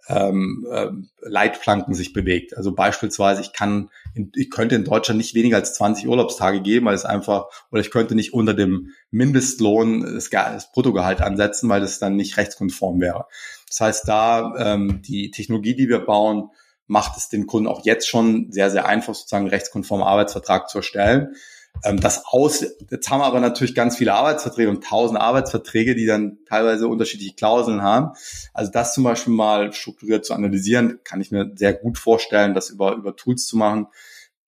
ähm, 0.08 0.68
äh, 0.70 0.88
Leitplanken 1.22 1.94
sich 1.94 2.14
bewegt. 2.14 2.58
Also 2.58 2.74
beispielsweise, 2.74 3.42
ich 3.42 3.54
kann, 3.54 3.90
in, 4.14 4.32
ich 4.36 4.52
könnte 4.52 4.76
in 4.76 4.84
Deutschland 4.84 5.18
nicht 5.18 5.34
weniger 5.34 5.58
als 5.58 5.74
20 5.76 6.08
Urlaubstage 6.08 6.62
geben, 6.62 6.88
weil 6.88 6.96
es 6.96 7.06
einfach, 7.06 7.46
oder 7.72 7.82
ich 7.82 7.92
könnte 7.92 8.16
nicht 8.16 8.34
unter 8.34 8.54
dem 8.54 8.90
Mindestlohn 9.12 10.02
das, 10.02 10.30
das 10.30 10.72
Bruttogehalt 10.72 11.22
ansetzen, 11.22 11.70
weil 11.70 11.82
das 11.82 12.00
dann 12.00 12.16
nicht 12.16 12.38
rechtskonform 12.38 13.00
wäre. 13.00 13.26
Das 13.68 13.80
heißt, 13.80 14.08
da 14.08 14.54
ähm, 14.58 15.02
die 15.02 15.32
Technologie, 15.32 15.76
die 15.76 15.88
wir 15.88 16.00
bauen, 16.00 16.50
macht 16.88 17.18
es 17.18 17.30
den 17.30 17.48
Kunden 17.48 17.68
auch 17.68 17.86
jetzt 17.86 18.08
schon 18.08 18.52
sehr, 18.52 18.70
sehr 18.70 18.86
einfach, 18.86 19.16
sozusagen 19.16 19.48
rechtskonformen 19.48 20.06
Arbeitsvertrag 20.06 20.70
zu 20.70 20.80
erstellen. 20.80 21.36
Ähm, 21.84 22.00
das 22.00 22.26
aus, 22.26 22.66
jetzt 22.90 23.10
haben 23.10 23.20
wir 23.20 23.26
aber 23.26 23.40
natürlich 23.40 23.76
ganz 23.76 23.98
viele 23.98 24.14
Arbeitsverträge 24.14 24.70
und 24.70 24.84
tausend 24.84 25.20
Arbeitsverträge, 25.20 25.96
die 25.96 26.06
dann 26.06 26.40
teilweise 26.48 26.88
unterschiedliche 26.88 27.36
Klauseln 27.36 27.82
haben. 27.82 28.16
Also 28.54 28.72
das 28.72 28.94
zum 28.94 29.04
Beispiel 29.04 29.34
mal 29.34 29.74
strukturiert 29.74 30.26
zu 30.26 30.34
analysieren, 30.34 31.00
kann 31.04 31.22
ich 31.22 31.32
mir 31.32 31.52
sehr 31.56 31.74
gut 31.74 31.98
vorstellen, 31.98 32.54
das 32.54 32.70
über, 32.70 32.94
über 32.96 33.16
Tools 33.16 33.46
zu 33.46 33.58
machen. 33.58 33.88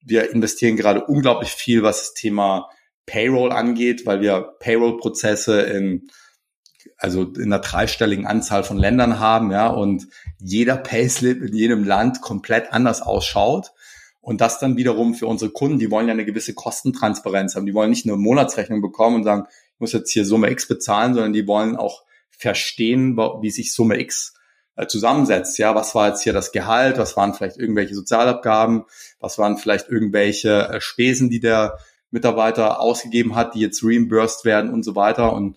Wir 0.02 0.32
investieren 0.32 0.78
gerade 0.78 1.06
unglaublich 1.06 1.50
viel, 1.50 1.84
was 1.84 2.00
das 2.00 2.14
Thema 2.14 2.70
Payroll 3.06 3.52
angeht, 3.52 4.06
weil 4.06 4.22
wir 4.22 4.56
Payroll-Prozesse 4.60 5.62
in 5.62 6.10
also 6.98 7.24
in 7.24 7.52
einer 7.52 7.60
dreistelligen 7.60 8.26
Anzahl 8.26 8.64
von 8.64 8.78
Ländern 8.78 9.20
haben, 9.20 9.52
ja, 9.52 9.68
und 9.68 10.08
jeder 10.40 10.78
Payslip 10.78 11.42
in 11.42 11.54
jedem 11.54 11.84
Land 11.84 12.22
komplett 12.22 12.72
anders 12.72 13.02
ausschaut. 13.02 13.72
Und 14.26 14.42
das 14.42 14.58
dann 14.58 14.76
wiederum 14.76 15.14
für 15.14 15.28
unsere 15.28 15.52
Kunden, 15.52 15.78
die 15.78 15.92
wollen 15.92 16.08
ja 16.08 16.14
eine 16.14 16.26
gewisse 16.26 16.56
Kostentransparenz 16.56 17.56
haben. 17.56 17.68
Die 17.68 17.76
wollen 17.76 17.92
nicht 17.92 18.08
eine 18.08 18.18
Monatsrechnung 18.18 18.82
bekommen 18.82 19.18
und 19.18 19.24
sagen, 19.24 19.46
ich 19.76 19.80
muss 19.80 19.94
jetzt 19.94 20.10
hier 20.10 20.26
Summe 20.26 20.50
X 20.50 20.68
bezahlen, 20.68 21.14
sondern 21.14 21.32
die 21.32 21.46
wollen 21.46 21.76
auch 21.76 22.04
verstehen, 22.32 23.16
wie 23.18 23.52
sich 23.52 23.72
Summe 23.72 24.00
X 24.00 24.34
äh, 24.78 24.88
zusammensetzt. 24.88 25.60
Ja, 25.60 25.76
was 25.76 25.94
war 25.94 26.08
jetzt 26.08 26.24
hier 26.24 26.34
das 26.34 26.52
Gehalt? 26.52 26.98
Was 26.98 27.16
waren 27.16 27.36
vielleicht 27.36 27.58
irgendwelche 27.58 27.94
Sozialabgaben? 27.94 28.86
Was 29.20 29.38
waren 29.38 29.58
vielleicht 29.58 29.90
irgendwelche 29.90 30.70
äh, 30.70 30.82
Spesen, 30.82 31.30
die 31.30 31.40
der 31.40 31.78
Mitarbeiter 32.10 32.80
ausgegeben 32.80 33.36
hat, 33.36 33.54
die 33.54 33.60
jetzt 33.60 33.84
reimbursed 33.84 34.44
werden 34.44 34.74
und 34.74 34.82
so 34.82 34.96
weiter. 34.96 35.34
Und 35.34 35.56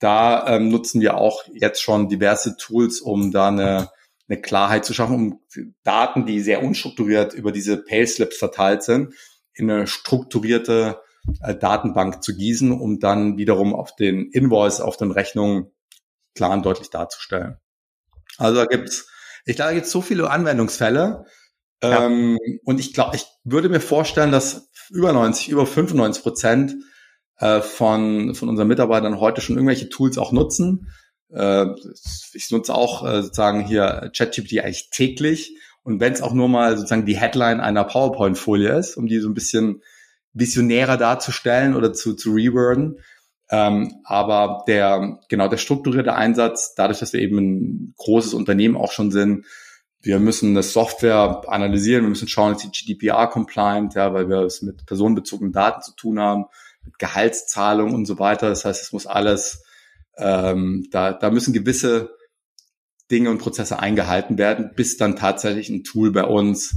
da 0.00 0.44
ähm, 0.48 0.70
nutzen 0.70 1.00
wir 1.00 1.18
auch 1.18 1.44
jetzt 1.52 1.80
schon 1.80 2.08
diverse 2.08 2.56
Tools, 2.56 3.00
um 3.00 3.30
da 3.30 3.46
eine 3.46 3.90
eine 4.28 4.40
Klarheit 4.40 4.84
zu 4.84 4.94
schaffen, 4.94 5.14
um 5.14 5.40
Daten, 5.82 6.26
die 6.26 6.40
sehr 6.40 6.62
unstrukturiert 6.62 7.34
über 7.34 7.52
diese 7.52 7.78
Payslips 7.78 8.36
verteilt 8.36 8.82
sind, 8.82 9.14
in 9.54 9.70
eine 9.70 9.86
strukturierte 9.86 11.00
äh, 11.42 11.54
Datenbank 11.54 12.22
zu 12.22 12.36
gießen, 12.36 12.72
um 12.72 13.00
dann 13.00 13.38
wiederum 13.38 13.74
auf 13.74 13.94
den 13.96 14.30
Invoice, 14.30 14.80
auf 14.80 14.96
den 14.96 15.10
Rechnungen 15.10 15.70
klar 16.34 16.52
und 16.52 16.64
deutlich 16.64 16.90
darzustellen. 16.90 17.56
Also 18.36 18.56
da 18.56 18.66
gibt's, 18.66 19.08
ich 19.44 19.56
glaube, 19.56 19.70
da 19.70 19.74
gibt's 19.74 19.90
so 19.90 20.00
viele 20.00 20.30
Anwendungsfälle. 20.30 21.24
Ja. 21.82 22.06
Ähm, 22.06 22.38
und 22.64 22.80
ich 22.80 22.92
glaube, 22.92 23.16
ich 23.16 23.26
würde 23.44 23.68
mir 23.68 23.80
vorstellen, 23.80 24.32
dass 24.32 24.70
über 24.90 25.12
90, 25.12 25.48
über 25.48 25.66
95 25.66 26.22
Prozent 26.22 26.74
äh, 27.38 27.60
von, 27.60 28.34
von 28.34 28.48
unseren 28.48 28.68
Mitarbeitern 28.68 29.20
heute 29.20 29.40
schon 29.40 29.56
irgendwelche 29.56 29.88
Tools 29.88 30.18
auch 30.18 30.32
nutzen. 30.32 30.92
Äh, 31.32 31.66
ich 32.32 32.50
nutze 32.50 32.74
auch 32.74 33.06
äh, 33.06 33.22
sozusagen 33.22 33.64
hier 33.64 34.10
ChatGPT 34.16 34.60
eigentlich 34.60 34.90
täglich. 34.90 35.56
Und 35.82 36.00
wenn 36.00 36.12
es 36.12 36.22
auch 36.22 36.34
nur 36.34 36.48
mal 36.48 36.76
sozusagen 36.76 37.06
die 37.06 37.16
Headline 37.16 37.60
einer 37.60 37.84
PowerPoint-Folie 37.84 38.76
ist, 38.76 38.96
um 38.96 39.06
die 39.06 39.18
so 39.20 39.28
ein 39.28 39.34
bisschen 39.34 39.82
visionärer 40.34 40.96
darzustellen 40.96 41.74
oder 41.74 41.92
zu, 41.92 42.14
zu 42.14 42.32
reworden. 42.32 42.98
Ähm, 43.50 44.00
aber 44.04 44.64
der, 44.66 45.20
genau, 45.28 45.48
der 45.48 45.56
strukturierte 45.56 46.14
Einsatz, 46.14 46.74
dadurch, 46.74 46.98
dass 46.98 47.14
wir 47.14 47.20
eben 47.20 47.38
ein 47.38 47.94
großes 47.96 48.34
Unternehmen 48.34 48.76
auch 48.76 48.92
schon 48.92 49.10
sind, 49.10 49.46
wir 50.00 50.20
müssen 50.20 50.50
eine 50.50 50.62
Software 50.62 51.42
analysieren, 51.48 52.04
wir 52.04 52.10
müssen 52.10 52.28
schauen, 52.28 52.54
ist 52.54 52.62
die 52.62 52.70
GDPR-compliant, 52.70 53.94
ja, 53.94 54.14
weil 54.14 54.28
wir 54.28 54.42
es 54.42 54.62
mit 54.62 54.86
personenbezogenen 54.86 55.52
Daten 55.52 55.82
zu 55.82 55.92
tun 55.96 56.20
haben, 56.20 56.44
mit 56.84 56.98
Gehaltszahlung 56.98 57.94
und 57.94 58.06
so 58.06 58.18
weiter. 58.18 58.48
Das 58.48 58.64
heißt, 58.64 58.82
es 58.82 58.92
muss 58.92 59.06
alles 59.06 59.64
ähm, 60.18 60.86
da, 60.90 61.12
da 61.12 61.30
müssen 61.30 61.52
gewisse 61.52 62.10
Dinge 63.10 63.30
und 63.30 63.38
Prozesse 63.38 63.78
eingehalten 63.78 64.38
werden, 64.38 64.70
bis 64.76 64.96
dann 64.96 65.16
tatsächlich 65.16 65.70
ein 65.70 65.84
Tool 65.84 66.12
bei 66.12 66.24
uns 66.24 66.76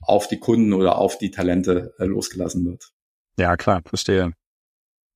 auf 0.00 0.28
die 0.28 0.38
Kunden 0.38 0.72
oder 0.72 0.96
auf 0.96 1.18
die 1.18 1.30
Talente 1.30 1.94
äh, 1.98 2.04
losgelassen 2.04 2.64
wird. 2.64 2.90
Ja, 3.38 3.56
klar, 3.56 3.82
verstehe. 3.84 4.32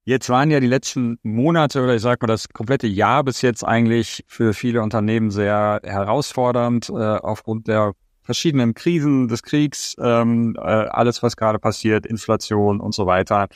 Jetzt 0.04 0.28
waren 0.28 0.52
ja 0.52 0.60
die 0.60 0.68
letzten 0.68 1.18
Monate 1.24 1.82
oder 1.82 1.96
ich 1.96 2.02
sag 2.02 2.22
mal 2.22 2.28
das 2.28 2.48
komplette 2.48 2.86
Jahr 2.86 3.24
bis 3.24 3.42
jetzt 3.42 3.64
eigentlich 3.64 4.24
für 4.28 4.54
viele 4.54 4.82
Unternehmen 4.82 5.32
sehr 5.32 5.80
herausfordernd 5.82 6.88
äh, 6.90 6.92
aufgrund 6.92 7.66
der 7.66 7.92
verschiedenen 8.22 8.74
Krisen 8.74 9.28
des 9.28 9.42
Kriegs, 9.42 9.96
ähm, 9.98 10.54
äh, 10.56 10.60
alles 10.60 11.22
was 11.22 11.36
gerade 11.36 11.58
passiert, 11.58 12.06
Inflation 12.06 12.80
und 12.80 12.94
so 12.94 13.06
weiter. 13.06 13.48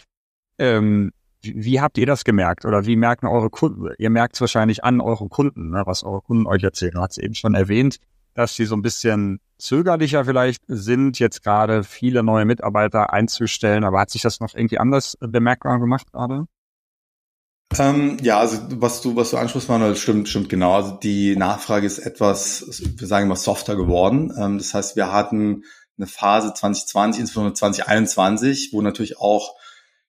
Ähm, 0.59 1.13
wie 1.43 1.81
habt 1.81 1.99
ihr 1.99 2.07
das 2.07 2.25
gemerkt 2.25 2.65
oder 2.65 2.87
wie 2.87 2.97
merken 2.97 3.27
eure 3.27 3.51
Kunden? 3.51 3.89
Ihr 3.99 4.11
merkt 4.11 4.35
es 4.35 4.41
wahrscheinlich 4.41 4.85
an 4.85 5.01
euren 5.01 5.29
Kunden, 5.29 5.71
ne, 5.71 5.83
was 5.87 6.05
eure 6.05 6.21
Kunden 6.21 6.47
euch 6.47 6.63
erzählen. 6.63 6.93
Du 6.95 7.01
hast 7.01 7.19
eben 7.19 7.35
schon 7.35 7.55
erwähnt, 7.55 7.99
dass 8.35 8.55
sie 8.55 8.65
so 8.65 8.77
ein 8.77 8.83
bisschen 8.83 9.41
zögerlicher 9.59 10.25
vielleicht 10.25 10.63
sind, 10.67 11.19
jetzt 11.19 11.43
gerade 11.43 11.85
viele 11.85 12.23
neue 12.23 12.45
Mitarbeiter 12.45 13.13
einzustellen. 13.13 13.85
Aber 13.85 14.01
hat 14.01 14.11
sich 14.11 14.23
das 14.23 14.41
noch 14.41 14.55
irgendwie 14.55 14.79
anders 14.79 15.17
bemerkbar 15.21 15.79
gemacht 15.81 16.13
gerade? 16.13 16.47
Ähm, 17.79 18.17
ja, 18.21 18.39
also 18.41 18.59
was 18.81 19.01
du, 19.01 19.15
was 19.15 19.31
du 19.31 19.37
ansprichst, 19.37 19.69
Manuel, 19.69 19.95
stimmt, 19.95 20.29
stimmt 20.29 20.49
genau. 20.49 20.75
Also 20.75 20.93
die 20.97 21.37
Nachfrage 21.37 21.87
ist 21.87 21.99
etwas, 21.99 22.83
wir 22.97 23.07
sagen 23.07 23.29
mal, 23.29 23.37
softer 23.37 23.77
geworden. 23.77 24.33
Ähm, 24.37 24.59
das 24.59 24.75
heißt, 24.75 24.97
wir 24.97 25.13
hatten 25.13 25.65
eine 25.97 26.07
Phase 26.07 26.53
2020, 26.53 27.21
insbesondere 27.21 27.55
2021, 27.55 28.71
wo 28.73 28.83
natürlich 28.83 29.19
auch 29.19 29.55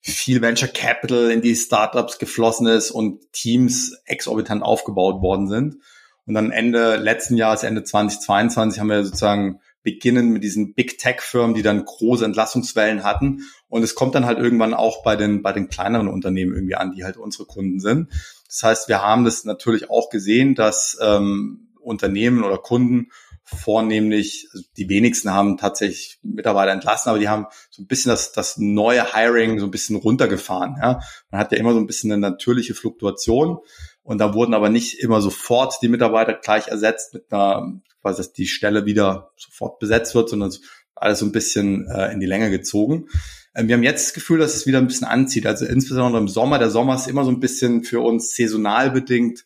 viel 0.02 0.42
Venture 0.42 0.68
Capital 0.68 1.30
in 1.32 1.42
die 1.42 1.56
Startups 1.56 2.18
geflossen 2.18 2.68
ist 2.68 2.92
und 2.92 3.32
Teams 3.32 3.96
exorbitant 4.06 4.64
aufgebaut 4.64 5.22
worden 5.22 5.48
sind. 5.48 5.78
Und 6.26 6.34
dann 6.34 6.52
Ende 6.52 6.98
letzten 6.98 7.38
Jahres, 7.38 7.64
Ende 7.64 7.84
2022, 7.84 8.80
haben 8.80 8.90
wir 8.90 9.04
sozusagen 9.04 9.60
beginnen 9.84 10.30
mit 10.30 10.44
diesen 10.44 10.74
Big 10.74 10.98
Tech 11.00 11.22
Firmen, 11.22 11.56
die 11.56 11.64
dann 11.64 11.84
große 11.84 12.26
Entlassungswellen 12.26 13.04
hatten. 13.04 13.42
Und 13.68 13.84
es 13.84 13.96
kommt 13.96 14.14
dann 14.16 14.26
halt 14.26 14.38
irgendwann 14.38 14.74
auch 14.74 15.04
bei 15.04 15.16
den, 15.16 15.42
bei 15.42 15.54
den 15.54 15.70
kleineren 15.70 16.08
Unternehmen 16.08 16.54
irgendwie 16.54 16.76
an, 16.76 16.92
die 16.92 17.04
halt 17.04 17.18
unsere 17.18 17.46
Kunden 17.46 17.80
sind. 17.80 18.10
Das 18.48 18.64
heißt, 18.64 18.90
wir 18.90 19.02
haben 19.02 19.24
das 19.24 19.44
natürlich 19.44 19.90
auch 19.90 20.10
gesehen, 20.10 20.56
dass 20.56 20.98
ähm, 21.02 21.70
Unternehmen 21.80 22.44
oder 22.44 22.58
Kunden 22.58 23.10
vornehmlich, 23.56 24.48
also 24.54 24.66
die 24.78 24.90
wenigsten 24.90 25.32
haben 25.32 25.58
tatsächlich 25.58 26.20
Mitarbeiter 26.24 26.72
entlassen, 26.72 27.10
aber 27.10 27.20
die 27.20 27.30
haben 27.30 27.48
so 27.70 27.82
ein 27.82 27.88
bisschen 27.88 28.10
das, 28.10 28.32
das 28.32 28.58
neue 28.58 29.14
Hiring 29.14 29.60
so 29.60 29.66
ein 29.66 29.72
bisschen 29.72 29.96
runtergefahren. 29.96 30.78
Ja. 30.82 31.00
Man 31.30 31.42
hat 31.42 31.52
ja 31.52 31.58
immer 31.58 31.74
so 31.74 31.80
ein 31.80 31.88
bisschen 31.88 32.12
eine 32.12 32.22
natürliche 32.22 32.74
Fluktuation 32.74 33.60
und 34.04 34.18
da 34.18 34.34
wurden 34.34 34.54
aber 34.54 34.70
nicht 34.70 35.00
immer 35.00 35.22
sofort 35.22 35.76
die 35.82 35.90
Mitarbeiter 35.90 36.34
gleich 36.34 36.68
ersetzt 36.68 37.14
mit 37.14 37.32
einer, 37.32 37.82
quasi, 38.02 38.18
dass 38.18 38.34
die 38.34 38.48
Stelle 38.48 38.86
wieder 38.86 39.32
sofort 39.36 39.80
besetzt 39.80 40.16
wird, 40.16 40.30
sondern 40.30 40.52
alles 40.96 41.20
so 41.20 41.26
ein 41.26 41.32
bisschen 41.32 41.88
äh, 41.88 42.12
in 42.12 42.20
die 42.20 42.28
Länge 42.28 42.50
gezogen. 42.50 43.08
Ähm, 43.56 43.68
wir 43.68 43.76
haben 43.76 43.84
jetzt 43.84 44.08
das 44.08 44.14
Gefühl, 44.14 44.40
dass 44.40 44.56
es 44.56 44.66
wieder 44.66 44.78
ein 44.78 44.88
bisschen 44.88 45.08
anzieht. 45.08 45.46
Also 45.46 45.66
insbesondere 45.66 46.22
im 46.22 46.28
Sommer. 46.28 46.60
Der 46.60 46.70
Sommer 46.70 46.96
ist 46.96 47.08
immer 47.08 47.26
so 47.26 47.32
ein 47.32 47.40
bisschen 47.40 47.84
für 47.84 48.02
uns 48.02 48.36
saisonal 48.36 48.92
bedingt 48.92 49.46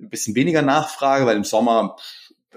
ein 0.00 0.10
bisschen 0.10 0.34
weniger 0.34 0.62
Nachfrage, 0.62 1.26
weil 1.26 1.36
im 1.36 1.44
Sommer 1.44 1.96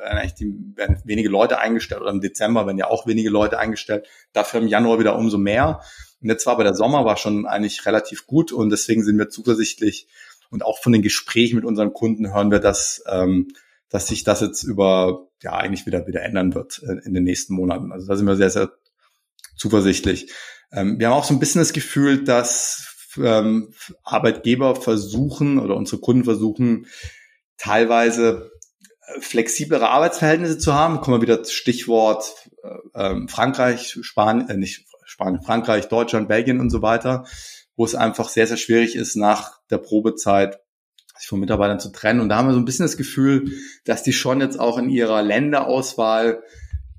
eigentlich 0.01 0.35
die, 0.35 0.53
werden 0.75 1.01
wenige 1.05 1.29
Leute 1.29 1.59
eingestellt 1.59 2.01
oder 2.01 2.11
im 2.11 2.21
Dezember 2.21 2.65
werden 2.65 2.77
ja 2.77 2.87
auch 2.87 3.07
wenige 3.07 3.29
Leute 3.29 3.59
eingestellt. 3.59 4.07
Dafür 4.33 4.61
im 4.61 4.67
Januar 4.67 4.99
wieder 4.99 5.17
umso 5.17 5.37
mehr. 5.37 5.81
Und 6.21 6.29
jetzt 6.29 6.45
war 6.45 6.57
bei 6.57 6.63
der 6.63 6.75
Sommer 6.75 7.05
war 7.05 7.17
schon 7.17 7.45
eigentlich 7.45 7.85
relativ 7.85 8.27
gut 8.27 8.51
und 8.51 8.69
deswegen 8.69 9.03
sind 9.03 9.17
wir 9.17 9.29
zuversichtlich 9.29 10.07
und 10.49 10.63
auch 10.63 10.79
von 10.79 10.91
den 10.91 11.01
Gesprächen 11.01 11.55
mit 11.55 11.65
unseren 11.65 11.93
Kunden 11.93 12.33
hören 12.33 12.51
wir, 12.51 12.59
dass, 12.59 13.03
ähm, 13.07 13.49
dass 13.89 14.07
sich 14.07 14.23
das 14.23 14.41
jetzt 14.41 14.63
über 14.63 15.27
ja 15.41 15.53
eigentlich 15.53 15.85
wieder 15.85 16.07
wieder 16.07 16.21
ändern 16.23 16.53
wird 16.53 16.81
äh, 16.83 17.05
in 17.05 17.13
den 17.13 17.23
nächsten 17.23 17.53
Monaten. 17.53 17.91
Also 17.91 18.07
da 18.07 18.15
sind 18.15 18.27
wir 18.27 18.35
sehr 18.35 18.49
sehr 18.49 18.71
zuversichtlich. 19.55 20.31
Ähm, 20.71 20.99
wir 20.99 21.07
haben 21.07 21.13
auch 21.13 21.23
so 21.23 21.33
ein 21.33 21.39
bisschen 21.39 21.59
das 21.59 21.73
Gefühl, 21.73 22.23
dass 22.23 23.13
ähm, 23.17 23.73
Arbeitgeber 24.03 24.75
versuchen 24.75 25.59
oder 25.59 25.75
unsere 25.75 26.01
Kunden 26.01 26.25
versuchen 26.25 26.87
teilweise 27.57 28.51
flexiblere 29.19 29.89
Arbeitsverhältnisse 29.89 30.57
zu 30.57 30.73
haben. 30.73 31.01
Kommen 31.01 31.17
wir 31.17 31.27
wieder 31.27 31.43
Stichwort 31.45 32.49
äh, 32.63 32.69
ähm, 32.95 33.27
Frankreich, 33.27 33.97
Spanien, 34.01 34.49
äh, 34.49 34.57
nicht 34.57 34.85
Spanien, 35.05 35.41
Frankreich, 35.41 35.87
Deutschland, 35.87 36.27
Belgien 36.27 36.59
und 36.59 36.69
so 36.69 36.81
weiter, 36.81 37.25
wo 37.75 37.85
es 37.85 37.95
einfach 37.95 38.29
sehr, 38.29 38.47
sehr 38.47 38.57
schwierig 38.57 38.95
ist, 38.95 39.15
nach 39.15 39.59
der 39.69 39.79
Probezeit 39.79 40.59
sich 41.17 41.27
von 41.27 41.39
Mitarbeitern 41.39 41.79
zu 41.79 41.91
trennen. 41.91 42.21
Und 42.21 42.29
da 42.29 42.37
haben 42.37 42.47
wir 42.47 42.53
so 42.53 42.59
ein 42.59 42.65
bisschen 42.65 42.85
das 42.85 42.97
Gefühl, 42.97 43.51
dass 43.85 44.03
die 44.03 44.13
schon 44.13 44.41
jetzt 44.41 44.59
auch 44.59 44.77
in 44.77 44.89
ihrer 44.89 45.21
Länderauswahl 45.21 46.43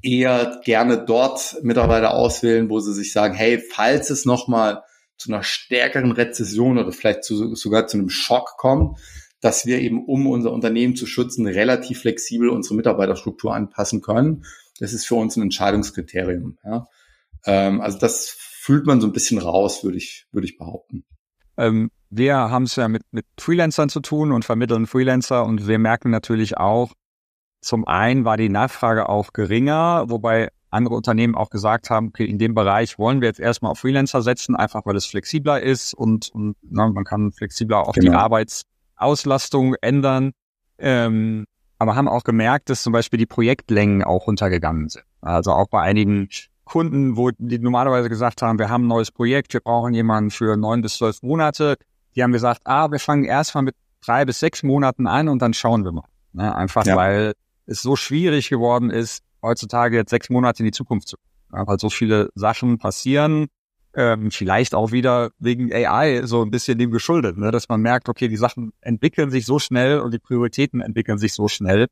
eher 0.03 0.61
gerne 0.65 1.05
dort 1.05 1.59
Mitarbeiter 1.63 2.15
auswählen, 2.15 2.69
wo 2.71 2.81
sie 2.81 2.95
sich 2.95 3.13
sagen, 3.13 3.35
hey, 3.35 3.63
falls 3.73 4.11
es 4.11 4.25
nochmal 4.25 4.83
zu 5.17 5.31
einer 5.31 5.43
stärkeren 5.43 6.13
Rezession 6.13 6.79
oder 6.79 6.93
vielleicht 6.93 7.25
zu, 7.25 7.55
sogar 7.55 7.87
zu 7.87 7.99
einem 7.99 8.09
Schock 8.09 8.57
kommt, 8.57 8.99
dass 9.41 9.67
wir 9.67 9.81
eben, 9.81 10.05
um 10.05 10.27
unser 10.27 10.53
Unternehmen 10.53 10.97
zu 10.97 11.07
schützen, 11.07 11.47
relativ 11.47 12.01
flexibel 12.01 12.51
unsere 12.51 12.75
Mitarbeiterstruktur 12.75 13.55
anpassen 13.55 14.03
können. 14.03 14.45
Das 14.79 14.93
ist 14.93 15.07
für 15.07 15.15
uns 15.15 15.37
ein 15.37 15.43
Entscheidungskriterium. 15.43 16.59
Ja. 16.65 16.89
Ähm, 17.47 17.81
also 17.81 17.99
das 17.99 18.29
fühlt 18.29 18.87
man 18.87 19.01
so 19.01 19.07
ein 19.07 19.13
bisschen 19.13 19.39
raus, 19.39 19.83
würde 19.83 19.97
ich, 19.97 20.27
würde 20.33 20.47
ich 20.47 20.59
behaupten. 20.59 21.05
Ähm, 21.57 21.91
wir 22.11 22.37
haben 22.37 22.65
es 22.65 22.77
ja 22.77 22.89
mit, 22.89 23.03
mit 23.13 23.27
Freelancern 23.39 23.89
zu 23.89 24.01
tun 24.01 24.33
und 24.33 24.45
vermitteln 24.45 24.87
Freelancer 24.87 25.45
und 25.45 25.67
wir 25.67 25.79
merken 25.79 26.11
natürlich 26.11 26.57
auch, 26.59 26.93
zum 27.61 27.87
einen 27.87 28.25
war 28.25 28.37
die 28.37 28.49
Nachfrage 28.49 29.09
auch 29.09 29.33
geringer, 29.33 30.05
wobei 30.09 30.49
andere 30.71 30.95
Unternehmen 30.95 31.35
auch 31.35 31.51
gesagt 31.51 31.91
haben, 31.91 32.09
okay, 32.09 32.25
in 32.25 32.39
dem 32.39 32.55
Bereich 32.55 32.99
wollen 32.99 33.21
wir 33.21 33.29
jetzt 33.29 33.41
erstmal 33.41 33.73
auf 33.73 33.79
Freelancer 33.79 34.23
setzen, 34.23 34.57
einfach 34.57 34.87
weil 34.87 34.97
es 34.97 35.07
flexibler 35.07 35.61
ist 35.61 35.95
und, 35.95 36.31
und 36.31 36.57
na, 36.63 36.89
man 36.89 37.05
kann 37.05 37.33
flexibler 37.33 37.87
auch 37.87 37.93
genau. 37.93 38.11
die 38.11 38.17
Arbeitsauslastung 39.01 39.75
ändern. 39.81 40.33
Ähm, 40.79 41.47
aber 41.79 41.97
haben 41.97 42.09
auch 42.09 42.25
gemerkt, 42.25 42.69
dass 42.69 42.83
zum 42.83 42.93
Beispiel 42.93 43.19
die 43.19 43.27
Projektlängen 43.27 44.05
auch 44.05 44.27
runtergegangen 44.27 44.89
sind. 44.89 45.05
Also 45.23 45.53
auch 45.53 45.69
bei 45.69 45.81
einigen 45.81 46.29
Kunden, 46.65 47.17
wo 47.17 47.31
die 47.37 47.59
normalerweise 47.59 48.09
gesagt 48.09 48.43
haben, 48.43 48.59
wir 48.59 48.69
haben 48.69 48.85
ein 48.85 48.89
neues 48.89 49.11
Projekt, 49.11 49.53
wir 49.55 49.61
brauchen 49.61 49.95
jemanden 49.95 50.31
für 50.31 50.57
neun 50.57 50.83
bis 50.83 50.99
zwölf 50.99 51.23
Monate. 51.23 51.77
Die 52.15 52.23
haben 52.23 52.33
gesagt, 52.33 52.63
ah, 52.65 52.91
wir 52.91 52.99
fangen 52.99 53.25
erstmal 53.25 53.65
mit 53.65 53.75
drei 54.05 54.25
bis 54.25 54.41
sechs 54.41 54.63
Monaten 54.63 55.07
an 55.07 55.29
und 55.29 55.41
dann 55.41 55.55
schauen 55.55 55.85
wir 55.85 55.93
mal. 55.93 56.05
Ne? 56.33 56.55
Einfach 56.55 56.85
ja. 56.85 56.97
weil 56.97 57.33
es 57.67 57.83
so 57.83 57.97
schwierig 57.97 58.51
geworden 58.51 58.91
ist, 58.91 59.23
heutzutage 59.43 59.97
jetzt 59.97 60.11
sechs 60.11 60.29
Monate 60.29 60.61
in 60.61 60.67
die 60.67 60.73
Zukunft 60.73 61.09
zu 61.09 61.17
ja, 61.53 61.67
weil 61.67 61.79
so 61.79 61.91
viele 61.91 62.31
Sachen 62.35 62.79
passieren, 62.79 63.47
ähm, 63.95 64.31
vielleicht 64.31 64.75
auch 64.75 64.93
wieder 64.93 65.31
wegen 65.39 65.73
AI 65.73 66.23
so 66.25 66.43
ein 66.43 66.51
bisschen 66.51 66.79
dem 66.79 66.91
geschuldet, 66.91 67.37
ne? 67.37 67.51
dass 67.51 67.69
man 67.69 67.81
merkt, 67.81 68.09
okay, 68.09 68.29
die 68.29 68.37
Sachen 68.37 68.73
entwickeln 68.81 69.31
sich 69.31 69.47
so 69.47 69.59
schnell 69.59 70.01
und 70.01 70.15
die 70.15 70.19
Prioritäten 70.19 70.81
entwickeln 70.81 71.19
sich 71.19 71.35
so 71.35 71.49
schnell, 71.49 71.87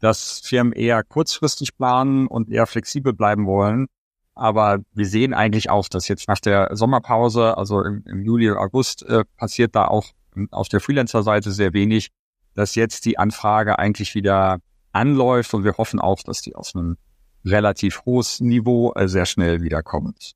dass 0.00 0.40
Firmen 0.40 0.72
eher 0.72 1.04
kurzfristig 1.04 1.76
planen 1.76 2.26
und 2.26 2.50
eher 2.50 2.66
flexibel 2.66 3.12
bleiben 3.12 3.46
wollen. 3.46 3.86
Aber 4.34 4.78
wir 4.92 5.06
sehen 5.06 5.34
eigentlich 5.34 5.68
auch, 5.68 5.88
dass 5.88 6.08
jetzt 6.08 6.26
nach 6.26 6.40
der 6.40 6.74
Sommerpause, 6.74 7.56
also 7.58 7.82
im, 7.82 8.02
im 8.06 8.22
Juli, 8.22 8.50
August, 8.50 9.02
äh, 9.04 9.24
passiert 9.36 9.74
da 9.74 9.86
auch 9.86 10.06
auf 10.50 10.68
der 10.68 10.80
Freelancer-Seite 10.80 11.52
sehr 11.52 11.74
wenig, 11.74 12.08
dass 12.54 12.74
jetzt 12.74 13.04
die 13.04 13.18
Anfrage 13.18 13.78
eigentlich 13.78 14.14
wieder 14.14 14.58
anläuft 14.92 15.52
und 15.54 15.64
wir 15.64 15.76
hoffen 15.76 16.00
auch, 16.00 16.22
dass 16.22 16.40
die 16.40 16.54
auf 16.54 16.74
einem 16.74 16.96
relativ 17.44 18.04
hohes 18.06 18.40
Niveau 18.40 18.92
äh, 18.94 19.08
sehr 19.08 19.26
schnell 19.26 19.62
wiederkommt. 19.62 20.32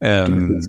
Ähm, 0.00 0.60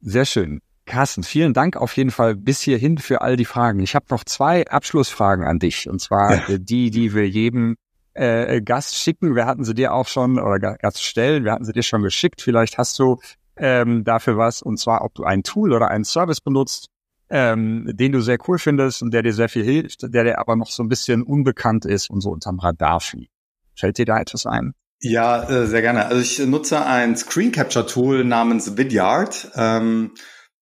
sehr 0.00 0.24
schön. 0.24 0.60
Carsten, 0.86 1.22
vielen 1.22 1.54
Dank 1.54 1.76
auf 1.76 1.96
jeden 1.96 2.10
Fall 2.10 2.34
bis 2.34 2.60
hierhin 2.60 2.98
für 2.98 3.20
all 3.20 3.36
die 3.36 3.44
Fragen. 3.44 3.78
Ich 3.80 3.94
habe 3.94 4.06
noch 4.10 4.24
zwei 4.24 4.66
Abschlussfragen 4.66 5.44
an 5.44 5.58
dich 5.58 5.88
und 5.88 6.00
zwar 6.00 6.48
ja. 6.48 6.58
die, 6.58 6.90
die 6.90 7.14
wir 7.14 7.28
jedem 7.28 7.76
äh, 8.14 8.60
Gast 8.60 8.96
schicken. 8.96 9.36
Wir 9.36 9.46
hatten 9.46 9.64
sie 9.64 9.74
dir 9.74 9.94
auch 9.94 10.08
schon 10.08 10.38
oder 10.40 10.58
Gast 10.58 11.02
stellen. 11.02 11.44
Wir 11.44 11.52
hatten 11.52 11.64
sie 11.64 11.72
dir 11.72 11.84
schon 11.84 12.02
geschickt. 12.02 12.42
Vielleicht 12.42 12.76
hast 12.76 12.98
du 12.98 13.20
ähm, 13.56 14.02
dafür 14.04 14.36
was 14.36 14.62
und 14.62 14.78
zwar, 14.78 15.04
ob 15.04 15.14
du 15.14 15.22
ein 15.24 15.42
Tool 15.42 15.72
oder 15.72 15.88
einen 15.88 16.04
Service 16.04 16.40
benutzt, 16.40 16.88
ähm, 17.28 17.88
den 17.94 18.10
du 18.10 18.20
sehr 18.20 18.38
cool 18.48 18.58
findest 18.58 19.02
und 19.02 19.12
der 19.12 19.22
dir 19.22 19.32
sehr 19.32 19.48
viel 19.48 19.64
hilft, 19.64 20.12
der 20.12 20.24
dir 20.24 20.38
aber 20.38 20.56
noch 20.56 20.70
so 20.70 20.82
ein 20.82 20.88
bisschen 20.88 21.22
unbekannt 21.22 21.84
ist 21.84 22.10
und 22.10 22.20
so 22.20 22.30
unterm 22.30 22.58
Radar 22.58 23.00
fliegt. 23.00 23.30
Fällt 23.76 23.98
dir 23.98 24.06
da 24.06 24.18
etwas 24.18 24.46
ein? 24.46 24.74
Ja, 25.02 25.48
äh, 25.48 25.66
sehr 25.66 25.80
gerne. 25.80 26.06
Also 26.06 26.20
ich 26.20 26.38
nutze 26.46 26.84
ein 26.84 27.16
Screen 27.16 27.52
Capture 27.52 27.86
Tool 27.86 28.24
namens 28.24 28.76
Vidyard. 28.76 29.50
Ähm, 29.54 30.12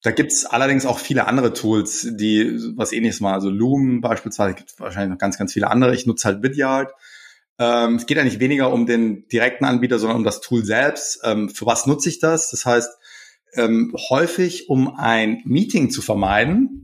da 0.02 0.12
gibt's 0.12 0.46
allerdings 0.46 0.86
auch 0.86 1.00
viele 1.00 1.26
andere 1.26 1.52
Tools, 1.52 2.06
die 2.12 2.56
was 2.76 2.92
ähnliches 2.92 3.20
machen. 3.20 3.34
Also 3.34 3.50
Loom 3.50 4.00
beispielsweise 4.00 4.54
gibt 4.54 4.78
wahrscheinlich 4.78 5.10
noch 5.10 5.18
ganz, 5.18 5.38
ganz 5.38 5.52
viele 5.52 5.68
andere. 5.70 5.92
Ich 5.94 6.06
nutze 6.06 6.28
halt 6.28 6.42
Vidyard. 6.42 6.92
Ähm, 7.58 7.96
es 7.96 8.06
geht 8.06 8.16
eigentlich 8.18 8.38
weniger 8.38 8.72
um 8.72 8.86
den 8.86 9.26
direkten 9.26 9.64
Anbieter, 9.64 9.98
sondern 9.98 10.18
um 10.18 10.24
das 10.24 10.40
Tool 10.40 10.64
selbst. 10.64 11.20
Ähm, 11.24 11.48
für 11.48 11.66
was 11.66 11.86
nutze 11.86 12.08
ich 12.08 12.20
das? 12.20 12.50
Das 12.50 12.64
heißt, 12.64 12.90
ähm, 13.54 13.92
häufig, 14.08 14.68
um 14.68 14.94
ein 14.96 15.42
Meeting 15.44 15.90
zu 15.90 16.00
vermeiden. 16.00 16.77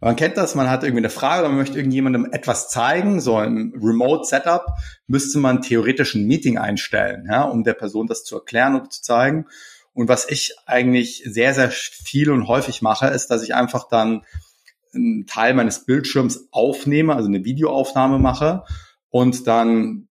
Man 0.00 0.16
kennt 0.16 0.36
das, 0.36 0.54
man 0.54 0.68
hat 0.68 0.82
irgendwie 0.82 1.00
eine 1.00 1.10
Frage 1.10 1.40
oder 1.40 1.48
man 1.48 1.58
möchte 1.58 1.78
irgendjemandem 1.78 2.28
etwas 2.30 2.68
zeigen, 2.68 3.20
so 3.20 3.36
ein 3.36 3.72
Remote-Setup, 3.80 4.66
müsste 5.06 5.38
man 5.38 5.62
theoretisch 5.62 6.14
ein 6.14 6.26
Meeting 6.26 6.58
einstellen, 6.58 7.26
ja, 7.30 7.44
um 7.44 7.64
der 7.64 7.72
Person 7.74 8.06
das 8.06 8.22
zu 8.24 8.36
erklären 8.36 8.78
und 8.78 8.92
zu 8.92 9.02
zeigen. 9.02 9.46
Und 9.94 10.08
was 10.08 10.28
ich 10.28 10.54
eigentlich 10.66 11.22
sehr, 11.24 11.54
sehr 11.54 11.70
viel 11.70 12.30
und 12.30 12.46
häufig 12.46 12.82
mache, 12.82 13.06
ist, 13.06 13.28
dass 13.28 13.42
ich 13.42 13.54
einfach 13.54 13.88
dann 13.88 14.26
einen 14.94 15.26
Teil 15.26 15.54
meines 15.54 15.86
Bildschirms 15.86 16.48
aufnehme, 16.50 17.14
also 17.14 17.28
eine 17.28 17.44
Videoaufnahme 17.44 18.18
mache 18.18 18.64
und 19.08 19.46
dann 19.46 20.08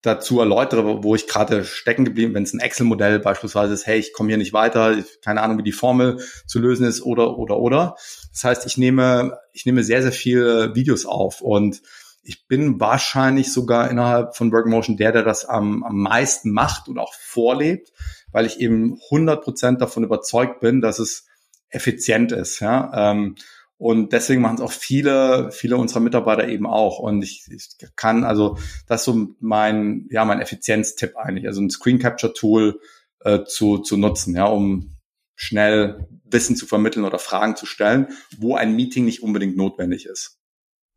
dazu 0.00 0.40
erläutere, 0.40 1.02
wo 1.02 1.14
ich 1.14 1.26
gerade 1.26 1.64
stecken 1.64 2.04
geblieben, 2.04 2.32
wenn 2.32 2.44
es 2.44 2.54
ein 2.54 2.60
Excel-Modell 2.60 3.18
beispielsweise 3.18 3.74
ist, 3.74 3.86
hey, 3.86 3.98
ich 3.98 4.12
komme 4.12 4.28
hier 4.28 4.38
nicht 4.38 4.52
weiter, 4.52 4.96
keine 5.22 5.42
Ahnung, 5.42 5.58
wie 5.58 5.62
die 5.62 5.72
Formel 5.72 6.20
zu 6.46 6.58
lösen 6.58 6.86
ist 6.86 7.02
oder 7.02 7.36
oder 7.38 7.58
oder. 7.58 7.96
Das 8.36 8.44
heißt, 8.44 8.66
ich 8.66 8.76
nehme 8.76 9.38
ich 9.54 9.64
nehme 9.64 9.82
sehr 9.82 10.02
sehr 10.02 10.12
viele 10.12 10.74
Videos 10.74 11.06
auf 11.06 11.40
und 11.40 11.80
ich 12.22 12.46
bin 12.48 12.80
wahrscheinlich 12.80 13.52
sogar 13.52 13.90
innerhalb 13.90 14.36
von 14.36 14.52
Workmotion 14.52 14.96
der, 14.96 15.12
der 15.12 15.22
das 15.22 15.44
am, 15.44 15.84
am 15.84 15.96
meisten 15.96 16.50
macht 16.50 16.88
und 16.88 16.98
auch 16.98 17.14
vorlebt, 17.14 17.92
weil 18.32 18.46
ich 18.46 18.60
eben 18.60 18.98
100 19.10 19.42
Prozent 19.42 19.80
davon 19.80 20.04
überzeugt 20.04 20.60
bin, 20.60 20.80
dass 20.80 20.98
es 20.98 21.26
effizient 21.70 22.32
ist. 22.32 22.60
Ja? 22.60 23.10
Ähm, 23.12 23.36
und 23.78 24.12
deswegen 24.12 24.42
machen 24.42 24.56
es 24.56 24.60
auch 24.60 24.72
viele, 24.72 25.52
viele 25.52 25.76
unserer 25.76 26.00
Mitarbeiter 26.00 26.48
eben 26.48 26.66
auch. 26.66 26.98
Und 26.98 27.22
ich, 27.22 27.46
ich 27.48 27.68
kann, 27.94 28.24
also 28.24 28.58
das 28.88 29.02
ist 29.02 29.04
so 29.04 29.28
mein, 29.38 30.08
ja, 30.10 30.24
mein 30.24 30.40
Effizienztipp 30.40 31.16
eigentlich, 31.16 31.46
also 31.46 31.60
ein 31.60 31.70
Screen 31.70 31.98
Capture 31.98 32.32
Tool 32.32 32.80
äh, 33.20 33.44
zu, 33.44 33.78
zu 33.78 33.96
nutzen, 33.96 34.34
ja, 34.34 34.46
um 34.46 34.95
schnell 35.36 36.08
Wissen 36.24 36.56
zu 36.56 36.66
vermitteln 36.66 37.04
oder 37.04 37.18
Fragen 37.18 37.54
zu 37.54 37.66
stellen, 37.66 38.08
wo 38.38 38.56
ein 38.56 38.74
Meeting 38.74 39.04
nicht 39.04 39.22
unbedingt 39.22 39.56
notwendig 39.56 40.06
ist. 40.06 40.38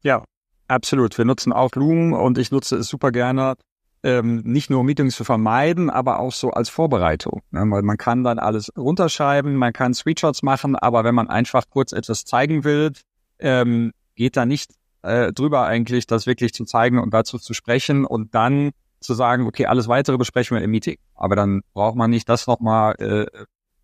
Ja, 0.02 0.24
absolut. 0.68 1.18
Wir 1.18 1.26
nutzen 1.26 1.54
auch 1.54 1.72
Loom 1.76 2.14
und 2.14 2.38
ich 2.38 2.52
nutze 2.52 2.78
es 2.78 2.88
super 2.88 3.12
gerne 3.12 3.56
ähm, 4.04 4.42
nicht 4.46 4.70
nur 4.70 4.84
Meetings 4.84 5.16
zu 5.16 5.24
vermeiden, 5.24 5.90
aber 5.90 6.20
auch 6.20 6.32
so 6.32 6.52
als 6.52 6.70
Vorbereitung. 6.70 7.42
Ne? 7.52 7.64
Weil 7.70 7.82
man 7.82 7.98
kann 7.98 8.24
dann 8.24 8.40
alles 8.40 8.72
runterschreiben, 8.78 9.56
man 9.56 9.74
kann 9.74 9.94
Screenshots 9.94 10.42
machen, 10.42 10.76
aber 10.76 11.04
wenn 11.04 11.16
man 11.16 11.28
einfach 11.28 11.66
kurz 11.70 11.92
etwas 11.92 12.26
zeigen 12.26 12.64
will, 12.64 12.94
ähm, 13.40 13.92
geht 14.16 14.38
da 14.38 14.46
nicht 14.46 14.72
äh, 15.02 15.32
drüber 15.34 15.66
eigentlich, 15.66 16.08
das 16.08 16.28
wirklich 16.28 16.54
zu 16.54 16.66
zeigen 16.66 17.00
und 17.00 17.14
dazu 17.14 17.38
zu 17.38 17.54
sprechen 17.54 18.06
und 18.06 18.36
dann 18.36 18.72
zu 19.02 19.14
sagen, 19.14 19.48
okay, 19.48 19.66
alles 19.66 19.88
weitere 19.88 20.18
besprechen 20.18 20.56
wir 20.58 20.64
im 20.64 20.72
Meeting. 20.72 20.98
Aber 21.16 21.36
dann 21.36 21.62
braucht 21.74 21.96
man 21.96 22.10
nicht 22.10 22.28
das 22.28 22.48
nochmal 22.48 22.96
äh, 23.00 23.26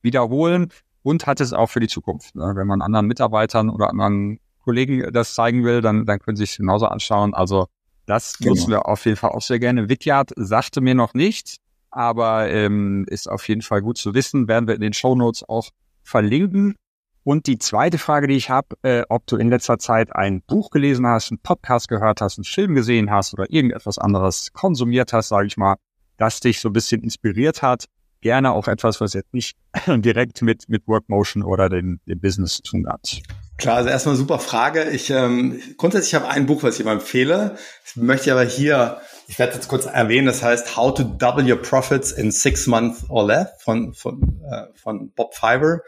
wiederholen 0.05 0.69
und 1.03 1.27
hat 1.27 1.41
es 1.41 1.51
auch 1.51 1.67
für 1.67 1.81
die 1.81 1.87
Zukunft. 1.87 2.35
Ne? 2.35 2.53
Wenn 2.55 2.67
man 2.67 2.81
anderen 2.81 3.07
Mitarbeitern 3.07 3.69
oder 3.69 3.89
anderen 3.89 4.39
Kollegen 4.63 5.11
das 5.11 5.35
zeigen 5.35 5.63
will, 5.63 5.81
dann, 5.81 6.05
dann 6.05 6.19
können 6.19 6.37
sie 6.37 6.45
es 6.45 6.55
genauso 6.57 6.87
anschauen. 6.87 7.33
Also 7.33 7.67
das 8.05 8.37
genau. 8.37 8.51
nutzen 8.51 8.71
wir 8.71 8.87
auf 8.87 9.05
jeden 9.05 9.17
Fall 9.17 9.31
auch 9.31 9.41
sehr 9.41 9.59
gerne. 9.59 9.89
Vidyard 9.89 10.31
sagte 10.35 10.81
mir 10.81 10.95
noch 10.95 11.13
nichts, 11.13 11.57
aber 11.91 12.49
ähm, 12.49 13.05
ist 13.09 13.29
auf 13.29 13.47
jeden 13.47 13.61
Fall 13.61 13.81
gut 13.81 13.97
zu 13.97 14.13
wissen. 14.13 14.47
Werden 14.47 14.67
wir 14.67 14.75
in 14.75 14.81
den 14.81 14.93
Show 14.93 15.15
Notes 15.15 15.47
auch 15.47 15.69
verlinken. 16.03 16.75
Und 17.23 17.47
die 17.47 17.57
zweite 17.57 17.97
Frage, 17.97 18.27
die 18.27 18.35
ich 18.35 18.51
habe, 18.51 18.75
äh, 18.83 19.01
ob 19.09 19.25
du 19.25 19.37
in 19.37 19.49
letzter 19.49 19.79
Zeit 19.79 20.15
ein 20.15 20.43
Buch 20.43 20.69
gelesen 20.69 21.07
hast, 21.07 21.31
einen 21.31 21.39
Podcast 21.39 21.87
gehört 21.87 22.21
hast, 22.21 22.37
einen 22.37 22.45
Film 22.45 22.75
gesehen 22.75 23.09
hast 23.09 23.33
oder 23.33 23.51
irgendetwas 23.51 23.97
anderes 23.97 24.53
konsumiert 24.53 25.11
hast, 25.11 25.29
sage 25.29 25.47
ich 25.47 25.57
mal, 25.57 25.75
das 26.17 26.39
dich 26.39 26.59
so 26.59 26.69
ein 26.69 26.73
bisschen 26.73 27.01
inspiriert 27.01 27.63
hat. 27.63 27.85
Gerne 28.25 28.53
auch 28.53 28.67
etwas, 28.67 28.99
was 29.01 29.13
jetzt 29.13 29.35
nicht 29.35 29.55
direkt 29.87 30.41
mit, 30.41 30.67
mit 30.67 30.87
Workmotion 30.87 31.43
oder 31.43 31.69
dem, 31.69 31.99
dem 32.07 32.19
Business 32.19 32.55
zu 32.55 32.63
tun 32.63 32.87
hat. 32.89 33.21
Klar, 33.59 33.75
also 33.75 33.89
erstmal 33.89 34.15
super 34.15 34.39
Frage. 34.39 34.89
Ich 34.89 35.11
ähm, 35.11 35.61
grundsätzlich 35.77 36.15
habe 36.15 36.27
ein 36.27 36.47
Buch, 36.47 36.63
was 36.63 36.73
ich 36.73 36.81
immer 36.81 36.93
empfehle. 36.93 37.55
Ich 37.85 37.95
möchte 37.97 38.31
aber 38.31 38.43
hier, 38.43 38.99
ich 39.27 39.37
werde 39.37 39.53
jetzt 39.53 39.67
kurz 39.67 39.85
erwähnen, 39.85 40.25
das 40.25 40.41
heißt 40.41 40.75
How 40.75 40.91
to 40.95 41.03
Double 41.03 41.47
Your 41.47 41.61
Profits 41.61 42.11
in 42.11 42.31
Six 42.31 42.65
Months 42.65 43.03
or 43.09 43.27
Less 43.27 43.49
von 43.59 43.93
von 43.93 44.41
äh, 44.49 44.63
von 44.73 45.11
Bob 45.11 45.35
Fiver. 45.35 45.81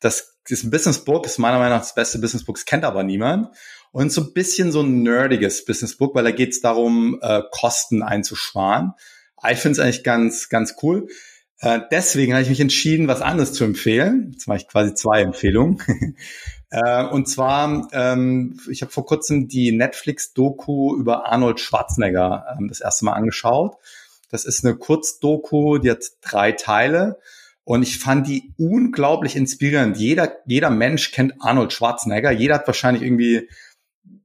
Das 0.00 0.38
ist 0.48 0.64
ein 0.64 0.70
Business 0.70 1.04
Book, 1.04 1.26
ist 1.26 1.38
meiner 1.38 1.58
Meinung 1.58 1.74
nach 1.74 1.82
das 1.82 1.94
beste 1.94 2.20
Business 2.20 2.46
Book, 2.46 2.64
kennt 2.64 2.84
aber 2.84 3.02
niemand. 3.02 3.54
Und 3.90 4.10
so 4.10 4.22
ein 4.22 4.32
bisschen 4.32 4.72
so 4.72 4.80
ein 4.80 5.02
nerdiges 5.02 5.66
Businessbook, 5.66 6.14
weil 6.14 6.24
da 6.24 6.30
geht 6.30 6.52
es 6.52 6.62
darum, 6.62 7.18
äh, 7.20 7.42
Kosten 7.50 8.02
einzusparen. 8.02 8.94
Ich 9.50 9.58
finde 9.58 9.72
es 9.72 9.84
eigentlich 9.84 10.04
ganz, 10.04 10.48
ganz 10.48 10.76
cool. 10.82 11.08
Äh, 11.62 11.80
deswegen 11.92 12.32
habe 12.32 12.42
ich 12.42 12.48
mich 12.48 12.60
entschieden, 12.60 13.06
was 13.06 13.22
anderes 13.22 13.52
zu 13.52 13.62
empfehlen. 13.62 14.30
Jetzt 14.32 14.48
mache 14.48 14.58
ich 14.58 14.68
quasi 14.68 14.94
zwei 14.94 15.22
Empfehlungen. 15.22 15.80
äh, 16.70 17.04
und 17.04 17.28
zwar, 17.28 17.88
ähm, 17.92 18.58
ich 18.68 18.82
habe 18.82 18.90
vor 18.90 19.06
kurzem 19.06 19.46
die 19.46 19.70
Netflix-Doku 19.70 20.96
über 20.96 21.30
Arnold 21.30 21.60
Schwarzenegger 21.60 22.56
ähm, 22.58 22.66
das 22.68 22.80
erste 22.80 23.04
Mal 23.04 23.12
angeschaut. 23.12 23.76
Das 24.28 24.44
ist 24.44 24.64
eine 24.64 24.74
Kurzdoku, 24.74 25.78
die 25.78 25.92
hat 25.92 26.04
drei 26.20 26.50
Teile. 26.50 27.20
Und 27.62 27.84
ich 27.84 28.00
fand 28.00 28.26
die 28.26 28.52
unglaublich 28.58 29.36
inspirierend. 29.36 29.96
Jeder, 29.96 30.38
jeder 30.46 30.70
Mensch 30.70 31.12
kennt 31.12 31.34
Arnold 31.38 31.72
Schwarzenegger. 31.72 32.32
Jeder 32.32 32.56
hat 32.56 32.66
wahrscheinlich 32.66 33.04
irgendwie 33.04 33.48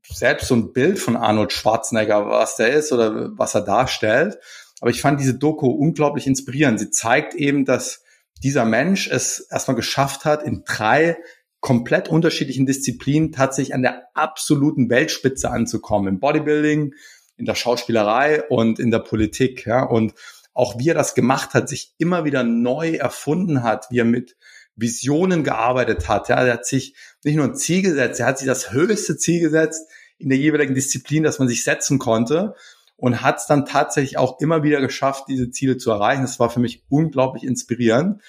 selbst 0.10 0.48
so 0.48 0.56
ein 0.56 0.74
Bild 0.74 0.98
von 0.98 1.16
Arnold 1.16 1.54
Schwarzenegger, 1.54 2.28
was 2.28 2.56
der 2.56 2.70
ist 2.70 2.92
oder 2.92 3.38
was 3.38 3.54
er 3.54 3.62
darstellt. 3.62 4.40
Aber 4.80 4.92
ich 4.92 5.02
fand 5.02 5.20
diese 5.20 5.36
Doku 5.36 5.68
unglaublich 5.68 6.28
inspirierend. 6.28 6.80
Sie 6.80 6.92
zeigt 6.92 7.34
eben, 7.34 7.66
dass 7.66 8.04
dieser 8.44 8.66
Mensch 8.66 9.08
es 9.08 9.48
erstmal 9.50 9.76
geschafft 9.76 10.26
hat, 10.26 10.44
in 10.44 10.64
drei 10.66 11.18
komplett 11.60 12.08
unterschiedlichen 12.08 12.66
Disziplinen 12.66 13.32
tatsächlich 13.32 13.74
an 13.74 13.82
der 13.82 14.04
absoluten 14.14 14.90
Weltspitze 14.90 15.50
anzukommen. 15.50 16.08
Im 16.08 16.20
Bodybuilding, 16.20 16.94
in 17.38 17.46
der 17.46 17.56
Schauspielerei 17.56 18.44
und 18.44 18.80
in 18.80 18.92
der 18.92 19.00
Politik. 19.00 19.66
Ja. 19.66 19.84
Und 19.84 20.14
auch 20.54 20.78
wie 20.78 20.90
er 20.90 20.96
das 20.96 21.16
gemacht 21.16 21.54
hat, 21.54 21.70
sich 21.70 21.94
immer 21.98 22.26
wieder 22.26 22.44
neu 22.44 22.92
erfunden 22.92 23.64
hat, 23.64 23.88
wie 23.90 24.00
er 24.00 24.06
mit 24.06 24.38
Visionen 24.76 25.44
gearbeitet 25.44 26.08
hat. 26.08 26.30
Ja, 26.30 26.36
er 26.36 26.54
hat 26.54 26.66
sich 26.66 26.96
nicht 27.24 27.36
nur 27.36 27.46
ein 27.46 27.56
Ziel 27.56 27.82
gesetzt, 27.82 28.20
er 28.20 28.28
hat 28.28 28.38
sich 28.38 28.48
das 28.48 28.72
höchste 28.72 29.18
Ziel 29.18 29.40
gesetzt 29.40 29.90
in 30.20 30.30
der 30.30 30.38
jeweiligen 30.38 30.76
Disziplin, 30.76 31.24
das 31.24 31.40
man 31.40 31.48
sich 31.48 31.64
setzen 31.64 31.98
konnte 31.98 32.54
und 32.98 33.22
hat 33.22 33.38
es 33.38 33.46
dann 33.46 33.66
tatsächlich 33.66 34.18
auch 34.18 34.40
immer 34.42 34.64
wieder 34.64 34.82
geschafft, 34.82 35.26
diese 35.30 35.52
Ziele 35.52 35.78
zu 35.78 35.92
erreichen. 35.92 36.24
Das 36.24 36.40
war 36.40 36.50
für 36.50 36.60
mich 36.60 36.84
unglaublich 36.90 37.44
inspirierend. 37.44 38.22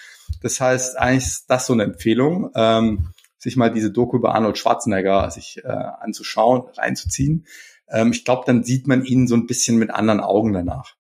Das 0.43 0.61
heißt, 0.61 0.99
eigentlich 0.99 1.25
ist 1.25 1.51
das 1.51 1.67
so 1.67 1.73
eine 1.73 1.85
Empfehlung, 1.85 2.51
ähm, 2.55 3.09
sich 3.39 3.57
mal 3.57 3.73
diese 3.73 3.91
Doku 3.91 4.17
über 4.19 4.35
Arnold 4.35 4.59
Schwarzenegger 4.59 5.31
sich 5.31 5.63
äh, 5.65 5.69
anzuschauen, 5.69 6.65
reinzuziehen. 6.77 7.47
Ähm, 7.89 8.13
ich 8.13 8.25
glaube, 8.25 8.43
dann 8.47 8.63
sieht 8.63 8.87
man 8.87 9.05
ihn 9.05 9.27
so 9.27 9.35
ein 9.35 9.47
bisschen 9.47 9.79
mit 9.79 9.91
anderen 9.91 10.21
Augen 10.21 10.53
danach. 10.53 10.95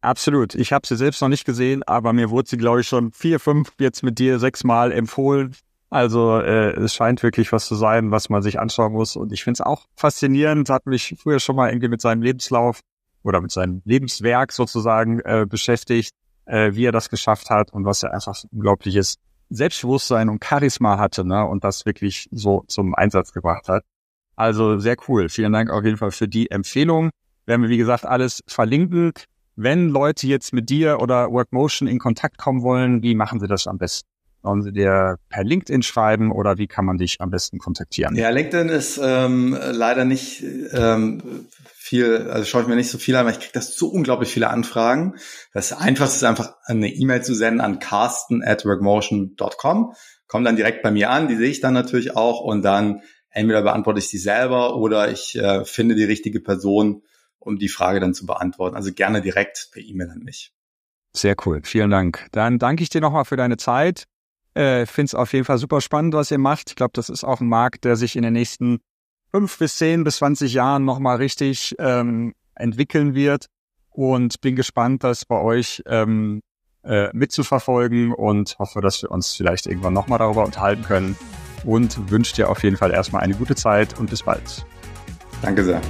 Absolut. 0.00 0.54
Ich 0.54 0.72
habe 0.72 0.86
sie 0.86 0.96
selbst 0.96 1.20
noch 1.22 1.28
nicht 1.28 1.44
gesehen, 1.44 1.82
aber 1.82 2.12
mir 2.12 2.30
wurde 2.30 2.48
sie, 2.48 2.56
glaube 2.56 2.82
ich, 2.82 2.88
schon 2.88 3.12
vier, 3.12 3.40
fünf, 3.40 3.72
jetzt 3.80 4.02
mit 4.02 4.18
dir 4.18 4.38
sechsmal 4.38 4.92
empfohlen. 4.92 5.56
Also 5.90 6.38
äh, 6.38 6.72
es 6.76 6.94
scheint 6.94 7.22
wirklich 7.22 7.50
was 7.50 7.66
zu 7.66 7.74
sein, 7.74 8.10
was 8.10 8.28
man 8.28 8.42
sich 8.42 8.60
anschauen 8.60 8.92
muss. 8.92 9.16
Und 9.16 9.32
ich 9.32 9.42
finde 9.44 9.54
es 9.54 9.60
auch 9.62 9.86
faszinierend, 9.96 10.68
hat 10.68 10.86
mich 10.86 11.16
früher 11.18 11.40
schon 11.40 11.56
mal 11.56 11.70
irgendwie 11.70 11.88
mit 11.88 12.00
seinem 12.00 12.22
Lebenslauf 12.22 12.80
oder 13.22 13.40
mit 13.40 13.50
seinem 13.50 13.80
Lebenswerk 13.84 14.52
sozusagen 14.52 15.20
äh, 15.20 15.46
beschäftigt, 15.48 16.14
äh, 16.44 16.74
wie 16.74 16.84
er 16.84 16.92
das 16.92 17.08
geschafft 17.08 17.48
hat 17.48 17.72
und 17.72 17.84
was 17.86 18.02
er 18.02 18.12
einfach 18.12 18.36
unglaubliches 18.52 19.16
Selbstbewusstsein 19.50 20.28
und 20.28 20.44
Charisma 20.44 20.98
hatte 20.98 21.24
ne? 21.24 21.46
und 21.46 21.64
das 21.64 21.86
wirklich 21.86 22.28
so 22.32 22.64
zum 22.68 22.94
Einsatz 22.94 23.32
gebracht 23.32 23.68
hat. 23.68 23.82
Also 24.36 24.78
sehr 24.78 24.96
cool. 25.08 25.30
Vielen 25.30 25.52
Dank 25.52 25.70
auf 25.70 25.84
jeden 25.84 25.96
Fall 25.96 26.10
für 26.10 26.28
die 26.28 26.50
Empfehlung. 26.50 27.10
Werden 27.46 27.62
wir, 27.62 27.70
wie 27.70 27.78
gesagt, 27.78 28.04
alles 28.04 28.42
verlinken. 28.46 29.12
Wenn 29.56 29.88
Leute 29.88 30.26
jetzt 30.26 30.52
mit 30.52 30.68
dir 30.68 31.00
oder 31.00 31.32
Workmotion 31.32 31.88
in 31.88 31.98
Kontakt 31.98 32.36
kommen 32.36 32.62
wollen, 32.62 33.02
wie 33.02 33.14
machen 33.14 33.40
sie 33.40 33.48
das 33.48 33.66
am 33.66 33.78
besten? 33.78 34.06
Sollen 34.48 34.62
sie 34.62 34.72
dir 34.72 35.18
per 35.28 35.44
LinkedIn 35.44 35.82
schreiben 35.82 36.32
oder 36.32 36.56
wie 36.56 36.68
kann 36.68 36.86
man 36.86 36.96
dich 36.96 37.20
am 37.20 37.28
besten 37.28 37.58
kontaktieren? 37.58 38.16
Ja, 38.16 38.30
LinkedIn 38.30 38.70
ist 38.70 38.98
ähm, 39.02 39.54
leider 39.72 40.06
nicht 40.06 40.42
ähm, 40.72 41.46
viel, 41.74 42.30
also 42.30 42.46
schaue 42.46 42.62
ich 42.62 42.68
mir 42.68 42.76
nicht 42.76 42.88
so 42.88 42.96
viel 42.96 43.14
an, 43.16 43.26
weil 43.26 43.32
ich 43.32 43.40
kriege 43.40 43.52
das 43.52 43.76
so 43.76 43.88
unglaublich 43.88 44.30
viele 44.30 44.48
Anfragen. 44.48 45.16
Das 45.52 45.74
Einfachste 45.74 46.16
ist 46.16 46.24
einfach 46.24 46.54
eine 46.64 46.88
E-Mail 46.88 47.22
zu 47.22 47.34
senden 47.34 47.60
an 47.60 47.78
carsten 47.78 48.42
at 48.42 48.64
workmotion.com. 48.64 49.92
Kommt 50.26 50.46
dann 50.46 50.56
direkt 50.56 50.82
bei 50.82 50.92
mir 50.92 51.10
an, 51.10 51.28
die 51.28 51.36
sehe 51.36 51.50
ich 51.50 51.60
dann 51.60 51.74
natürlich 51.74 52.16
auch 52.16 52.40
und 52.40 52.62
dann 52.62 53.02
entweder 53.28 53.60
beantworte 53.60 53.98
ich 53.98 54.08
sie 54.08 54.16
selber 54.16 54.76
oder 54.76 55.10
ich 55.10 55.36
äh, 55.36 55.66
finde 55.66 55.94
die 55.94 56.04
richtige 56.04 56.40
Person, 56.40 57.02
um 57.38 57.58
die 57.58 57.68
Frage 57.68 58.00
dann 58.00 58.14
zu 58.14 58.24
beantworten. 58.24 58.76
Also 58.76 58.94
gerne 58.94 59.20
direkt 59.20 59.68
per 59.72 59.82
E-Mail 59.82 60.08
an 60.08 60.20
mich. 60.20 60.54
Sehr 61.14 61.36
cool, 61.44 61.60
vielen 61.64 61.90
Dank. 61.90 62.28
Dann 62.32 62.58
danke 62.58 62.82
ich 62.82 62.88
dir 62.88 63.02
nochmal 63.02 63.26
für 63.26 63.36
deine 63.36 63.58
Zeit. 63.58 64.06
Äh, 64.58 64.86
Finde 64.86 65.06
es 65.06 65.14
auf 65.14 65.32
jeden 65.32 65.44
Fall 65.44 65.58
super 65.58 65.80
spannend, 65.80 66.14
was 66.14 66.32
ihr 66.32 66.38
macht. 66.38 66.70
Ich 66.70 66.74
glaube, 66.74 66.90
das 66.94 67.08
ist 67.08 67.22
auch 67.22 67.40
ein 67.40 67.48
Markt, 67.48 67.84
der 67.84 67.94
sich 67.94 68.16
in 68.16 68.22
den 68.24 68.32
nächsten 68.32 68.80
fünf 69.30 69.56
bis 69.56 69.76
zehn 69.76 70.02
bis 70.02 70.16
zwanzig 70.16 70.52
Jahren 70.52 70.84
nochmal 70.84 71.18
richtig 71.18 71.76
ähm, 71.78 72.34
entwickeln 72.56 73.14
wird. 73.14 73.46
Und 73.90 74.40
bin 74.40 74.56
gespannt, 74.56 75.04
das 75.04 75.24
bei 75.24 75.40
euch 75.40 75.82
ähm, 75.86 76.40
äh, 76.82 77.08
mitzuverfolgen 77.12 78.12
und 78.12 78.56
hoffe, 78.58 78.80
dass 78.80 79.00
wir 79.02 79.12
uns 79.12 79.34
vielleicht 79.34 79.66
irgendwann 79.66 79.92
nochmal 79.94 80.18
darüber 80.18 80.44
unterhalten 80.44 80.82
können. 80.82 81.16
Und 81.64 82.10
wünsche 82.10 82.34
dir 82.34 82.50
auf 82.50 82.64
jeden 82.64 82.76
Fall 82.76 82.90
erstmal 82.90 83.22
eine 83.22 83.34
gute 83.34 83.54
Zeit 83.54 83.96
und 83.98 84.10
bis 84.10 84.24
bald. 84.24 84.66
Danke 85.40 85.64
sehr. 85.64 85.80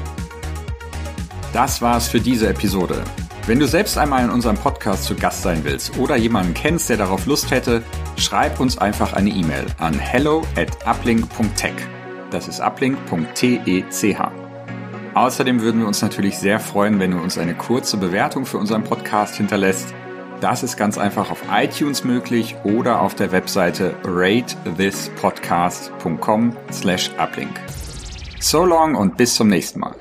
Das 1.54 1.80
war's 1.80 2.08
für 2.08 2.20
diese 2.20 2.48
Episode. 2.48 3.02
Wenn 3.48 3.58
du 3.60 3.66
selbst 3.66 3.96
einmal 3.96 4.24
in 4.24 4.30
unserem 4.30 4.58
Podcast 4.58 5.04
zu 5.04 5.14
Gast 5.14 5.40
sein 5.40 5.64
willst 5.64 5.96
oder 5.96 6.16
jemanden 6.16 6.52
kennst, 6.52 6.90
der 6.90 6.98
darauf 6.98 7.24
Lust 7.24 7.50
hätte, 7.50 7.82
schreib 8.18 8.60
uns 8.60 8.76
einfach 8.76 9.14
eine 9.14 9.30
E-Mail 9.30 9.64
an 9.78 9.98
hello 9.98 10.42
at 10.54 10.86
uplink.tech. 10.86 11.72
Das 12.30 12.46
ist 12.46 12.60
uplink.tech. 12.60 14.14
Außerdem 15.14 15.62
würden 15.62 15.80
wir 15.80 15.86
uns 15.86 16.02
natürlich 16.02 16.36
sehr 16.36 16.60
freuen, 16.60 17.00
wenn 17.00 17.12
du 17.12 17.22
uns 17.22 17.38
eine 17.38 17.54
kurze 17.54 17.96
Bewertung 17.96 18.44
für 18.44 18.58
unseren 18.58 18.84
Podcast 18.84 19.36
hinterlässt. 19.36 19.94
Das 20.42 20.62
ist 20.62 20.76
ganz 20.76 20.98
einfach 20.98 21.30
auf 21.30 21.42
iTunes 21.50 22.04
möglich 22.04 22.54
oder 22.64 23.00
auf 23.00 23.14
der 23.14 23.32
Webseite 23.32 23.94
ratethispodcast.com 24.04 26.54
slash 26.70 27.10
uplink. 27.16 27.58
So 28.40 28.66
long 28.66 28.94
und 28.94 29.16
bis 29.16 29.36
zum 29.36 29.48
nächsten 29.48 29.80
Mal. 29.80 29.96